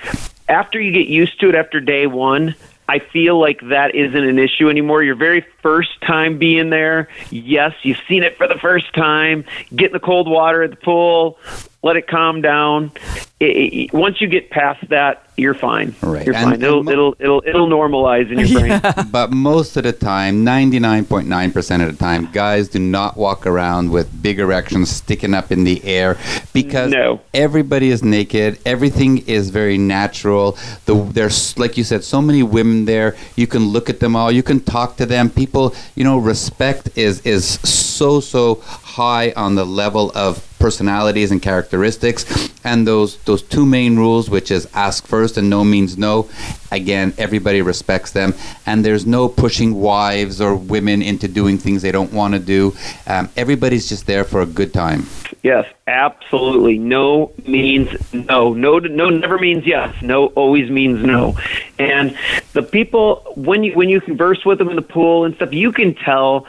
after 0.48 0.80
you 0.80 0.92
get 0.92 1.08
used 1.08 1.40
to 1.42 1.50
it 1.50 1.56
after 1.56 1.80
day 1.80 2.08
one. 2.08 2.56
I 2.90 3.00
feel 3.00 3.40
like 3.40 3.62
that 3.70 3.96
isn't 3.96 4.24
an 4.24 4.38
issue 4.38 4.70
anymore. 4.70 5.02
Your 5.02 5.16
very 5.16 5.46
first 5.62 6.02
time 6.02 6.38
being 6.38 6.72
there, 6.72 7.08
yes, 7.30 7.74
you've 7.84 8.02
seen 8.06 8.24
it 8.24 8.36
for 8.36 8.50
the 8.50 8.60
first 8.60 8.94
time. 8.94 9.46
Get 9.74 9.88
in 9.88 9.94
the 9.94 10.02
cold 10.02 10.30
water 10.30 10.64
at 10.64 10.72
the 10.72 10.76
pool, 10.76 11.40
let 11.84 11.96
it 11.96 12.08
calm 12.08 12.42
down. 12.42 12.92
It, 13.40 13.46
it, 13.46 13.94
once 13.94 14.22
you 14.22 14.28
get 14.28 14.52
past 14.52 14.88
that, 14.90 15.24
you're 15.36 15.56
fine. 15.56 15.96
Right. 16.04 16.24
You're 16.26 16.36
And- 16.36 16.52
fine. 16.52 16.62
It'll, 16.62 16.84
mo- 16.84 16.92
it'll 16.92 17.16
it'll 17.20 17.44
it'll 17.48 17.68
normalize 17.68 18.32
in 18.32 18.38
your 18.46 18.60
brain. 18.60 19.08
but 19.12 19.32
most 19.32 19.76
of 19.78 19.84
the 19.84 19.92
time, 19.94 20.46
99.9% 20.46 21.82
of 21.88 21.92
the 21.92 21.98
time, 21.98 22.30
guys 22.32 22.68
do 22.68 22.78
not 22.78 23.18
walk 23.18 23.48
around 23.48 23.90
with 23.90 24.22
big 24.22 24.38
erections 24.40 24.92
sticking 24.92 25.34
up 25.34 25.52
in 25.52 25.64
the 25.64 25.84
air 25.84 26.18
because 26.54 26.92
No. 26.92 27.22
everybody 27.34 27.90
is 27.90 28.04
naked. 28.04 28.60
Everything 28.66 29.20
is 29.28 29.50
very 29.50 29.80
natural. 29.80 30.58
The, 30.86 30.94
there's, 31.12 31.58
like 31.58 31.78
you 31.78 31.84
said, 31.84 32.04
so 32.04 32.22
many 32.22 32.44
women 32.44 32.86
there. 32.86 33.16
You 33.36 33.48
can 33.48 33.70
look 33.70 33.90
at 33.90 34.00
them 34.00 34.16
all. 34.16 34.32
You 34.32 34.44
can 34.44 34.60
talk 34.60 34.98
to 34.98 35.08
them. 35.08 35.30
People, 35.32 35.74
you 35.96 36.04
know, 36.04 36.20
respect 36.20 36.96
is, 36.96 37.22
is 37.26 37.46
so, 37.62 38.20
so 38.20 38.56
high 38.92 39.32
on 39.36 39.56
the 39.56 39.66
level 39.66 40.12
of 40.16 40.46
personalities 40.60 41.32
and 41.32 41.42
characteristics 41.42 42.50
and 42.64 42.86
those 42.86 43.18
those 43.24 43.42
two 43.42 43.66
main 43.66 43.96
rules 43.96 44.30
which 44.30 44.52
is 44.52 44.68
ask 44.74 45.08
first 45.08 45.38
and 45.38 45.50
no 45.50 45.64
means 45.64 45.98
no 45.98 46.30
again 46.72 47.14
everybody 47.18 47.62
respects 47.62 48.12
them 48.12 48.34
and 48.66 48.86
there's 48.86 49.06
no 49.06 49.28
pushing 49.28 49.74
wives 49.76 50.40
or 50.40 50.56
women 50.56 51.02
into 51.02 51.28
doing 51.28 51.58
things 51.58 51.82
they 51.82 51.92
don't 51.92 52.14
want 52.14 52.34
to 52.34 52.40
do 52.40 52.76
um, 53.08 53.28
everybody's 53.36 53.90
just 53.90 54.06
there 54.06 54.24
for 54.24 54.42
a 54.42 54.46
good 54.46 54.72
time 54.74 55.06
Yes, 55.44 55.66
absolutely. 55.88 56.78
No 56.78 57.32
means 57.48 57.90
no. 58.14 58.54
No, 58.54 58.78
no 58.78 59.10
never 59.10 59.40
means 59.40 59.66
yes. 59.66 59.96
No 60.02 60.28
always 60.28 60.70
means 60.70 61.04
no. 61.04 61.36
And 61.80 62.16
the 62.54 62.62
people 62.62 63.24
when 63.36 63.64
you 63.64 63.74
when 63.74 63.90
you 63.90 64.02
converse 64.02 64.46
with 64.46 64.60
them 64.60 64.70
in 64.70 64.76
the 64.76 64.84
pool 64.84 65.26
and 65.26 65.34
stuff, 65.36 65.52
you 65.52 65.72
can 65.72 65.96
tell 65.96 66.46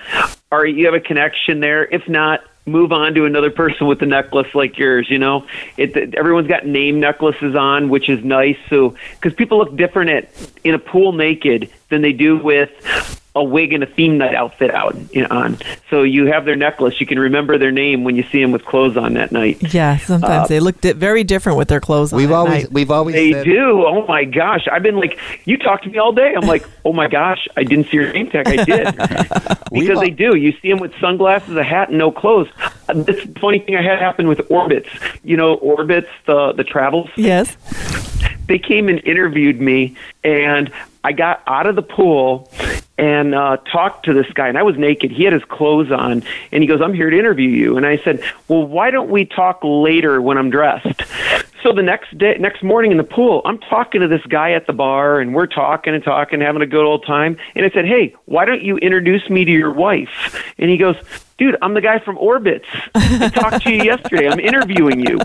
are 0.52 0.64
you 0.64 0.84
have 0.84 0.94
a 0.94 1.00
connection 1.00 1.60
there. 1.60 1.84
If 1.84 2.08
not, 2.08 2.44
move 2.66 2.92
on 2.92 3.14
to 3.14 3.24
another 3.24 3.50
person 3.50 3.86
with 3.86 4.00
a 4.02 4.06
necklace 4.06 4.54
like 4.54 4.78
yours. 4.78 5.10
You 5.10 5.18
know, 5.18 5.46
it 5.76 6.14
everyone's 6.14 6.46
got 6.46 6.66
name 6.66 7.00
necklaces 7.00 7.56
on, 7.56 7.88
which 7.88 8.08
is 8.08 8.22
nice. 8.24 8.58
So 8.68 8.94
because 9.12 9.34
people 9.34 9.58
look 9.58 9.74
different 9.74 10.10
at 10.10 10.50
in 10.62 10.74
a 10.74 10.78
pool 10.78 11.12
naked 11.12 11.70
than 11.88 12.02
they 12.02 12.12
do 12.12 12.36
with 12.36 12.70
a 13.34 13.42
wig 13.42 13.72
and 13.72 13.82
a 13.82 13.86
theme 13.86 14.18
night 14.18 14.34
outfit 14.34 14.70
out 14.74 14.94
you 15.14 15.22
know, 15.22 15.28
on. 15.30 15.56
So 15.88 16.02
you 16.02 16.26
have 16.26 16.44
their 16.44 16.54
necklace. 16.56 17.00
You 17.00 17.06
can 17.06 17.18
remember 17.18 17.56
their 17.56 17.70
name 17.72 18.04
when 18.04 18.14
you 18.14 18.24
see 18.24 18.42
them 18.42 18.52
with 18.52 18.64
clothes 18.66 18.96
on 18.98 19.14
that 19.14 19.32
night. 19.32 19.72
yeah, 19.72 19.96
sometimes 19.96 20.44
Uh, 20.44 20.46
they 20.48 20.60
look 20.60 20.78
di- 20.82 20.92
very 20.92 21.24
different 21.24 21.56
with 21.56 21.68
their 21.68 21.80
clothes 21.80 22.12
on. 22.12 22.18
we've 22.18 22.30
always 22.30 22.64
night. 22.64 22.72
we've 22.72 22.90
always 22.90 23.14
They 23.14 23.32
said, 23.32 23.44
do. 23.44 23.86
Oh 23.86 24.06
my 24.06 24.24
gosh! 24.24 24.68
I've 24.70 24.82
been 24.82 24.96
like, 24.96 25.18
you 25.46 25.56
talk 25.56 25.80
to 25.82 25.88
me 25.88 25.96
all 25.96 26.12
day. 26.12 26.34
I'm 26.34 26.46
like, 26.46 26.66
oh 26.84 26.92
my 26.92 27.08
gosh, 27.08 27.48
I 27.56 27.64
didn't 27.64 27.86
see 27.88 27.96
your 27.96 28.12
name 28.12 28.28
tag. 28.28 28.48
I 28.48 28.64
did 28.64 28.84
because 29.72 29.88
al- 29.96 30.00
they 30.00 30.10
do. 30.10 30.36
You 30.36 30.52
see 30.60 30.68
them 30.70 30.78
with 30.80 30.92
sunglasses, 31.00 31.56
a 31.56 31.64
hat, 31.64 31.88
and 31.88 31.96
no 31.96 32.10
clothes. 32.10 32.48
Uh, 32.88 32.94
This 32.94 33.24
funny 33.40 33.60
thing 33.60 33.76
I 33.76 33.82
had 33.82 33.98
happen 33.98 34.28
with 34.28 34.38
Orbitz. 34.50 34.86
You 35.24 35.38
know, 35.38 35.56
Orbitz, 35.56 36.08
the 36.26 36.52
the 36.52 36.64
travels. 36.64 37.08
Yes. 37.16 37.56
they 38.46 38.58
came 38.58 38.90
and 38.90 38.98
interviewed 39.06 39.58
me 39.60 39.96
and 40.22 40.70
I 41.04 41.12
got 41.12 41.42
out 41.46 41.66
of 41.66 41.76
the 41.76 41.82
pool 41.82 42.50
and 42.98 43.34
uh, 43.34 43.56
talked 43.70 44.04
to 44.04 44.12
this 44.12 44.26
guy 44.34 44.48
and 44.48 44.58
I 44.58 44.62
was 44.62 44.76
naked. 44.76 45.10
He 45.10 45.24
had 45.24 45.32
his 45.32 45.44
clothes 45.44 45.90
on 45.90 46.22
and 46.52 46.62
he 46.62 46.66
goes, 46.66 46.80
"I'm 46.80 46.94
here 46.94 47.10
to 47.10 47.18
interview 47.18 47.48
you." 47.48 47.76
And 47.76 47.86
I 47.86 47.98
said, 47.98 48.22
"Well, 48.48 48.64
why 48.66 48.90
don't 48.90 49.10
we 49.10 49.24
talk 49.24 49.60
later 49.62 50.20
when 50.20 50.38
I'm 50.38 50.50
dressed?" 50.50 51.02
So 51.62 51.72
the 51.72 51.82
next 51.82 52.18
day, 52.18 52.36
next 52.40 52.64
morning 52.64 52.90
in 52.90 52.96
the 52.96 53.04
pool, 53.04 53.40
I'm 53.44 53.58
talking 53.58 54.00
to 54.00 54.08
this 54.08 54.24
guy 54.28 54.50
at 54.52 54.66
the 54.66 54.72
bar 54.72 55.20
and 55.20 55.32
we're 55.32 55.46
talking 55.46 55.94
and 55.94 56.02
talking, 56.02 56.40
having 56.40 56.60
a 56.60 56.66
good 56.66 56.84
old 56.84 57.06
time. 57.06 57.36
And 57.54 57.64
I 57.64 57.70
said, 57.70 57.86
"Hey, 57.86 58.14
why 58.24 58.44
don't 58.44 58.62
you 58.62 58.78
introduce 58.78 59.30
me 59.30 59.44
to 59.44 59.50
your 59.50 59.72
wife?" 59.72 60.52
And 60.58 60.70
he 60.70 60.76
goes, 60.76 60.96
"Dude, 61.42 61.56
I'm 61.60 61.74
the 61.74 61.80
guy 61.80 61.98
from 61.98 62.16
Orbitz. 62.18 62.64
I 62.94 63.28
talked 63.30 63.64
to 63.64 63.72
you 63.72 63.82
yesterday. 63.92 64.28
I'm 64.28 64.38
interviewing 64.40 65.00
you." 65.00 65.18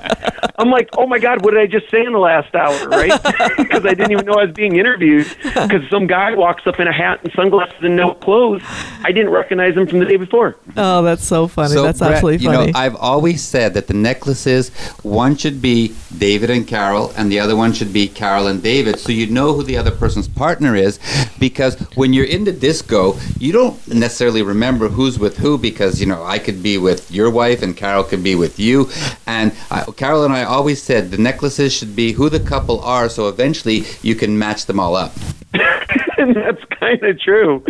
I'm 0.58 0.72
like, 0.72 0.90
"Oh 0.98 1.06
my 1.06 1.20
god, 1.20 1.44
what 1.44 1.52
did 1.52 1.60
I 1.60 1.68
just 1.68 1.90
say 1.92 2.04
in 2.04 2.12
the 2.14 2.20
last 2.20 2.56
hour?" 2.56 2.90
Right? 2.90 3.12
Because 3.58 3.86
I 3.86 3.94
didn't 3.94 4.12
even 4.12 4.26
know 4.26 4.34
I 4.34 4.46
was 4.46 4.54
being 4.54 4.78
interviewed. 4.78 5.28
Because 5.44 5.88
some 5.90 6.08
guy 6.08 6.34
walks 6.34 6.66
up 6.68 6.80
in 6.80 6.88
a 6.88 6.92
hat 6.92 7.20
and 7.24 7.32
sunglasses 7.34 7.76
and 7.82 7.96
no 7.96 8.14
clothes. 8.14 8.62
I 9.04 9.12
didn't 9.12 9.32
recognize 9.32 9.76
him 9.76 9.88
from 9.88 10.00
the 10.00 10.06
day 10.06 10.16
before. 10.16 10.56
Oh, 10.76 11.04
that's 11.04 11.26
so 11.26 11.48
funny. 11.48 11.74
So, 11.74 11.84
that's 11.84 12.00
Brett, 12.00 12.14
absolutely 12.14 12.46
you 12.46 12.52
know, 12.52 12.72
I've 12.74 12.96
always 12.96 13.44
said 13.44 13.74
that 13.74 13.88
the 13.88 13.94
necklaces, 13.94 14.70
one 15.04 15.36
should 15.36 15.62
be 15.62 15.96
David 16.18 16.50
and 16.50 16.68
Carol, 16.68 17.12
and 17.18 17.32
the 17.32 17.40
other 17.40 17.56
one 17.56 17.74
should 17.74 17.94
be 17.94 18.08
Carol 18.08 18.48
and 18.48 18.62
David, 18.64 19.00
so 19.00 19.12
you 19.12 19.28
know 19.28 19.54
who 19.54 19.64
the 19.64 19.78
other 19.78 19.92
person's 19.92 20.28
partner 20.28 20.76
is. 20.76 21.00
Because 21.40 21.80
when 21.96 22.14
you're 22.14 22.26
in 22.26 22.44
the 22.44 22.52
disco, 22.52 23.18
you 23.40 23.52
don't 23.52 23.88
necessarily 23.88 24.42
remember 24.42 24.90
who's 24.90 25.20
with 25.20 25.38
who, 25.38 25.58
because 25.58 26.00
you 26.00 26.07
know 26.08 26.24
I 26.24 26.40
could 26.40 26.64
be 26.64 26.78
with 26.78 27.12
your 27.12 27.30
wife 27.30 27.62
and 27.62 27.76
Carol 27.76 28.04
could 28.04 28.24
be 28.24 28.36
with 28.36 28.60
you, 28.60 28.90
and 29.26 29.54
I, 29.70 29.84
Carol 29.96 30.24
and 30.24 30.34
I 30.34 30.44
always 30.44 30.82
said 30.82 31.12
the 31.12 31.18
necklaces 31.18 31.74
should 31.74 31.96
be 31.96 32.14
who 32.14 32.30
the 32.30 32.40
couple 32.40 32.80
are, 32.82 33.10
so 33.10 33.28
eventually 33.28 33.84
you 34.02 34.16
can 34.16 34.38
match 34.38 34.66
them 34.66 34.80
all 34.80 34.96
up. 34.96 35.14
that's 35.54 36.64
kind 36.80 37.04
of 37.04 37.20
true. 37.20 37.64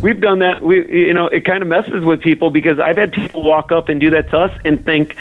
We've 0.00 0.20
done 0.20 0.38
that. 0.40 0.62
We, 0.62 1.06
you 1.06 1.14
know, 1.14 1.26
it 1.26 1.44
kind 1.44 1.62
of 1.62 1.68
messes 1.68 2.04
with 2.04 2.20
people 2.20 2.50
because 2.50 2.78
I've 2.78 2.96
had 2.96 3.12
people 3.12 3.42
walk 3.42 3.72
up 3.72 3.88
and 3.88 4.00
do 4.00 4.10
that 4.10 4.30
to 4.30 4.38
us 4.38 4.60
and 4.64 4.84
think 4.84 5.16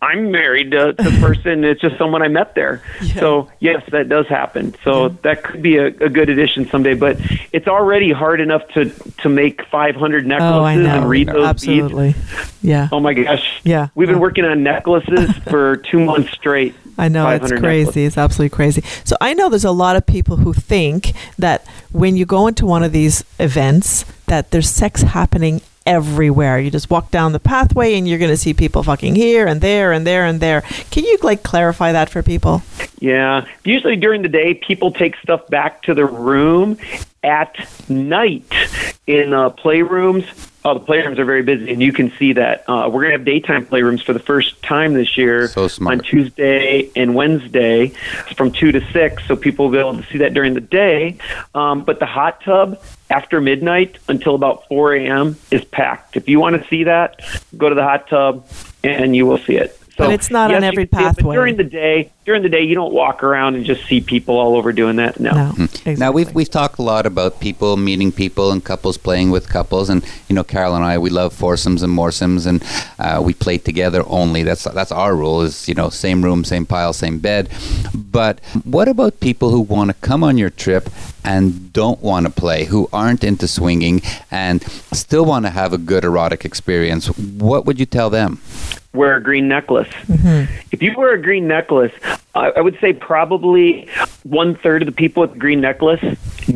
I'm 0.00 0.30
married 0.30 0.70
to 0.70 0.94
the 0.96 1.16
person. 1.20 1.64
It's 1.64 1.80
just 1.80 1.98
someone 1.98 2.22
I 2.22 2.28
met 2.28 2.54
there. 2.54 2.82
So 3.14 3.48
yes, 3.58 3.82
that 3.90 4.08
does 4.08 4.28
happen. 4.28 4.74
So 4.84 5.08
that 5.22 5.42
could 5.42 5.60
be 5.60 5.76
a, 5.76 5.86
a 5.86 6.08
good 6.08 6.30
addition 6.30 6.68
someday. 6.68 6.94
But 6.94 7.18
it's 7.52 7.66
already 7.66 8.12
hard 8.12 8.40
enough 8.40 8.66
to 8.68 8.90
to 8.90 9.28
make 9.28 9.64
500 9.66 10.26
necklaces 10.26 10.86
oh, 10.86 10.90
and 10.90 11.08
read 11.08 11.28
those 11.28 11.34
beads. 11.34 11.48
absolutely. 11.48 12.14
Yeah. 12.62 12.88
Oh 12.92 13.00
my 13.00 13.12
gosh. 13.14 13.60
Yeah. 13.64 13.88
We've 13.96 14.08
been 14.08 14.20
working 14.20 14.44
on 14.44 14.62
necklaces 14.62 15.36
for 15.50 15.78
two 15.78 16.04
months 16.04 16.30
straight. 16.32 16.74
I 16.96 17.08
know 17.08 17.28
it's 17.30 17.48
crazy. 17.48 17.60
necklaces. 17.60 17.96
It's 17.96 18.18
absolutely 18.18 18.54
crazy. 18.54 18.82
So 19.04 19.16
I 19.20 19.34
know 19.34 19.48
there's 19.48 19.64
a 19.64 19.70
lot 19.70 19.96
of 19.96 20.06
people 20.06 20.36
who 20.36 20.52
think 20.52 21.12
that 21.38 21.66
when 21.92 22.16
you 22.16 22.26
go 22.26 22.46
into 22.46 22.66
one 22.66 22.82
of 22.82 22.92
these 22.92 23.24
events, 23.38 24.04
that 24.26 24.50
there's 24.50 24.68
sex 24.68 25.02
happening 25.02 25.60
everywhere. 25.88 26.60
You 26.60 26.70
just 26.70 26.90
walk 26.90 27.10
down 27.10 27.32
the 27.32 27.40
pathway 27.40 27.96
and 27.96 28.06
you're 28.06 28.18
going 28.18 28.30
to 28.30 28.36
see 28.36 28.52
people 28.52 28.82
fucking 28.82 29.14
here 29.14 29.46
and 29.46 29.62
there 29.62 29.90
and 29.90 30.06
there 30.06 30.26
and 30.26 30.38
there. 30.38 30.60
Can 30.90 31.04
you 31.04 31.18
like 31.22 31.42
clarify 31.42 31.92
that 31.92 32.10
for 32.10 32.22
people? 32.22 32.62
Yeah. 32.98 33.46
Usually 33.64 33.96
during 33.96 34.20
the 34.20 34.28
day, 34.28 34.52
people 34.52 34.92
take 34.92 35.16
stuff 35.16 35.46
back 35.48 35.82
to 35.84 35.94
the 35.94 36.04
room. 36.04 36.76
At 37.22 37.56
night, 37.88 38.52
in 39.08 39.32
uh, 39.32 39.48
playrooms. 39.50 40.26
Oh, 40.64 40.74
the 40.74 40.84
playrooms 40.84 41.18
are 41.18 41.24
very 41.24 41.42
busy, 41.42 41.72
and 41.72 41.82
you 41.82 41.92
can 41.94 42.12
see 42.18 42.34
that. 42.34 42.68
Uh, 42.68 42.90
we're 42.92 43.00
going 43.00 43.12
to 43.12 43.18
have 43.18 43.24
daytime 43.24 43.64
playrooms 43.64 44.04
for 44.04 44.12
the 44.12 44.18
first 44.18 44.62
time 44.62 44.92
this 44.92 45.16
year 45.16 45.48
So 45.48 45.66
on 45.86 46.00
Tuesday 46.00 46.90
and 46.94 47.14
Wednesday 47.14 47.88
from 48.36 48.52
2 48.52 48.72
to 48.72 48.92
6, 48.92 49.26
so 49.26 49.34
people 49.34 49.64
will 49.64 49.72
be 49.72 49.78
able 49.78 49.96
to 49.96 50.06
see 50.12 50.18
that 50.18 50.34
during 50.34 50.52
the 50.52 50.60
day. 50.60 51.16
Um, 51.54 51.84
but 51.84 52.00
the 52.00 52.06
hot 52.06 52.42
tub 52.42 52.80
after 53.08 53.40
midnight 53.40 53.96
until 54.08 54.34
about 54.34 54.68
4 54.68 54.94
a.m. 54.96 55.36
is 55.50 55.64
packed. 55.64 56.16
If 56.16 56.28
you 56.28 56.38
want 56.38 56.60
to 56.62 56.68
see 56.68 56.84
that, 56.84 57.22
go 57.56 57.70
to 57.70 57.74
the 57.74 57.84
hot 57.84 58.08
tub 58.08 58.46
and 58.84 59.16
you 59.16 59.24
will 59.24 59.38
see 59.38 59.56
it. 59.56 59.77
So, 59.98 60.04
But 60.04 60.14
it's 60.14 60.30
not 60.30 60.50
yes, 60.50 60.58
on 60.58 60.62
every 60.64 60.86
can 60.86 60.96
see 60.96 61.04
it, 61.04 61.08
but 61.08 61.16
pathway. 61.16 61.34
during 61.34 61.56
the 61.56 61.64
day, 61.64 62.12
during 62.24 62.42
the 62.42 62.48
day, 62.48 62.62
you 62.62 62.76
don't 62.76 62.92
walk 62.92 63.24
around 63.24 63.56
and 63.56 63.64
just 63.64 63.84
see 63.86 64.00
people 64.00 64.38
all 64.38 64.54
over 64.56 64.72
doing 64.72 64.94
that. 64.96 65.18
No. 65.18 65.32
No. 65.32 65.64
Exactly. 65.64 65.96
Now 65.96 66.12
we've 66.12 66.32
we've 66.32 66.48
talked 66.48 66.78
a 66.78 66.82
lot 66.82 67.04
about 67.04 67.40
people 67.40 67.76
meeting 67.76 68.12
people 68.12 68.52
and 68.52 68.64
couples 68.64 68.96
playing 68.96 69.32
with 69.32 69.48
couples, 69.48 69.90
and 69.90 70.04
you 70.28 70.36
know 70.36 70.44
Carol 70.44 70.76
and 70.76 70.84
I 70.84 70.98
we 70.98 71.10
love 71.10 71.32
foursomes 71.32 71.82
and 71.82 71.92
moresomes, 71.92 72.46
and 72.46 72.62
uh, 73.00 73.20
we 73.20 73.34
play 73.34 73.58
together 73.58 74.04
only. 74.06 74.44
That's 74.44 74.62
that's 74.62 74.92
our 74.92 75.16
rule 75.16 75.42
is 75.42 75.66
you 75.68 75.74
know 75.74 75.88
same 75.90 76.22
room, 76.22 76.44
same 76.44 76.64
pile, 76.64 76.92
same 76.92 77.18
bed. 77.18 77.48
But 77.92 78.38
what 78.62 78.86
about 78.86 79.18
people 79.18 79.50
who 79.50 79.60
want 79.60 79.90
to 79.90 79.94
come 79.94 80.22
on 80.22 80.38
your 80.38 80.50
trip 80.50 80.90
and 81.24 81.72
don't 81.72 82.00
want 82.00 82.26
to 82.26 82.30
play, 82.30 82.66
who 82.66 82.88
aren't 82.92 83.24
into 83.24 83.48
swinging 83.48 84.00
and 84.30 84.62
still 84.92 85.24
want 85.24 85.44
to 85.46 85.50
have 85.50 85.72
a 85.72 85.78
good 85.78 86.04
erotic 86.04 86.44
experience? 86.44 87.08
What 87.18 87.66
would 87.66 87.80
you 87.80 87.86
tell 87.86 88.10
them? 88.10 88.40
Wear 88.98 89.16
a 89.16 89.22
green 89.22 89.48
necklace. 89.48 89.88
Mm-hmm. 89.88 90.52
If 90.72 90.82
you 90.82 90.92
wear 90.96 91.14
a 91.14 91.22
green 91.22 91.46
necklace, 91.46 91.92
I, 92.34 92.50
I 92.50 92.60
would 92.60 92.78
say 92.80 92.92
probably 92.92 93.88
one 94.24 94.56
third 94.56 94.82
of 94.82 94.86
the 94.86 94.92
people 94.92 95.22
with 95.22 95.32
the 95.32 95.38
green 95.38 95.60
necklace 95.60 96.02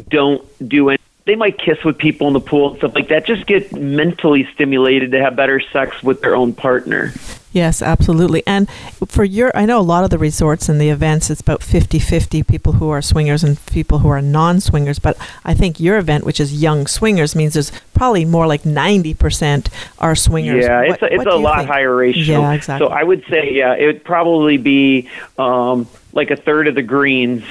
don't 0.08 0.44
do 0.68 0.90
it. 0.90 1.00
They 1.24 1.36
might 1.36 1.56
kiss 1.56 1.82
with 1.84 1.98
people 1.98 2.26
in 2.26 2.32
the 2.32 2.40
pool 2.40 2.70
and 2.70 2.78
stuff 2.78 2.94
like 2.96 3.08
that. 3.08 3.24
Just 3.24 3.46
get 3.46 3.72
mentally 3.72 4.48
stimulated 4.52 5.12
to 5.12 5.20
have 5.20 5.36
better 5.36 5.60
sex 5.60 6.02
with 6.02 6.20
their 6.20 6.34
own 6.34 6.52
partner. 6.52 7.12
Yes, 7.52 7.82
absolutely. 7.82 8.42
And 8.46 8.68
for 9.06 9.24
your, 9.24 9.56
I 9.56 9.66
know 9.66 9.78
a 9.78 9.82
lot 9.82 10.04
of 10.04 10.10
the 10.10 10.18
resorts 10.18 10.68
and 10.68 10.80
the 10.80 10.88
events, 10.88 11.30
it's 11.30 11.40
about 11.40 11.62
50 11.62 11.98
50 11.98 12.42
people 12.42 12.72
who 12.74 12.88
are 12.90 13.02
swingers 13.02 13.44
and 13.44 13.64
people 13.66 14.00
who 14.00 14.08
are 14.08 14.22
non 14.22 14.60
swingers. 14.60 14.98
But 14.98 15.16
I 15.44 15.54
think 15.54 15.78
your 15.78 15.98
event, 15.98 16.24
which 16.24 16.40
is 16.40 16.62
young 16.62 16.86
swingers, 16.86 17.36
means 17.36 17.54
there's 17.54 17.72
probably 17.94 18.24
more 18.24 18.46
like 18.46 18.62
90% 18.62 19.68
are 19.98 20.14
swingers. 20.14 20.64
Yeah, 20.64 20.82
it's 20.82 21.02
a, 21.02 21.12
it's 21.12 21.26
a 21.26 21.36
lot 21.36 21.58
think? 21.58 21.70
higher 21.70 21.94
ratio. 21.94 22.40
Yeah, 22.40 22.52
exactly. 22.52 22.86
So 22.86 22.92
I 22.92 23.02
would 23.02 23.24
say, 23.28 23.52
yeah, 23.52 23.74
it 23.74 23.86
would 23.86 24.04
probably 24.04 24.56
be 24.56 25.08
um, 25.38 25.86
like 26.12 26.30
a 26.30 26.36
third 26.36 26.68
of 26.68 26.74
the 26.74 26.82
greens 26.82 27.44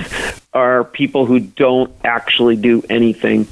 are 0.54 0.84
people 0.84 1.26
who 1.26 1.39
don't 1.39 1.93
actually 2.04 2.56
do 2.56 2.84
anything. 2.89 3.47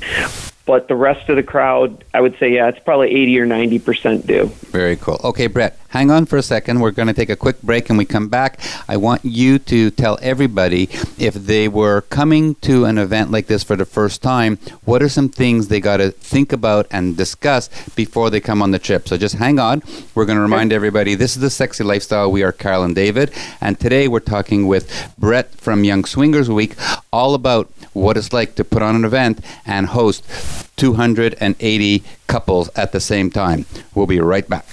But 0.66 0.88
the 0.88 0.95
rest 0.95 1.30
of 1.30 1.36
the 1.36 1.41
crowd, 1.41 2.04
I 2.14 2.22
would 2.22 2.38
say, 2.38 2.54
yeah, 2.54 2.68
it's 2.68 2.78
probably 2.78 3.10
80 3.10 3.39
or 3.39 3.47
90% 3.47 4.28
do. 4.28 4.45
Very 4.70 4.97
cool. 4.97 5.20
Okay, 5.24 5.47
Brett, 5.47 5.80
hang 5.90 6.10
on 6.12 6.26
for 6.26 6.38
a 6.38 6.42
second. 6.42 6.80
We're 6.80 6.92
going 6.92 7.08
to 7.08 7.14
take 7.14 7.30
a 7.30 7.36
quick 7.36 7.62
break 7.62 7.90
and 7.90 7.98
we 7.98 8.06
come 8.06 8.30
back. 8.30 8.60
I 8.88 8.98
want 8.98 9.26
you 9.26 9.60
to 9.60 9.92
tell 9.92 10.18
everybody 10.22 10.84
if 11.18 11.34
they 11.34 11.68
were 11.68 12.02
coming 12.02 12.56
to 12.56 12.86
an 12.86 12.98
event 12.98 13.32
like 13.32 13.48
this 13.48 13.64
for 13.64 13.76
the 13.76 13.86
first 13.86 14.22
time, 14.22 14.58
what 14.86 15.02
are 15.02 15.10
some 15.10 15.30
things 15.30 15.68
they 15.68 15.80
got 15.80 15.98
to 15.98 16.12
think 16.12 16.54
about 16.54 16.88
and 16.92 17.18
discuss 17.18 17.70
before 17.96 18.30
they 18.30 18.40
come 18.40 18.62
on 18.62 18.72
the 18.72 18.80
trip? 18.80 19.08
So 19.08 19.18
just 19.18 19.36
hang 19.36 19.60
on. 19.60 19.84
We're 20.16 20.26
going 20.26 20.38
to 20.38 20.42
remind 20.42 20.72
everybody 20.74 21.16
this 21.16 21.36
is 21.36 21.42
the 21.42 21.50
Sexy 21.50 21.84
Lifestyle. 21.84 22.32
We 22.32 22.44
are 22.44 22.52
Carol 22.52 22.84
and 22.84 22.96
David. 22.96 23.32
And 23.62 23.80
today 23.80 24.08
we're 24.08 24.20
talking 24.20 24.68
with 24.68 25.14
Brett 25.18 25.54
from 25.56 25.84
Young 25.84 26.06
Swingers 26.06 26.50
Week 26.50 26.76
all 27.12 27.34
about 27.34 27.70
what 27.94 28.18
it's 28.18 28.32
like 28.32 28.56
to 28.56 28.64
put 28.64 28.82
on 28.82 28.96
an 28.96 29.04
event 29.04 29.44
and 29.66 29.88
host 29.88 30.24
280 30.78 32.04
couples 32.30 32.69
at 32.75 32.93
the 32.93 33.01
same 33.01 33.30
time. 33.30 33.65
We'll 33.93 34.07
be 34.07 34.21
right 34.21 34.47
back. 34.47 34.65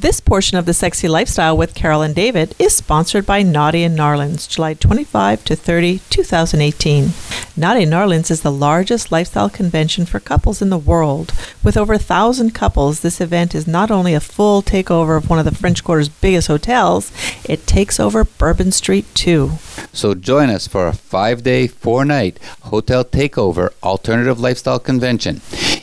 This 0.00 0.20
portion 0.20 0.56
of 0.56 0.64
the 0.64 0.74
Sexy 0.74 1.08
Lifestyle 1.08 1.56
with 1.56 1.74
Carol 1.74 2.02
and 2.02 2.14
David 2.14 2.54
is 2.56 2.76
sponsored 2.76 3.26
by 3.26 3.42
Naughty 3.42 3.82
in 3.82 3.96
N'Awlins, 3.96 4.48
July 4.48 4.74
25 4.74 5.42
to 5.46 5.56
30, 5.56 6.02
2018. 6.08 7.10
Naughty 7.56 7.82
in 7.82 7.90
N'Awlins 7.90 8.30
is 8.30 8.42
the 8.42 8.52
largest 8.52 9.10
lifestyle 9.10 9.50
convention 9.50 10.06
for 10.06 10.20
couples 10.20 10.62
in 10.62 10.70
the 10.70 10.78
world. 10.78 11.32
With 11.64 11.76
over 11.76 11.94
a 11.94 11.98
thousand 11.98 12.54
couples, 12.54 13.00
this 13.00 13.20
event 13.20 13.56
is 13.56 13.66
not 13.66 13.90
only 13.90 14.14
a 14.14 14.20
full 14.20 14.62
takeover 14.62 15.16
of 15.16 15.28
one 15.28 15.40
of 15.40 15.44
the 15.44 15.54
French 15.54 15.82
Quarter's 15.82 16.08
biggest 16.08 16.46
hotels, 16.46 17.10
it 17.44 17.66
takes 17.66 17.98
over 17.98 18.22
Bourbon 18.22 18.70
Street 18.70 19.12
too. 19.16 19.58
So 19.92 20.14
join 20.14 20.48
us 20.48 20.68
for 20.68 20.86
a 20.86 20.92
five 20.92 21.42
day, 21.42 21.66
four 21.66 22.04
night 22.04 22.38
hotel 22.60 23.04
takeover 23.04 23.72
alternative 23.82 24.38
lifestyle 24.38 24.78
convention. 24.78 25.40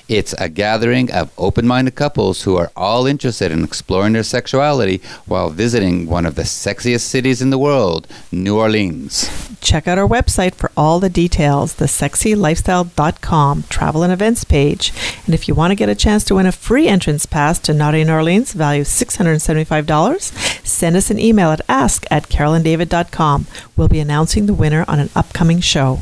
It's 0.08 0.34
a 0.34 0.50
gathering 0.50 1.12
of 1.12 1.32
open 1.38 1.66
minded 1.66 1.96
couples 1.96 2.44
who 2.44 2.58
are 2.58 2.72
all 2.76 3.08
interested 3.08 3.52
in 3.52 3.64
exploring 3.64 4.14
their 4.14 4.24
sexuality 4.24 5.02
while 5.26 5.50
visiting 5.50 6.06
one 6.06 6.26
of 6.26 6.36
the 6.36 6.44
sexiest 6.44 7.02
cities 7.02 7.42
in 7.42 7.50
the 7.50 7.58
world, 7.58 8.08
New 8.32 8.58
Orleans. 8.58 9.30
Check 9.62 9.88
out 9.88 9.98
our 9.98 10.08
website 10.08 10.54
for 10.54 10.72
all 10.78 11.00
the 11.00 11.10
details, 11.10 11.76
the 11.76 11.86
sexylifestyle.com 11.86 13.64
travel 13.64 14.04
and 14.04 14.14
events 14.14 14.44
page. 14.44 14.94
And 15.26 15.34
if 15.34 15.48
you 15.48 15.56
want 15.56 15.72
to 15.72 15.76
get 15.76 15.90
a 15.90 15.96
chance 15.96 16.24
to 16.26 16.36
win 16.36 16.46
a 16.46 16.52
free 16.52 16.88
entrance 16.88 17.26
pass 17.26 17.58
to 17.60 17.74
Naughty 17.74 18.02
in 18.02 18.10
Orleans, 18.10 18.54
value 18.54 18.84
$675, 18.84 20.66
send 20.66 20.96
us 20.96 21.10
an 21.10 21.20
email 21.20 21.50
at 21.50 21.62
ask 21.68 22.06
at 22.12 22.30
carolanddavid.com. 22.30 23.48
We'll 23.76 23.88
be 23.88 24.00
announcing 24.00 24.46
the 24.46 24.54
winner 24.54 24.86
on 24.88 25.00
an 25.00 25.10
upcoming 25.16 25.62
show. 25.62 26.02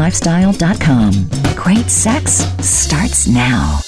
thesexylifestyle.com. 0.01 1.55
Great 1.55 1.89
sex 1.89 2.43
starts 2.65 3.27
now. 3.27 3.79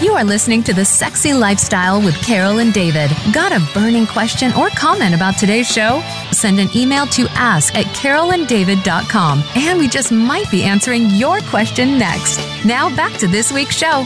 You 0.00 0.14
are 0.14 0.24
listening 0.24 0.62
to 0.64 0.74
The 0.74 0.84
Sexy 0.84 1.32
Lifestyle 1.32 2.00
with 2.00 2.14
Carol 2.22 2.58
and 2.58 2.72
David. 2.72 3.10
Got 3.32 3.52
a 3.52 3.66
burning 3.72 4.06
question 4.06 4.52
or 4.54 4.68
comment 4.70 5.14
about 5.14 5.38
today's 5.38 5.70
show? 5.70 6.02
Send 6.32 6.58
an 6.60 6.68
email 6.76 7.06
to 7.06 7.26
ask 7.30 7.74
at 7.76 7.86
carolanddavid.com 7.86 9.42
and 9.56 9.78
we 9.78 9.88
just 9.88 10.12
might 10.12 10.50
be 10.50 10.64
answering 10.64 11.10
your 11.10 11.40
question 11.42 11.98
next. 11.98 12.38
Now 12.64 12.94
back 12.94 13.16
to 13.18 13.26
this 13.26 13.52
week's 13.52 13.76
show. 13.76 14.04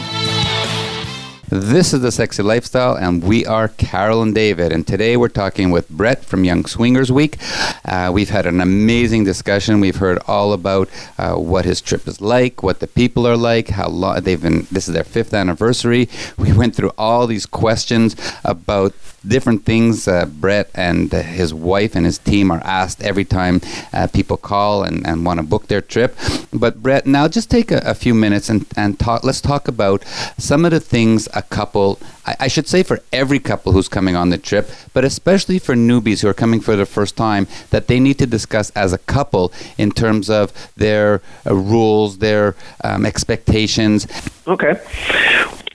This 1.49 1.93
is 1.93 2.01
the 2.01 2.11
Sexy 2.11 2.43
Lifestyle, 2.43 2.95
and 2.97 3.23
we 3.23 3.45
are 3.45 3.69
Carol 3.69 4.21
and 4.21 4.35
David. 4.35 4.73
And 4.73 4.85
today 4.85 5.15
we're 5.15 5.29
talking 5.29 5.71
with 5.71 5.87
Brett 5.87 6.25
from 6.25 6.43
Young 6.43 6.65
Swingers 6.65 7.09
Week. 7.09 7.37
Uh, 7.85 8.11
we've 8.13 8.31
had 8.31 8.45
an 8.45 8.59
amazing 8.59 9.23
discussion. 9.23 9.79
We've 9.79 9.95
heard 9.95 10.19
all 10.27 10.51
about 10.51 10.89
uh, 11.17 11.35
what 11.35 11.63
his 11.63 11.79
trip 11.79 12.05
is 12.05 12.19
like, 12.19 12.63
what 12.63 12.81
the 12.81 12.87
people 12.87 13.25
are 13.25 13.37
like, 13.37 13.69
how 13.69 13.87
long 13.87 14.23
they've 14.23 14.41
been. 14.41 14.67
This 14.69 14.89
is 14.89 14.93
their 14.93 15.05
fifth 15.05 15.33
anniversary. 15.33 16.09
We 16.37 16.51
went 16.51 16.75
through 16.75 16.91
all 16.97 17.27
these 17.27 17.45
questions 17.45 18.17
about 18.43 18.93
different 19.27 19.65
things 19.65 20.07
uh, 20.07 20.25
Brett 20.25 20.69
and 20.73 21.13
uh, 21.13 21.21
his 21.21 21.53
wife 21.53 21.95
and 21.95 22.05
his 22.05 22.17
team 22.17 22.51
are 22.51 22.61
asked 22.63 23.01
every 23.01 23.25
time 23.25 23.61
uh, 23.93 24.07
people 24.07 24.37
call 24.37 24.83
and, 24.83 25.05
and 25.05 25.25
want 25.25 25.39
to 25.39 25.45
book 25.45 25.67
their 25.67 25.81
trip. 25.81 26.15
But 26.53 26.81
Brett, 26.81 27.05
now 27.05 27.27
just 27.27 27.49
take 27.49 27.71
a, 27.71 27.79
a 27.85 27.93
few 27.93 28.13
minutes 28.13 28.49
and, 28.49 28.65
and 28.75 28.99
talk. 28.99 29.23
Let's 29.23 29.41
talk 29.41 29.67
about 29.67 30.03
some 30.37 30.65
of 30.65 30.71
the 30.71 30.79
things 30.79 31.27
a 31.33 31.41
couple. 31.41 31.99
I, 32.25 32.35
I 32.41 32.47
should 32.47 32.67
say 32.67 32.83
for 32.83 32.99
every 33.11 33.39
couple 33.39 33.71
who's 33.71 33.89
coming 33.89 34.15
on 34.15 34.29
the 34.29 34.37
trip, 34.37 34.69
but 34.93 35.03
especially 35.03 35.59
for 35.59 35.75
newbies 35.75 36.21
who 36.21 36.27
are 36.27 36.33
coming 36.33 36.61
for 36.61 36.75
the 36.75 36.85
first 36.85 37.15
time, 37.15 37.47
that 37.69 37.87
they 37.87 37.99
need 37.99 38.19
to 38.19 38.25
discuss 38.25 38.69
as 38.71 38.93
a 38.93 38.97
couple 38.97 39.51
in 39.77 39.91
terms 39.91 40.29
of 40.29 40.53
their 40.75 41.21
uh, 41.45 41.55
rules, 41.55 42.19
their 42.19 42.55
um, 42.83 43.05
expectations. 43.05 44.07
Okay. 44.47 44.81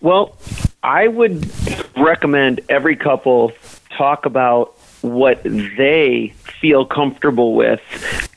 Well, 0.01 0.37
I 0.83 1.07
would 1.09 1.51
recommend 1.97 2.61
every 2.69 2.97
couple 2.97 3.53
talk 3.91 4.27
about 4.27 4.77
what 5.03 5.43
they 5.43 6.33
feel 6.61 6.87
comfortable 6.87 7.55
with 7.55 7.81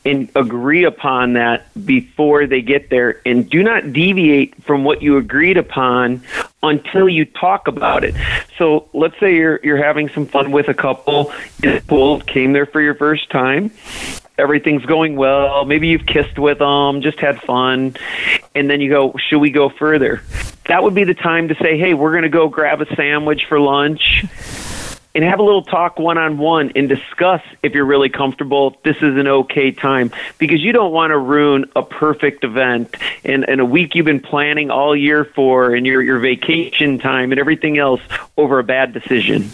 and 0.03 0.29
agree 0.35 0.83
upon 0.83 1.33
that 1.33 1.67
before 1.85 2.47
they 2.47 2.61
get 2.61 2.89
there 2.89 3.21
and 3.25 3.49
do 3.49 3.63
not 3.63 3.93
deviate 3.93 4.63
from 4.63 4.83
what 4.83 5.01
you 5.01 5.17
agreed 5.17 5.57
upon 5.57 6.21
until 6.61 7.07
you 7.07 7.25
talk 7.25 7.67
about 7.67 8.03
it. 8.03 8.15
So 8.57 8.89
let's 8.93 9.19
say 9.19 9.35
you're 9.35 9.59
you're 9.63 9.83
having 9.83 10.09
some 10.09 10.25
fun 10.25 10.51
with 10.51 10.67
a 10.67 10.73
couple 10.73 11.31
in 11.63 12.21
came 12.21 12.53
there 12.53 12.65
for 12.65 12.81
your 12.81 12.95
first 12.95 13.29
time. 13.29 13.71
Everything's 14.37 14.85
going 14.85 15.15
well. 15.15 15.65
Maybe 15.65 15.87
you've 15.87 16.05
kissed 16.05 16.37
with 16.37 16.59
them, 16.59 17.01
just 17.01 17.19
had 17.19 17.41
fun, 17.41 17.95
and 18.53 18.69
then 18.69 18.81
you 18.81 18.89
go, 18.89 19.15
"Should 19.29 19.39
we 19.39 19.49
go 19.49 19.69
further?" 19.69 20.21
That 20.67 20.83
would 20.83 20.95
be 20.95 21.03
the 21.03 21.13
time 21.13 21.47
to 21.49 21.55
say, 21.55 21.77
"Hey, 21.77 21.93
we're 21.93 22.11
going 22.11 22.23
to 22.23 22.29
go 22.29 22.49
grab 22.49 22.81
a 22.81 22.95
sandwich 22.95 23.45
for 23.47 23.59
lunch." 23.59 24.25
and 25.15 25.23
have 25.23 25.39
a 25.39 25.43
little 25.43 25.63
talk 25.63 25.97
one 25.97 26.17
on 26.17 26.37
one 26.37 26.73
and 26.75 26.89
discuss 26.89 27.41
if 27.63 27.73
you're 27.73 27.85
really 27.85 28.09
comfortable. 28.09 28.77
This 28.83 28.97
is 28.97 29.17
an 29.17 29.27
okay 29.27 29.71
time 29.71 30.11
because 30.37 30.61
you 30.61 30.73
don't 30.73 30.91
want 30.91 31.11
to 31.11 31.17
ruin 31.17 31.65
a 31.75 31.81
perfect 31.81 32.43
event 32.43 32.93
and, 33.23 33.47
and 33.47 33.61
a 33.61 33.65
week 33.65 33.95
you've 33.95 34.05
been 34.05 34.19
planning 34.19 34.69
all 34.69 34.95
year 34.95 35.23
for 35.23 35.73
and 35.73 35.85
your, 35.85 36.01
your 36.01 36.19
vacation 36.19 36.99
time 36.99 37.31
and 37.31 37.39
everything 37.39 37.77
else 37.77 38.01
over 38.35 38.59
a 38.59 38.63
bad 38.63 38.93
decision. 38.93 39.49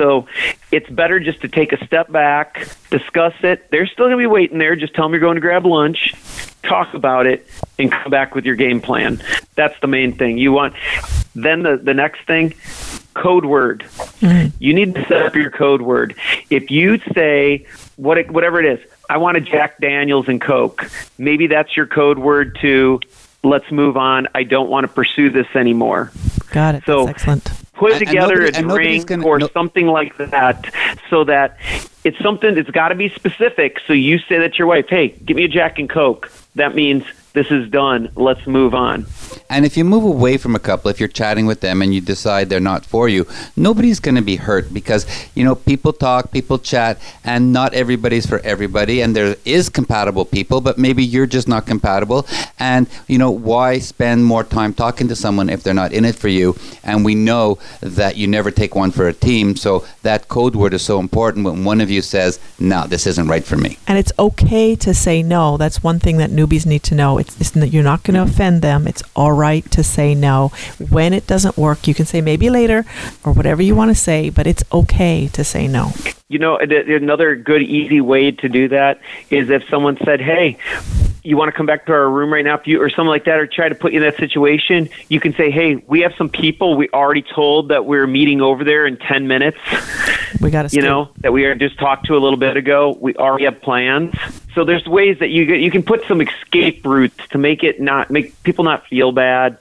So 0.00 0.26
it's 0.72 0.88
better 0.88 1.20
just 1.20 1.42
to 1.42 1.48
take 1.48 1.74
a 1.74 1.84
step 1.84 2.10
back, 2.10 2.66
discuss 2.88 3.34
it. 3.42 3.70
They're 3.70 3.86
still 3.86 4.06
going 4.06 4.16
to 4.16 4.22
be 4.22 4.26
waiting 4.26 4.56
there. 4.56 4.74
Just 4.74 4.94
tell 4.94 5.04
them 5.04 5.12
you're 5.12 5.20
going 5.20 5.34
to 5.34 5.42
grab 5.42 5.66
lunch, 5.66 6.14
talk 6.62 6.94
about 6.94 7.26
it, 7.26 7.46
and 7.78 7.92
come 7.92 8.10
back 8.10 8.34
with 8.34 8.46
your 8.46 8.56
game 8.56 8.80
plan. 8.80 9.22
That's 9.56 9.78
the 9.80 9.88
main 9.88 10.16
thing. 10.16 10.38
You 10.38 10.52
want 10.52 10.74
then 11.34 11.64
the, 11.64 11.76
the 11.76 11.92
next 11.92 12.26
thing 12.26 12.54
code 13.12 13.44
word. 13.44 13.80
Mm-hmm. 14.20 14.56
You 14.58 14.72
need 14.72 14.94
to 14.94 15.04
set 15.06 15.20
up 15.26 15.34
your 15.34 15.50
code 15.50 15.82
word. 15.82 16.14
If 16.48 16.70
you 16.70 16.98
say 17.12 17.66
what 17.96 18.16
it, 18.16 18.30
whatever 18.30 18.58
it 18.58 18.80
is, 18.80 18.90
I 19.10 19.18
want 19.18 19.36
a 19.36 19.40
Jack 19.42 19.80
Daniels 19.80 20.28
and 20.28 20.40
Coke. 20.40 20.90
Maybe 21.18 21.46
that's 21.46 21.76
your 21.76 21.86
code 21.86 22.18
word 22.18 22.56
to 22.62 23.00
let's 23.44 23.70
move 23.70 23.98
on. 23.98 24.28
I 24.34 24.44
don't 24.44 24.70
want 24.70 24.86
to 24.86 24.88
pursue 24.92 25.28
this 25.28 25.48
anymore. 25.54 26.10
Got 26.52 26.76
it. 26.76 26.84
So 26.86 27.04
that's 27.04 27.18
excellent. 27.18 27.59
Put 27.80 27.92
and, 27.94 28.06
together 28.06 28.44
and 28.44 28.68
nobody, 28.68 28.88
a 28.88 28.90
drink 28.90 29.06
gonna, 29.06 29.26
or 29.26 29.38
no, 29.38 29.48
something 29.48 29.86
like 29.86 30.14
that, 30.18 30.72
so 31.08 31.24
that 31.24 31.56
it's 32.04 32.18
something. 32.18 32.58
It's 32.58 32.68
got 32.68 32.88
to 32.88 32.94
be 32.94 33.08
specific. 33.08 33.78
So 33.86 33.94
you 33.94 34.18
say 34.18 34.38
that 34.38 34.52
to 34.52 34.58
your 34.58 34.66
wife, 34.66 34.86
"Hey, 34.90 35.08
give 35.24 35.34
me 35.34 35.44
a 35.44 35.48
Jack 35.48 35.78
and 35.78 35.88
Coke." 35.88 36.30
That 36.56 36.74
means 36.74 37.04
this 37.32 37.50
is 37.50 37.70
done. 37.70 38.10
Let's 38.16 38.46
move 38.46 38.74
on. 38.74 39.06
And 39.48 39.64
if 39.64 39.76
you 39.76 39.84
move 39.84 40.04
away 40.04 40.36
from 40.36 40.54
a 40.54 40.58
couple, 40.58 40.90
if 40.90 41.00
you're 41.00 41.08
chatting 41.08 41.46
with 41.46 41.60
them 41.60 41.82
and 41.82 41.94
you 41.94 42.00
decide 42.00 42.48
they're 42.48 42.60
not 42.60 42.84
for 42.84 43.08
you, 43.08 43.26
nobody's 43.56 44.00
going 44.00 44.14
to 44.14 44.22
be 44.22 44.36
hurt 44.36 44.72
because, 44.72 45.06
you 45.34 45.44
know, 45.44 45.54
people 45.54 45.92
talk, 45.92 46.32
people 46.32 46.58
chat, 46.58 47.00
and 47.24 47.52
not 47.52 47.74
everybody's 47.74 48.26
for 48.26 48.38
everybody. 48.40 49.00
And 49.00 49.14
there 49.14 49.36
is 49.44 49.68
compatible 49.68 50.24
people, 50.24 50.60
but 50.60 50.78
maybe 50.78 51.04
you're 51.04 51.26
just 51.26 51.48
not 51.48 51.66
compatible. 51.66 52.26
And, 52.58 52.88
you 53.06 53.18
know, 53.18 53.30
why 53.30 53.78
spend 53.78 54.24
more 54.24 54.44
time 54.44 54.74
talking 54.74 55.08
to 55.08 55.16
someone 55.16 55.50
if 55.50 55.62
they're 55.62 55.74
not 55.74 55.92
in 55.92 56.04
it 56.04 56.16
for 56.16 56.28
you? 56.28 56.56
And 56.82 57.04
we 57.04 57.14
know 57.14 57.58
that 57.80 58.16
you 58.16 58.26
never 58.26 58.50
take 58.50 58.74
one 58.74 58.90
for 58.90 59.08
a 59.08 59.12
team. 59.12 59.56
So 59.56 59.84
that 60.02 60.28
code 60.28 60.56
word 60.56 60.74
is 60.74 60.82
so 60.82 60.98
important 60.98 61.44
when 61.44 61.64
one 61.64 61.80
of 61.80 61.90
you 61.90 62.02
says, 62.02 62.40
no, 62.58 62.86
this 62.86 63.06
isn't 63.06 63.28
right 63.28 63.44
for 63.44 63.56
me. 63.56 63.78
And 63.86 63.98
it's 63.98 64.12
okay 64.18 64.74
to 64.76 64.94
say 64.94 65.22
no. 65.22 65.56
That's 65.56 65.82
one 65.82 65.98
thing 66.00 66.16
that 66.18 66.30
newbies 66.30 66.66
need 66.66 66.82
to 66.84 66.94
know. 66.94 67.19
It's, 67.20 67.40
it's 67.40 67.56
you're 67.72 67.84
not 67.84 68.02
going 68.02 68.14
to 68.14 68.22
offend 68.22 68.62
them. 68.62 68.86
It's 68.86 69.02
all 69.14 69.32
right 69.32 69.68
to 69.70 69.84
say 69.84 70.14
no. 70.14 70.48
When 70.78 71.12
it 71.12 71.26
doesn't 71.26 71.56
work, 71.56 71.86
you 71.86 71.94
can 71.94 72.06
say 72.06 72.20
maybe 72.20 72.50
later 72.50 72.84
or 73.24 73.32
whatever 73.32 73.62
you 73.62 73.74
want 73.74 73.90
to 73.90 73.94
say, 73.94 74.30
but 74.30 74.46
it's 74.46 74.64
okay 74.72 75.28
to 75.28 75.44
say 75.44 75.68
no. 75.68 75.92
You 76.30 76.38
know, 76.38 76.56
another 76.58 77.34
good, 77.34 77.60
easy 77.60 78.00
way 78.00 78.30
to 78.30 78.48
do 78.48 78.68
that 78.68 79.00
is 79.30 79.50
if 79.50 79.68
someone 79.68 79.98
said, 80.04 80.20
hey, 80.20 80.58
you 81.22 81.36
want 81.36 81.48
to 81.48 81.52
come 81.52 81.66
back 81.66 81.86
to 81.86 81.92
our 81.92 82.08
room 82.08 82.32
right 82.32 82.44
now? 82.44 82.54
If 82.54 82.66
you 82.66 82.80
or 82.80 82.88
something 82.88 83.08
like 83.08 83.24
that 83.24 83.38
or 83.38 83.46
try 83.46 83.68
to 83.68 83.74
put 83.74 83.92
you 83.92 84.02
in 84.02 84.04
that 84.08 84.16
situation 84.16 84.88
you 85.08 85.20
can 85.20 85.34
say 85.34 85.50
hey 85.50 85.76
we 85.86 86.00
have 86.00 86.14
some 86.16 86.28
people 86.28 86.76
we 86.76 86.88
already 86.90 87.22
told 87.22 87.68
that 87.68 87.84
we're 87.84 88.06
meeting 88.06 88.40
over 88.40 88.64
there 88.64 88.86
in 88.86 88.96
10 88.96 89.26
minutes. 89.26 89.58
We 90.40 90.50
got 90.50 90.70
to 90.70 90.76
you 90.76 90.82
know 90.82 91.10
that 91.18 91.32
we 91.32 91.52
just 91.56 91.78
talked 91.78 92.06
to 92.06 92.14
a 92.14 92.20
little 92.20 92.38
bit 92.38 92.56
ago. 92.56 92.96
We 92.98 93.14
already 93.16 93.44
have 93.44 93.60
plans. 93.60 94.14
So 94.54 94.64
there's 94.64 94.86
ways 94.86 95.18
that 95.18 95.28
you 95.28 95.42
you 95.42 95.70
can 95.70 95.82
put 95.82 96.06
some 96.06 96.20
escape 96.20 96.84
routes 96.86 97.28
to 97.28 97.38
make 97.38 97.62
it 97.62 97.80
not 97.80 98.10
make 98.10 98.40
people 98.42 98.64
not 98.64 98.86
feel 98.86 99.12
bad. 99.12 99.58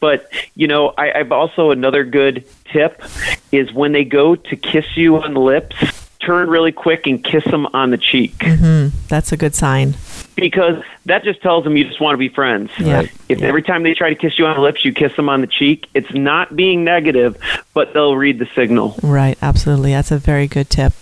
But 0.00 0.30
you 0.54 0.66
know, 0.66 0.94
I, 0.96 1.18
I've 1.18 1.32
also 1.32 1.70
another 1.70 2.04
good 2.04 2.44
tip 2.72 3.02
is 3.50 3.72
when 3.72 3.92
they 3.92 4.04
go 4.04 4.34
to 4.34 4.56
kiss 4.56 4.96
you 4.96 5.20
on 5.20 5.34
the 5.34 5.40
lips, 5.40 5.76
turn 6.24 6.48
really 6.48 6.72
quick 6.72 7.06
and 7.06 7.22
kiss 7.22 7.44
them 7.44 7.66
on 7.74 7.90
the 7.90 7.98
cheek. 7.98 8.38
Mm-hmm. 8.38 8.96
That's 9.08 9.32
a 9.32 9.36
good 9.36 9.54
sign. 9.54 9.94
Because 10.36 10.82
that 11.06 11.24
just 11.24 11.42
tells 11.42 11.64
them 11.64 11.76
you 11.76 11.84
just 11.84 12.00
want 12.00 12.14
to 12.14 12.18
be 12.18 12.28
friends. 12.28 12.70
Yeah. 12.78 13.06
If 13.28 13.40
yeah. 13.40 13.46
every 13.46 13.62
time 13.62 13.82
they 13.82 13.94
try 13.94 14.10
to 14.10 14.14
kiss 14.14 14.38
you 14.38 14.46
on 14.46 14.56
the 14.56 14.62
lips, 14.62 14.84
you 14.84 14.92
kiss 14.92 15.14
them 15.16 15.28
on 15.28 15.40
the 15.40 15.46
cheek, 15.46 15.88
it's 15.94 16.12
not 16.14 16.54
being 16.54 16.84
negative, 16.84 17.36
but 17.74 17.92
they'll 17.92 18.16
read 18.16 18.38
the 18.38 18.48
signal. 18.54 18.96
Right, 19.02 19.36
absolutely. 19.42 19.92
That's 19.92 20.10
a 20.10 20.18
very 20.18 20.46
good 20.46 20.70
tip. 20.70 20.92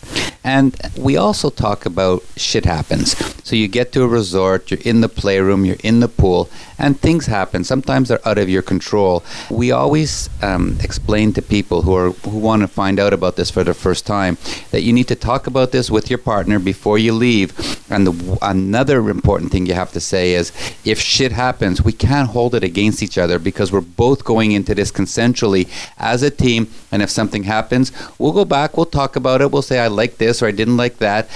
And 0.43 0.75
we 0.97 1.17
also 1.17 1.51
talk 1.51 1.85
about 1.85 2.23
shit 2.37 2.65
happens. 2.65 3.15
So 3.47 3.57
you 3.57 3.69
get 3.69 3.93
to 3.93 4.03
a 4.03 4.09
resort, 4.09 4.71
you're 4.71 4.81
in 4.85 5.03
the 5.03 5.09
playroom, 5.09 5.65
you're 5.65 5.77
in 5.85 6.01
the 6.01 6.09
pool, 6.09 6.49
and 6.79 6.99
things 6.99 7.27
happen. 7.27 7.63
Sometimes 7.63 8.09
they're 8.09 8.27
out 8.27 8.39
of 8.39 8.49
your 8.49 8.63
control. 8.63 9.23
We 9.51 9.71
always 9.71 10.31
um, 10.41 10.79
explain 10.81 11.35
to 11.35 11.43
people 11.43 11.83
who 11.83 11.95
are 11.95 12.11
who 12.11 12.39
want 12.39 12.63
to 12.63 12.69
find 12.69 12.99
out 12.99 13.13
about 13.13 13.37
this 13.37 13.51
for 13.51 13.65
the 13.65 13.75
first 13.75 14.07
time 14.07 14.39
that 14.71 14.83
you 14.83 14.93
need 14.93 15.09
to 15.09 15.15
talk 15.15 15.47
about 15.47 15.73
this 15.73 15.91
with 15.91 16.09
your 16.09 16.19
partner 16.19 16.59
before 16.59 16.99
you 16.99 17.13
leave. 17.13 17.53
And 17.91 18.07
the, 18.07 18.39
another 18.41 19.11
important 19.11 19.53
thing 19.53 19.67
you 19.67 19.75
have 19.75 19.90
to 19.93 20.01
say 20.01 20.35
is, 20.35 20.53
if 20.85 21.01
shit 21.01 21.33
happens, 21.33 21.83
we 21.83 21.93
can't 21.93 22.31
hold 22.31 22.55
it 22.55 22.65
against 22.65 23.03
each 23.03 23.19
other 23.19 23.39
because 23.39 23.73
we're 23.73 23.81
both 23.81 24.25
going 24.25 24.53
into 24.53 24.75
this 24.75 24.91
consensually 24.91 25.69
as 25.99 26.23
a 26.23 26.31
team. 26.31 26.69
And 26.93 27.03
if 27.03 27.11
something 27.11 27.45
happens, 27.45 27.93
we'll 28.19 28.33
go 28.33 28.45
back, 28.45 28.77
we'll 28.77 28.87
talk 28.87 29.17
about 29.17 29.41
it, 29.41 29.51
we'll 29.51 29.63
say 29.63 29.79
I 29.79 29.89
like 29.89 30.19
this 30.19 30.43
or 30.43 30.47
I 30.47 30.53
didn't 30.53 30.77
like 30.77 30.99
that, 30.99 31.29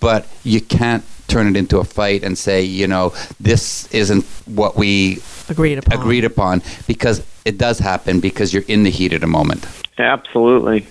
but 0.00 0.26
you 0.44 0.60
can't 0.60 1.04
turn 1.28 1.46
it 1.46 1.56
into 1.56 1.78
a 1.78 1.84
fight 1.84 2.24
and 2.24 2.36
say, 2.36 2.62
you 2.62 2.86
know, 2.86 3.14
this 3.38 3.92
isn't 3.94 4.24
what 4.46 4.76
we 4.76 5.22
agreed 5.48 5.78
upon. 5.78 6.00
Agreed 6.00 6.24
upon 6.24 6.62
because 6.86 7.24
it 7.44 7.58
does 7.58 7.78
happen 7.78 8.20
because 8.20 8.52
you're 8.52 8.64
in 8.68 8.82
the 8.82 8.90
heat 8.90 9.12
of 9.12 9.22
a 9.22 9.26
moment. 9.26 9.66
Absolutely. 9.98 10.86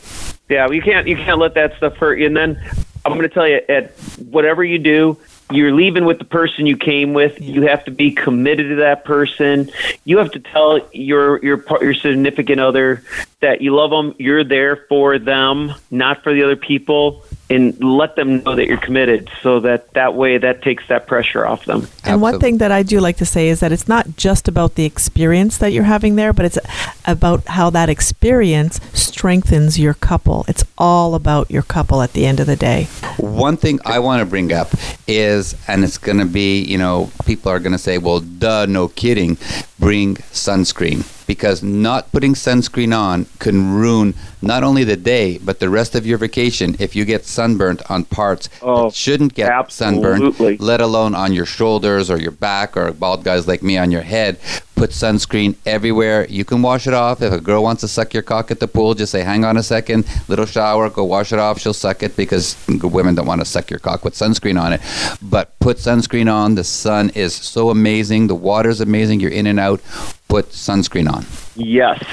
Yeah, 0.49 0.69
you 0.69 0.81
can't 0.81 1.07
you 1.07 1.15
can't 1.15 1.39
let 1.39 1.55
that 1.55 1.75
stuff 1.77 1.95
hurt 1.97 2.19
you. 2.19 2.25
And 2.25 2.37
then 2.37 2.59
I'm 3.05 3.13
going 3.13 3.27
to 3.27 3.33
tell 3.33 3.47
you, 3.47 3.61
at 3.69 3.91
whatever 4.29 4.63
you 4.63 4.79
do, 4.79 5.17
you're 5.51 5.73
leaving 5.73 6.05
with 6.05 6.19
the 6.19 6.25
person 6.25 6.65
you 6.65 6.75
came 6.75 7.13
with. 7.13 7.39
You 7.39 7.63
have 7.63 7.85
to 7.85 7.91
be 7.91 8.11
committed 8.11 8.69
to 8.69 8.75
that 8.77 9.05
person. 9.05 9.71
You 10.03 10.17
have 10.17 10.31
to 10.31 10.39
tell 10.39 10.79
your 10.91 11.43
your 11.43 11.63
your 11.81 11.93
significant 11.93 12.59
other 12.59 13.03
that 13.39 13.61
you 13.61 13.75
love 13.75 13.91
them. 13.91 14.15
You're 14.17 14.43
there 14.43 14.85
for 14.89 15.19
them, 15.19 15.73
not 15.89 16.23
for 16.23 16.33
the 16.33 16.43
other 16.43 16.55
people 16.55 17.23
and 17.49 17.81
let 17.81 18.15
them 18.15 18.43
know 18.43 18.55
that 18.55 18.67
you're 18.67 18.77
committed 18.77 19.29
so 19.41 19.59
that 19.61 19.93
that 19.93 20.13
way 20.13 20.37
that 20.37 20.61
takes 20.61 20.87
that 20.87 21.07
pressure 21.07 21.45
off 21.45 21.65
them. 21.65 21.79
And 21.79 21.85
Absolutely. 21.85 22.21
one 22.21 22.39
thing 22.39 22.57
that 22.57 22.71
I 22.71 22.83
do 22.83 22.99
like 22.99 23.17
to 23.17 23.25
say 23.25 23.47
is 23.47 23.61
that 23.61 23.71
it's 23.71 23.87
not 23.87 24.17
just 24.17 24.47
about 24.47 24.75
the 24.75 24.85
experience 24.85 25.57
that 25.59 25.71
you're 25.71 25.85
having 25.85 26.15
there, 26.15 26.33
but 26.33 26.45
it's 26.45 26.57
about 27.05 27.45
how 27.47 27.69
that 27.69 27.89
experience 27.89 28.81
strengthens 28.93 29.79
your 29.79 29.93
couple. 29.93 30.45
It's 30.47 30.63
all 30.77 31.15
about 31.15 31.49
your 31.49 31.63
couple 31.63 32.01
at 32.01 32.13
the 32.13 32.25
end 32.25 32.39
of 32.39 32.47
the 32.47 32.55
day. 32.55 32.85
One 33.17 33.55
thing 33.55 33.79
I 33.85 33.99
want 33.99 34.19
to 34.19 34.25
bring 34.25 34.51
up 34.51 34.69
is, 35.07 35.55
and 35.67 35.83
it's 35.83 35.97
going 35.97 36.19
to 36.19 36.25
be, 36.25 36.61
you 36.61 36.77
know, 36.77 37.09
people 37.25 37.51
are 37.51 37.59
going 37.59 37.71
to 37.71 37.77
say, 37.77 37.97
well, 37.97 38.19
duh, 38.19 38.65
no 38.65 38.89
kidding, 38.89 39.37
bring 39.79 40.15
sunscreen 40.15 41.05
because 41.27 41.61
not 41.61 42.11
putting 42.11 42.33
sunscreen 42.33 42.97
on 42.97 43.25
can 43.39 43.73
ruin 43.73 44.13
not 44.41 44.63
only 44.63 44.83
the 44.83 44.95
day 44.97 45.37
but 45.39 45.59
the 45.59 45.69
rest 45.69 45.93
of 45.95 46.05
your 46.05 46.17
vacation 46.17 46.75
if 46.79 46.95
you 46.95 47.05
get 47.05 47.25
sunburnt 47.25 47.81
on 47.91 48.03
parts 48.05 48.49
Oh, 48.61 48.85
that 48.85 48.95
shouldn't 48.95 49.33
get 49.33 49.49
absolutely. 49.51 50.35
sunburned, 50.35 50.59
let 50.59 50.81
alone 50.81 51.13
on 51.13 51.33
your 51.33 51.45
shoulders 51.45 52.09
or 52.09 52.19
your 52.19 52.31
back 52.31 52.75
or 52.77 52.91
bald 52.91 53.23
guys 53.23 53.47
like 53.47 53.61
me 53.61 53.77
on 53.77 53.91
your 53.91 54.01
head. 54.01 54.39
Put 54.75 54.91
sunscreen 54.91 55.55
everywhere. 55.65 56.27
You 56.29 56.45
can 56.45 56.61
wash 56.61 56.85
it 56.85 56.93
off. 56.93 57.21
If 57.23 57.33
a 57.33 57.41
girl 57.41 57.63
wants 57.63 57.81
to 57.81 57.87
suck 57.87 58.13
your 58.13 58.21
cock 58.21 58.51
at 58.51 58.59
the 58.59 58.67
pool, 58.67 58.93
just 58.93 59.11
say, 59.11 59.23
hang 59.23 59.43
on 59.43 59.57
a 59.57 59.63
second, 59.63 60.05
little 60.27 60.45
shower, 60.45 60.87
go 60.91 61.03
wash 61.03 61.33
it 61.33 61.39
off. 61.39 61.59
She'll 61.59 61.73
suck 61.73 62.03
it 62.03 62.15
because 62.15 62.55
women 62.67 63.15
don't 63.15 63.25
want 63.25 63.41
to 63.41 63.45
suck 63.45 63.71
your 63.71 63.79
cock 63.79 64.05
with 64.05 64.13
sunscreen 64.13 64.61
on 64.61 64.73
it. 64.73 64.81
But 65.19 65.57
put 65.59 65.77
sunscreen 65.77 66.31
on. 66.31 66.53
The 66.53 66.63
sun 66.63 67.09
is 67.15 67.33
so 67.33 67.71
amazing. 67.71 68.27
The 68.27 68.35
water's 68.35 68.79
amazing. 68.79 69.19
You're 69.19 69.31
in 69.31 69.47
and 69.47 69.59
out. 69.59 69.81
Put 70.27 70.49
sunscreen 70.49 71.11
on. 71.11 71.25
Yes. 71.55 72.03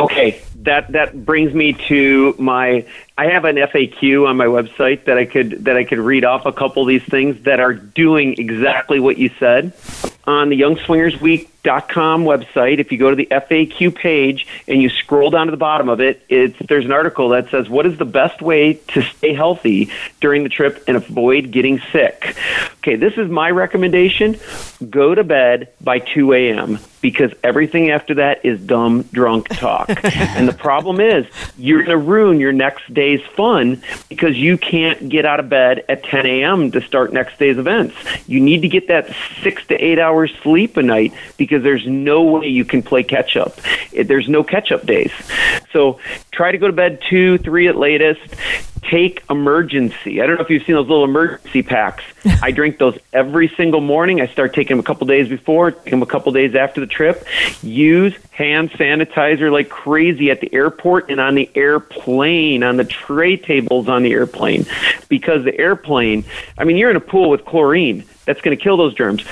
Okay. 0.00 0.42
That 0.62 0.92
that 0.92 1.24
brings 1.24 1.52
me 1.52 1.74
to 1.88 2.34
my. 2.38 2.86
I 3.18 3.26
have 3.26 3.44
an 3.44 3.56
FAQ 3.56 4.26
on 4.26 4.36
my 4.36 4.46
website 4.46 5.04
that 5.04 5.18
I 5.18 5.24
could 5.26 5.64
that 5.64 5.76
I 5.76 5.84
could 5.84 5.98
read 5.98 6.24
off 6.24 6.46
a 6.46 6.52
couple 6.52 6.82
of 6.82 6.88
these 6.88 7.02
things 7.02 7.42
that 7.42 7.60
are 7.60 7.74
doing 7.74 8.34
exactly 8.38 8.98
what 9.00 9.18
you 9.18 9.30
said. 9.38 9.72
On 10.26 10.48
the 10.48 10.56
YoungSwingersWeek.com 11.64 12.24
website, 12.24 12.78
if 12.78 12.92
you 12.92 12.98
go 12.98 13.10
to 13.10 13.16
the 13.16 13.26
FAQ 13.30 13.94
page 13.94 14.46
and 14.68 14.80
you 14.80 14.88
scroll 14.88 15.30
down 15.30 15.46
to 15.46 15.50
the 15.50 15.56
bottom 15.56 15.88
of 15.88 16.00
it, 16.00 16.22
it's 16.28 16.56
there's 16.68 16.84
an 16.84 16.92
article 16.92 17.30
that 17.30 17.50
says 17.50 17.68
what 17.68 17.86
is 17.86 17.98
the 17.98 18.04
best 18.04 18.42
way 18.42 18.74
to 18.74 19.02
stay 19.02 19.34
healthy 19.34 19.90
during 20.20 20.42
the 20.42 20.48
trip 20.48 20.84
and 20.86 20.96
avoid 20.96 21.50
getting 21.50 21.80
sick. 21.92 22.36
Okay, 22.78 22.96
this 22.96 23.14
is 23.16 23.30
my 23.30 23.50
recommendation. 23.50 24.38
Go 24.90 25.14
to 25.14 25.24
bed 25.24 25.68
by 25.80 26.00
2 26.00 26.32
a.m. 26.34 26.78
because 27.00 27.32
everything 27.42 27.90
after 27.90 28.14
that 28.14 28.44
is 28.44 28.60
dumb 28.60 29.02
drunk 29.12 29.48
talk. 29.48 29.88
and 30.04 30.46
the 30.46 30.52
problem 30.52 31.00
is 31.00 31.26
you're 31.56 31.78
going 31.78 31.90
to 31.90 31.96
ruin 31.96 32.40
your 32.40 32.52
next 32.52 32.92
day's 32.92 33.22
fun 33.36 33.82
because 34.08 34.36
you 34.36 34.58
can't 34.58 35.08
get 35.08 35.24
out 35.24 35.40
of 35.40 35.48
bed 35.48 35.84
at 35.88 36.04
10 36.04 36.26
a.m. 36.26 36.70
to 36.72 36.80
start 36.82 37.12
next 37.12 37.38
day's 37.38 37.56
events. 37.56 37.94
You 38.26 38.40
need 38.40 38.62
to 38.62 38.68
get 38.68 38.88
that 38.88 39.14
six 39.42 39.66
to 39.68 39.82
eight 39.82 39.98
hours 39.98 40.30
sleep 40.42 40.76
a 40.76 40.82
night 40.82 41.14
because 41.38 41.53
there's 41.62 41.86
no 41.86 42.22
way 42.22 42.48
you 42.48 42.64
can 42.64 42.82
play 42.82 43.02
catch 43.02 43.36
up. 43.36 43.58
It- 43.92 44.08
There's 44.08 44.28
no 44.28 44.42
catch 44.44 44.72
up 44.72 44.84
days. 44.86 45.12
So 45.72 45.98
try 46.30 46.52
to 46.52 46.58
go 46.58 46.66
to 46.66 46.72
bed 46.72 47.00
two, 47.08 47.38
three 47.38 47.68
at 47.68 47.76
latest. 47.76 48.20
Take 48.82 49.26
Emergen-C. 49.28 50.20
I 50.20 50.26
don't 50.26 50.36
know 50.36 50.42
if 50.42 50.50
you've 50.50 50.62
seen 50.64 50.74
those 50.74 50.86
little 50.88 51.06
Emergen-C 51.08 51.62
packs. 51.62 52.04
I 52.42 52.50
drink 52.50 52.76
those 52.78 52.98
every 53.14 53.48
single 53.48 53.80
morning. 53.80 54.20
I 54.20 54.26
start 54.26 54.52
taking 54.52 54.76
them 54.76 54.80
a 54.80 54.82
couple 54.86 55.06
days 55.06 55.26
before, 55.26 55.70
take 55.70 55.90
them 55.90 56.02
a 56.02 56.06
couple 56.06 56.30
days 56.32 56.54
after 56.54 56.80
the 56.82 56.86
trip. 56.86 57.24
Use 57.62 58.14
hand 58.30 58.70
sanitizer 58.72 59.50
like 59.50 59.70
crazy 59.70 60.30
at 60.30 60.40
the 60.42 60.52
airport 60.52 61.10
and 61.10 61.18
on 61.18 61.34
the 61.34 61.48
airplane, 61.54 62.62
on 62.62 62.76
the 62.76 62.84
tray 62.84 63.36
tables 63.38 63.88
on 63.88 64.02
the 64.02 64.12
airplane. 64.12 64.66
Because 65.08 65.44
the 65.44 65.58
airplane, 65.58 66.24
I 66.58 66.64
mean, 66.64 66.76
you're 66.76 66.90
in 66.90 66.96
a 66.96 67.00
pool 67.00 67.30
with 67.30 67.46
chlorine. 67.46 68.04
That's 68.26 68.42
going 68.42 68.56
to 68.56 68.62
kill 68.62 68.76
those 68.76 68.94
germs. 68.94 69.24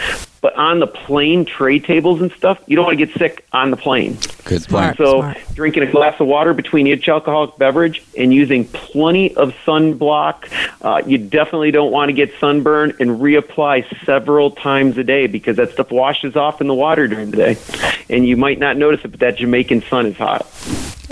But 0.43 0.57
on 0.57 0.81
the 0.81 0.89
plane 0.89 1.45
tray 1.45 1.79
tables 1.79 2.21
and 2.21 2.31
stuff, 2.33 2.61
you 2.67 2.75
don't 2.75 2.85
want 2.85 2.99
to 2.99 3.07
get 3.07 3.17
sick 3.17 3.47
on 3.53 3.71
the 3.71 3.77
plane. 3.77 4.19
Good 4.45 4.63
Smart. 4.63 4.97
point. 4.97 4.99
So, 4.99 5.21
Smart. 5.21 5.39
drinking 5.55 5.85
a 5.85 5.91
glass 5.91 6.21
of 6.21 6.27
water 6.27 6.53
between 6.53 6.89
each 6.89 7.09
alcoholic 7.09 7.57
beverage 7.59 8.03
and 8.19 8.35
using 8.35 8.67
plenty 8.67 9.35
of 9.37 9.55
sunblock. 9.65 10.51
Uh, 10.83 11.01
you 11.07 11.17
definitely 11.17 11.71
don't 11.71 11.93
want 11.93 12.09
to 12.09 12.13
get 12.13 12.35
sunburn 12.41 12.93
and 12.99 13.21
reapply 13.21 14.05
several 14.05 14.51
times 14.51 14.99
a 14.99 15.05
day 15.05 15.29
because 15.29 15.57
that 15.59 15.71
stuff 15.71 15.93
washes 15.93 16.35
off 16.35 16.61
in 16.61 16.67
the 16.67 16.75
water 16.75 17.07
during 17.07 17.31
the 17.31 17.37
day. 17.37 17.57
And 18.11 18.27
you 18.27 18.37
might 18.37 18.59
not 18.59 18.77
notice 18.77 19.05
it, 19.05 19.13
but 19.13 19.21
that 19.21 19.37
Jamaican 19.37 19.83
sun 19.83 20.07
is 20.07 20.17
hot. 20.17 20.45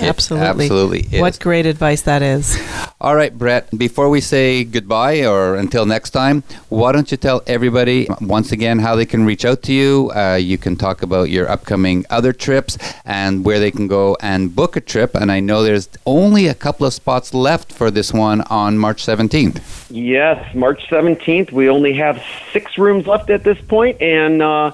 It 0.00 0.08
Absolutely. 0.08 0.64
absolutely 0.64 1.00
is. 1.12 1.20
What 1.20 1.38
great 1.40 1.66
advice 1.66 2.02
that 2.02 2.22
is. 2.22 2.58
All 3.02 3.16
right, 3.16 3.36
Brett, 3.36 3.70
before 3.76 4.08
we 4.08 4.20
say 4.20 4.64
goodbye 4.64 5.24
or 5.24 5.56
until 5.56 5.84
next 5.86 6.10
time, 6.10 6.42
why 6.68 6.92
don't 6.92 7.10
you 7.10 7.16
tell 7.16 7.42
everybody 7.46 8.08
once 8.20 8.52
again 8.52 8.78
how 8.78 8.96
they 8.96 9.06
can 9.06 9.24
reach 9.24 9.44
out 9.44 9.62
to 9.64 9.72
you? 9.72 10.10
Uh, 10.14 10.36
you 10.36 10.58
can 10.58 10.76
talk 10.76 11.02
about 11.02 11.30
your 11.30 11.48
upcoming 11.50 12.04
other 12.10 12.32
trips 12.32 12.78
and 13.04 13.44
where 13.44 13.58
they 13.58 13.70
can 13.70 13.88
go 13.88 14.16
and 14.20 14.54
book 14.54 14.76
a 14.76 14.80
trip. 14.80 15.14
And 15.14 15.30
I 15.30 15.40
know 15.40 15.62
there's 15.62 15.88
only 16.06 16.46
a 16.46 16.54
couple 16.54 16.86
of 16.86 16.92
spots 16.92 17.32
left 17.32 17.72
for 17.72 17.90
this 17.90 18.12
one 18.12 18.40
on 18.42 18.78
March 18.78 19.04
17th. 19.04 19.86
Yes, 19.90 20.54
March 20.54 20.86
17th. 20.88 21.52
We 21.52 21.68
only 21.68 21.94
have 21.94 22.22
six 22.52 22.78
rooms 22.78 23.06
left 23.06 23.30
at 23.30 23.44
this 23.44 23.60
point, 23.62 24.00
and 24.00 24.42
uh, 24.42 24.72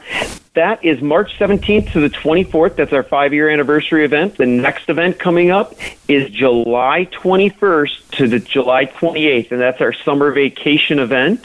that 0.57 0.85
is 0.85 1.01
March 1.01 1.39
17th 1.39 1.93
to 1.93 2.01
the 2.01 2.11
24th. 2.11 2.77
That's 2.77 2.93
our 2.93 3.03
five 3.03 3.33
year 3.33 3.49
anniversary 3.49 4.05
event. 4.05 4.37
The 4.37 4.47
next 4.47 4.89
event 4.89 5.19
coming 5.19 5.51
up 5.51 5.75
is 6.09 6.31
July 6.31 7.09
21st 7.13 8.11
to 8.13 8.29
the 8.29 8.41
July 8.41 8.87
28th, 8.87 9.53
and 9.53 9.61
that's 9.61 9.81
our 9.81 9.93
summer 9.93 10.33
vacation 10.33 10.99
event. 10.99 11.45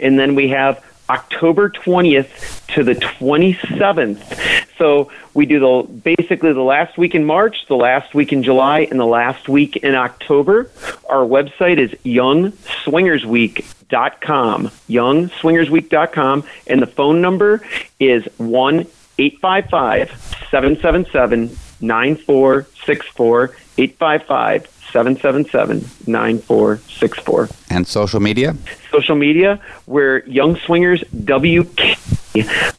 And 0.00 0.18
then 0.18 0.34
we 0.34 0.48
have 0.48 0.82
October 1.08 1.70
20th 1.70 2.66
to 2.74 2.82
the 2.82 2.94
27th. 2.94 4.66
So 4.78 5.12
we 5.34 5.46
do 5.46 5.60
the 5.60 5.84
basically 5.92 6.52
the 6.52 6.60
last 6.60 6.98
week 6.98 7.14
in 7.14 7.24
March, 7.24 7.68
the 7.68 7.76
last 7.76 8.12
week 8.14 8.32
in 8.32 8.42
July, 8.42 8.88
and 8.90 8.98
the 8.98 9.06
last 9.06 9.48
week 9.48 9.76
in 9.76 9.94
October. 9.94 10.68
Our 11.08 11.24
website 11.24 11.78
is 11.78 11.92
youngswingersweek.com, 12.04 14.68
youngswingersweek.com, 14.88 16.44
and 16.66 16.82
the 16.82 16.86
phone 16.86 17.20
number 17.20 17.64
is 18.00 18.24
1 18.38 18.86
855 19.18 20.10
777 20.50 21.56
9464 21.80 23.56
855 23.78 24.75
777 24.92 25.84
9464 26.06 27.48
And 27.70 27.86
social 27.86 28.20
media? 28.20 28.54
social 28.90 29.16
media. 29.16 29.60
We're 29.86 30.18
Young 30.26 30.56
Swingers 30.56 31.02
WK 31.12 31.98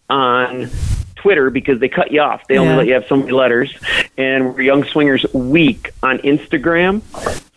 on 0.10 0.70
Twitter 1.28 1.50
because 1.50 1.78
they 1.82 1.90
cut 1.90 2.10
you 2.10 2.22
off. 2.22 2.48
They 2.48 2.58
only 2.58 2.72
Yeah. 2.72 2.78
let 2.78 2.88
you 2.88 2.94
have 2.94 3.06
so 3.10 3.18
many 3.18 3.34
letters. 3.34 3.76
And 4.18 4.56
we're 4.56 4.62
Young 4.62 4.86
Swingers 4.86 5.26
Week 5.34 5.92
on 6.02 6.20
Instagram. 6.20 7.02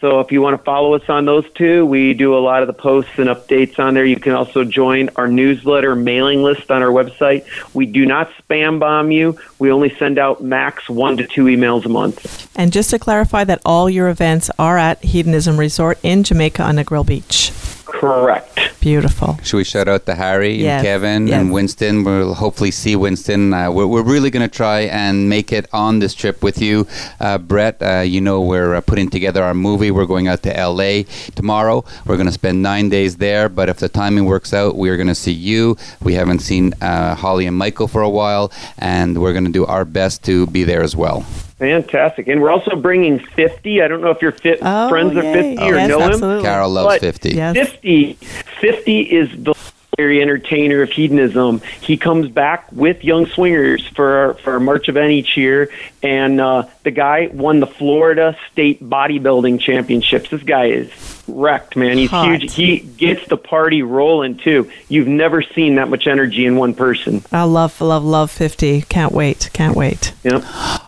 So 0.01 0.19
if 0.19 0.33
you 0.33 0.43
want 0.43 0.59
to 0.59 0.65
follow 0.65 0.95
us 0.95 1.09
on 1.09 1.25
those 1.25 1.45
two, 1.55 1.87
we 1.87 2.13
do 2.15 2.35
a 2.37 2.41
lot 2.41 2.63
of 2.63 2.67
the 2.67 2.73
posts 2.73 3.13
and 3.17 3.29
updates 3.29 3.79
on 3.79 3.95
there. 3.95 4.05
You 4.05 4.17
can 4.19 4.33
also 4.33 4.65
join 4.65 5.09
our 5.15 5.29
newsletter 5.29 5.95
mailing 5.95 6.43
list 6.43 6.69
on 6.73 6.83
our 6.83 6.89
website. 6.89 7.45
We 7.73 7.87
do 7.87 8.05
not 8.07 8.33
spam 8.43 8.81
bomb 8.81 9.13
you. 9.13 9.39
We 9.61 9.71
only 9.71 9.95
send 10.01 10.19
out 10.19 10.43
max 10.43 10.89
one 10.91 11.17
to 11.19 11.27
two 11.27 11.45
emails 11.45 11.85
a 11.85 11.91
month. 11.91 12.49
And 12.57 12.73
just 12.73 12.91
to 12.91 12.99
clarify 12.99 13.45
that 13.45 13.61
all 13.65 13.89
your 13.89 14.09
events 14.09 14.51
are 14.59 14.79
at 14.79 15.05
Hedonism 15.05 15.59
Resort 15.61 15.99
in 16.03 16.25
Jamaica 16.25 16.65
on 16.65 16.75
Negril 16.75 17.07
Beach. 17.07 17.53
Correct. 17.91 18.59
Beautiful. 18.81 19.39
Should 19.43 19.59
we 19.59 19.65
shout 19.65 19.89
out 19.89 20.07
to 20.07 20.15
Harry 20.15 20.55
Yes, 20.55 20.79
and 20.79 20.87
Kevin 20.87 21.27
yes. 21.27 21.41
and 21.41 21.53
Winston? 21.53 22.05
We'll 22.05 22.35
hopefully 22.35 22.71
see 22.71 22.97
Winston. 22.97 23.53
Uh, 23.53 23.71
we're, 23.71 23.87
we're 23.87 24.03
really 24.03 24.31
going 24.31 24.49
to 24.49 24.55
try 24.57 24.81
and 24.83 25.29
make 25.29 25.53
it 25.53 25.67
on 25.73 25.99
this 25.99 26.15
trip 26.15 26.43
with 26.43 26.63
you. 26.63 26.87
Uh, 27.19 27.37
Brett, 27.39 27.83
uh, 27.83 28.01
you 28.01 28.21
know, 28.21 28.41
we're 28.41 28.75
uh, 28.77 28.81
putting 28.81 29.11
together 29.11 29.43
our 29.43 29.55
movie. 29.55 29.91
We're 29.91 30.07
going 30.07 30.29
out 30.29 30.43
to 30.45 30.51
LA 30.51 31.03
tomorrow. 31.35 31.85
We're 32.07 32.17
going 32.17 32.29
to 32.29 32.33
spend 32.33 32.63
nine 32.63 32.89
days 32.89 33.17
there, 33.17 33.49
but 33.49 33.69
if 33.69 33.79
the 33.79 33.89
timing 33.89 34.25
works 34.25 34.55
out, 34.55 34.77
we 34.77 34.89
are 34.89 34.97
going 34.97 35.09
to 35.09 35.15
see 35.15 35.33
you. 35.33 35.77
We 36.01 36.15
haven't 36.15 36.39
seen 36.39 36.73
uh, 36.81 37.15
Holly 37.17 37.47
and 37.47 37.57
Michael 37.57 37.89
for 37.89 38.03
a 38.03 38.09
while, 38.11 38.51
and 38.79 39.21
we're 39.21 39.33
going 39.33 39.45
to 39.47 39.53
do 39.53 39.67
our 39.67 39.85
best 39.85 40.23
to 40.25 40.47
be 40.47 40.65
there 40.65 40.83
as 40.83 40.97
well. 40.97 41.27
Fantastic. 41.61 42.27
And 42.27 42.41
we're 42.43 42.51
also 42.51 42.75
bringing 42.75 43.19
50. 43.21 43.83
I 43.83 43.87
don't 43.89 44.01
know 44.01 44.11
if 44.11 44.21
your 44.23 44.33
fit 44.33 44.59
Oh, 44.63 44.89
friends 44.89 45.15
of 45.17 45.23
yay. 45.23 45.57
50 45.57 45.63
or 45.63 45.75
yes, 45.77 45.89
know 45.89 45.99
him. 46.01 46.11
absolutely. 46.11 46.43
Carol 46.45 46.71
loves 46.71 46.95
But- 46.95 47.01
50. 47.03 47.29
Yes. 47.37 47.55
50, 47.55 48.13
50 48.15 49.01
is 49.03 49.29
the 49.45 49.55
legendary 49.99 50.23
entertainer 50.23 50.81
of 50.83 50.91
hedonism. 50.91 51.61
He 51.83 51.99
comes 51.99 52.29
back 52.29 52.65
with 52.73 53.05
Young 53.05 53.27
Swingers 53.27 53.87
for 53.89 54.17
our, 54.17 54.35
for 54.35 54.55
our 54.55 54.61
March 54.61 54.89
event 54.89 55.11
each 55.11 55.37
year, 55.37 55.69
and 56.03 56.41
uh, 56.41 56.65
the 56.85 56.91
guy 56.91 57.29
won 57.33 57.61
the 57.61 57.67
Florida 57.67 58.35
State 58.51 58.83
Bodybuilding 58.83 59.61
Championships. 59.61 60.31
This 60.31 60.43
guy 60.43 60.67
is 60.67 60.91
wrecked, 61.35 61.77
man. 61.77 61.97
He's 61.99 62.11
Hot. 62.11 62.29
huge. 62.41 62.55
He 62.55 62.79
gets 62.79 63.27
the 63.29 63.37
party 63.37 63.83
rolling 63.83 64.37
too. 64.37 64.71
You've 64.89 65.09
never 65.09 65.43
seen 65.43 65.77
that 65.77 65.89
much 65.89 66.07
energy 66.07 66.47
in 66.47 66.57
one 66.57 66.75
person. 66.75 67.23
I 67.33 67.45
love, 67.45 67.81
love, 67.81 68.05
love 68.05 68.31
50. 68.31 68.83
Can't 68.83 69.13
wait. 69.13 69.51
Can't 69.53 69.77
wait. 69.77 70.13
Yep. 70.25 70.45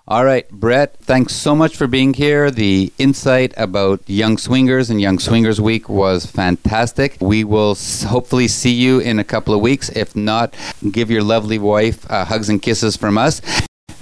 All 0.09 0.25
right, 0.25 0.49
Brett, 0.51 0.97
thanks 0.99 1.35
so 1.35 1.55
much 1.55 1.77
for 1.77 1.87
being 1.87 2.13
here. 2.15 2.51
The 2.51 2.93
insight 2.99 3.55
about 3.57 4.01
Young 4.07 4.37
Swingers 4.37 4.91
and 4.91 5.01
Young 5.01 5.19
Swingers 5.19 5.61
Week 5.61 5.89
was 5.89 6.27
fantastic. 6.27 7.17
We 7.21 7.45
will 7.45 7.71
s- 7.73 8.03
hopefully 8.03 8.49
see 8.49 8.73
you 8.73 8.99
in 8.99 9.19
a 9.19 9.25
couple 9.25 9.55
of 9.55 9.61
weeks. 9.61 9.89
If 9.91 10.15
not, 10.15 10.55
give 10.91 11.11
your 11.11 11.23
lovely 11.23 11.59
wife 11.59 12.05
uh, 12.11 12.25
hugs 12.27 12.49
and 12.49 12.61
kisses 12.61 12.97
from 12.97 13.17
us. 13.17 13.41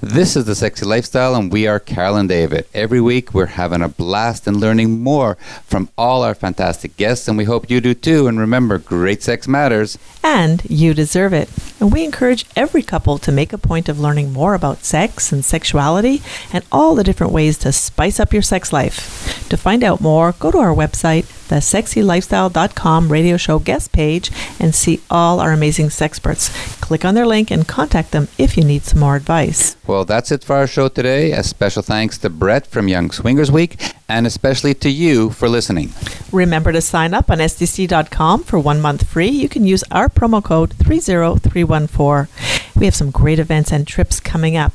This 0.03 0.34
is 0.34 0.46
The 0.46 0.55
Sexy 0.55 0.86
Lifestyle, 0.86 1.34
and 1.34 1.53
we 1.53 1.66
are 1.66 1.78
Carol 1.78 2.16
and 2.16 2.26
David. 2.26 2.66
Every 2.72 3.03
week, 3.03 3.34
we're 3.34 3.44
having 3.44 3.82
a 3.82 3.88
blast 3.88 4.46
and 4.46 4.57
learning 4.57 5.03
more 5.03 5.34
from 5.66 5.90
all 5.98 6.22
our 6.22 6.34
fantastic 6.34 6.96
guests, 6.96 7.28
and 7.28 7.36
we 7.36 7.44
hope 7.44 7.68
you 7.68 7.82
do 7.82 7.92
too. 7.92 8.26
And 8.26 8.40
remember, 8.40 8.78
great 8.78 9.22
sex 9.22 9.46
matters. 9.46 9.98
And 10.24 10.64
you 10.64 10.94
deserve 10.94 11.34
it. 11.34 11.51
and 11.78 11.92
we 11.92 12.03
encourage 12.03 12.46
every 12.57 12.82
couple 12.82 13.18
to 13.18 13.30
make 13.30 13.53
a 13.53 13.59
point 13.59 13.90
of 13.90 14.01
learning 14.01 14.32
more 14.32 14.55
about 14.55 14.84
sex 14.84 15.32
and 15.32 15.44
sexuality 15.44 16.22
and 16.51 16.64
all 16.72 16.94
the 16.94 17.05
different 17.05 17.34
ways 17.34 17.59
to 17.59 17.70
spice 17.70 18.18
up 18.18 18.32
your 18.32 18.40
sex 18.40 18.72
life. 18.72 19.46
To 19.51 19.57
find 19.59 19.84
out 19.84 20.01
more, 20.01 20.32
go 20.32 20.51
to 20.51 20.59
our 20.59 20.74
website, 20.74 21.26
thesexylifestyle.com 21.51 23.12
radio 23.12 23.36
show 23.36 23.59
guest 23.59 23.92
page, 23.92 24.30
and 24.59 24.74
see 24.74 25.01
all 25.11 25.40
our 25.40 25.53
amazing 25.53 25.88
sexperts. 25.88 26.51
Click 26.80 27.05
on 27.05 27.14
their 27.14 27.26
link 27.26 27.51
and 27.51 27.66
contact 27.68 28.12
them 28.12 28.28
if 28.38 28.57
you 28.57 28.64
need 28.64 28.82
some 28.84 29.01
more 29.01 29.16
advice. 29.16 29.76
Well, 29.86 30.05
that's 30.05 30.30
it 30.30 30.44
for 30.44 30.57
our 30.57 30.66
show 30.66 30.88
today. 30.88 31.32
A 31.32 31.42
special 31.42 31.82
thanks 31.82 32.16
to 32.18 32.30
Brett 32.30 32.66
from 32.66 32.88
Young 32.88 33.11
Swingers 33.11 33.51
Week, 33.51 33.76
and 34.09 34.26
especially 34.26 34.74
to 34.74 34.88
you 34.88 35.30
for 35.30 35.48
listening. 35.48 35.92
Remember 36.32 36.72
to 36.72 36.80
sign 36.80 37.12
up 37.12 37.30
on 37.30 37.38
SDC.com 37.38 38.44
for 38.44 38.59
one 38.59 38.80
month 38.80 39.07
free. 39.09 39.28
You 39.28 39.48
can 39.48 39.66
use 39.66 39.84
our 39.90 40.09
promo 40.09 40.42
code 40.42 40.72
30314. 40.74 42.28
We 42.76 42.86
have 42.86 42.94
some 42.94 43.11
great 43.11 43.38
events 43.38 43.72
and 43.72 43.86
trips 43.86 44.20
coming 44.20 44.57
up. 44.57 44.72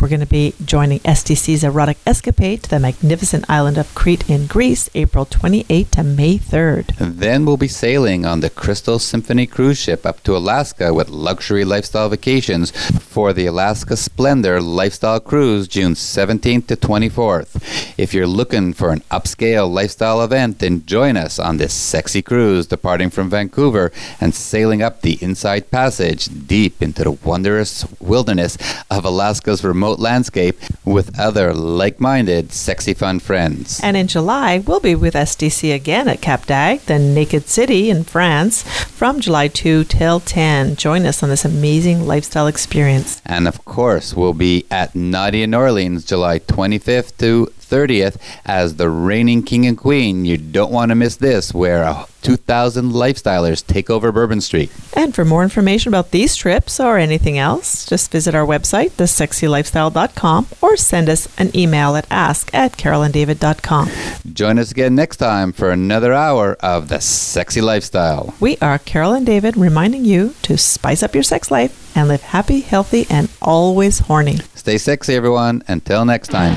We're 0.00 0.08
going 0.08 0.20
to 0.20 0.26
be 0.26 0.54
joining 0.64 1.00
SDC's 1.00 1.62
Erotic 1.62 1.98
Escapade 2.06 2.62
to 2.62 2.70
the 2.70 2.80
magnificent 2.80 3.44
island 3.50 3.76
of 3.76 3.94
Crete 3.94 4.30
in 4.30 4.46
Greece, 4.46 4.88
April 4.94 5.26
28 5.26 5.92
to 5.92 6.02
May 6.02 6.38
3rd. 6.38 6.98
And 6.98 7.18
Then 7.18 7.44
we'll 7.44 7.58
be 7.58 7.68
sailing 7.68 8.24
on 8.24 8.40
the 8.40 8.48
Crystal 8.48 8.98
Symphony 8.98 9.46
cruise 9.46 9.76
ship 9.78 10.06
up 10.06 10.22
to 10.22 10.34
Alaska 10.34 10.94
with 10.94 11.10
luxury 11.10 11.66
lifestyle 11.66 12.08
vacations 12.08 12.70
for 12.98 13.34
the 13.34 13.44
Alaska 13.44 13.94
Splendor 13.94 14.62
Lifestyle 14.62 15.20
Cruise 15.20 15.68
June 15.68 15.92
17th 15.92 16.68
to 16.68 16.76
24th. 16.76 17.94
If 17.98 18.14
you're 18.14 18.26
looking 18.26 18.72
for 18.72 18.92
an 18.92 19.00
upscale 19.10 19.70
lifestyle 19.70 20.22
event, 20.22 20.60
then 20.60 20.86
join 20.86 21.18
us 21.18 21.38
on 21.38 21.58
this 21.58 21.74
sexy 21.74 22.22
cruise 22.22 22.66
departing 22.66 23.10
from 23.10 23.28
Vancouver 23.28 23.92
and 24.18 24.34
sailing 24.34 24.80
up 24.80 25.02
the 25.02 25.18
Inside 25.20 25.70
Passage 25.70 26.46
deep 26.46 26.80
into 26.80 27.04
the 27.04 27.10
wondrous 27.10 27.84
wilderness 28.00 28.56
of 28.90 29.04
Alaska's 29.04 29.62
remote 29.62 29.89
landscape 29.98 30.56
with 30.84 31.18
other 31.18 31.52
like 31.52 32.00
minded, 32.00 32.52
sexy 32.52 32.94
fun 32.94 33.20
friends. 33.20 33.80
And 33.82 33.96
in 33.96 34.06
July, 34.06 34.58
we'll 34.58 34.80
be 34.80 34.94
with 34.94 35.14
SDC 35.14 35.74
again 35.74 36.08
at 36.08 36.20
Cap 36.20 36.46
d'Agde, 36.46 36.86
the 36.86 36.98
Naked 36.98 37.48
City 37.48 37.90
in 37.90 38.04
France, 38.04 38.62
from 38.62 39.20
July 39.20 39.48
2 39.48 39.84
till 39.84 40.20
10. 40.20 40.76
Join 40.76 41.06
us 41.06 41.22
on 41.22 41.28
this 41.28 41.44
amazing 41.44 42.06
lifestyle 42.06 42.46
experience. 42.46 43.20
And 43.24 43.48
of 43.48 43.64
course, 43.64 44.14
we'll 44.14 44.34
be 44.34 44.66
at 44.70 44.94
Naughty 44.94 45.42
in 45.42 45.54
Orleans 45.54 46.04
July 46.04 46.38
25th 46.38 47.16
to 47.18 47.52
30th 47.70 48.16
as 48.44 48.76
the 48.76 48.90
reigning 48.90 49.42
king 49.42 49.66
and 49.66 49.78
queen. 49.78 50.24
You 50.24 50.36
don't 50.36 50.72
want 50.72 50.90
to 50.90 50.94
miss 50.94 51.16
this, 51.16 51.54
where 51.54 51.84
uh, 51.84 52.06
2,000 52.22 52.92
lifestylers 52.92 53.66
take 53.66 53.88
over 53.88 54.12
Bourbon 54.12 54.40
Street. 54.40 54.70
And 54.94 55.14
for 55.14 55.24
more 55.24 55.42
information 55.42 55.88
about 55.88 56.10
these 56.10 56.36
trips 56.36 56.78
or 56.78 56.98
anything 56.98 57.38
else, 57.38 57.86
just 57.86 58.10
visit 58.10 58.34
our 58.34 58.44
website, 58.44 58.90
thesexylifestyle.com, 58.90 60.48
or 60.60 60.76
send 60.76 61.08
us 61.08 61.28
an 61.38 61.56
email 61.56 61.96
at 61.96 62.06
ask 62.10 62.52
at 62.52 62.72
carolanddavid.com. 62.76 63.88
Join 64.32 64.58
us 64.58 64.70
again 64.70 64.94
next 64.94 65.16
time 65.16 65.52
for 65.52 65.70
another 65.70 66.12
hour 66.12 66.56
of 66.60 66.88
The 66.88 67.00
Sexy 67.00 67.60
Lifestyle. 67.60 68.34
We 68.40 68.58
are 68.58 68.78
Carol 68.78 69.12
and 69.12 69.24
David 69.24 69.56
reminding 69.56 70.04
you 70.04 70.34
to 70.42 70.58
spice 70.58 71.02
up 71.02 71.14
your 71.14 71.22
sex 71.22 71.50
life 71.50 71.96
and 71.96 72.08
live 72.08 72.22
happy, 72.22 72.60
healthy, 72.60 73.06
and 73.10 73.28
always 73.40 74.00
horny. 74.00 74.38
Stay 74.54 74.78
sexy, 74.78 75.14
everyone. 75.14 75.62
Until 75.68 76.04
next 76.04 76.28
time. 76.28 76.56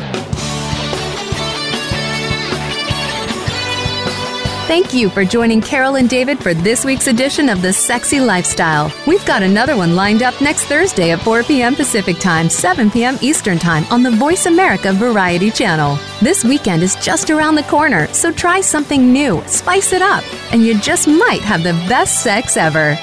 Thank 4.74 4.92
you 4.92 5.08
for 5.12 5.24
joining 5.24 5.62
Carol 5.62 5.98
and 5.98 6.10
David 6.10 6.42
for 6.42 6.56
this 6.56 6.84
week's 6.84 7.06
edition 7.06 7.48
of 7.48 7.62
The 7.62 7.72
Sexy 7.72 8.20
Lifestyle. 8.20 8.92
We've 9.06 9.24
got 9.24 9.44
another 9.44 9.78
one 9.78 9.96
lined 9.96 10.24
up 10.24 10.42
next 10.42 10.66
Thursday 10.66 11.12
at 11.12 11.22
4 11.22 11.44
p.m. 11.44 11.76
Pacific 11.76 12.18
Time, 12.18 12.50
7 12.50 12.90
p.m. 12.90 13.20
Eastern 13.22 13.60
Time 13.60 13.86
on 13.92 14.02
the 14.02 14.10
Voice 14.10 14.48
America 14.48 14.92
Variety 14.92 15.52
Channel. 15.52 16.00
This 16.24 16.44
weekend 16.44 16.82
is 16.82 16.96
just 16.96 17.30
around 17.30 17.54
the 17.54 17.62
corner, 17.62 18.08
so 18.14 18.32
try 18.32 18.62
something 18.62 19.14
new, 19.14 19.44
spice 19.46 19.94
it 19.94 20.02
up, 20.02 20.24
and 20.52 20.64
you 20.64 20.80
just 20.80 21.08
might 21.08 21.42
have 21.42 21.62
the 21.62 21.74
best 21.88 22.24
sex 22.24 22.58
ever. 22.58 22.98